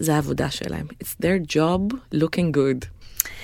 זה 0.00 0.14
העבודה 0.14 0.50
שלהם. 0.50 0.86
It's 1.04 1.24
their 1.24 1.52
job 1.52 1.94
looking 2.14 2.56
good. 2.56 2.86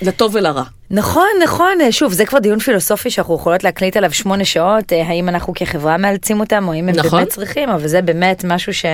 לטוב 0.02 0.34
ולרע. 0.34 0.62
נכון, 0.90 1.28
נכון, 1.44 1.78
שוב, 1.90 2.12
זה 2.12 2.26
כבר 2.26 2.38
דיון 2.38 2.58
פילוסופי 2.58 3.10
שאנחנו 3.10 3.34
יכולות 3.34 3.64
להקליט 3.64 3.96
עליו 3.96 4.12
שמונה 4.12 4.44
שעות, 4.44 4.92
אה, 4.92 5.06
האם 5.08 5.28
אנחנו 5.28 5.52
כחברה 5.56 5.96
מאלצים 5.96 6.40
אותם, 6.40 6.68
או 6.68 6.74
אם 6.74 6.88
הם 6.88 6.94
נכון. 6.94 7.18
באמת 7.18 7.28
צריכים, 7.28 7.68
אבל 7.68 7.88
זה 7.88 8.02
באמת 8.02 8.44
משהו 8.44 8.74
ש... 8.74 8.84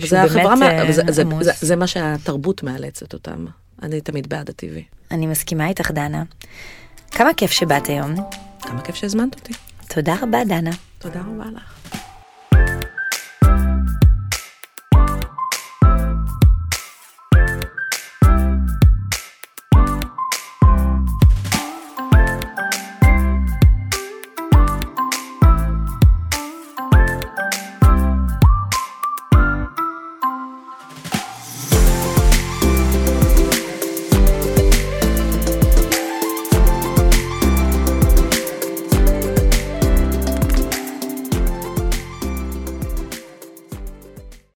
זה 0.00 0.22
החברה, 0.22 0.56
באמת, 0.56 0.86
מה... 0.86 0.92
זה, 0.92 1.02
זה, 1.08 1.22
זה, 1.40 1.52
זה 1.60 1.76
מה 1.76 1.86
שהתרבות 1.86 2.62
מאלצת 2.62 3.12
אותם. 3.12 3.46
אני 3.82 4.00
תמיד 4.00 4.28
בעד 4.28 4.50
הטבעי. 4.50 4.84
אני 5.10 5.26
מסכימה 5.26 5.68
איתך, 5.68 5.90
דנה. 5.90 6.22
כמה 7.10 7.34
כיף 7.34 7.50
שבאת 7.50 7.86
היום. 7.86 8.14
כמה 8.60 8.80
כיף 8.80 8.94
שהזמנת 8.94 9.34
אותי. 9.34 9.52
תודה 9.88 10.14
רבה, 10.22 10.44
דנה. 10.44 10.70
תודה 10.98 11.20
רבה 11.20 11.44
לך. 11.54 12.03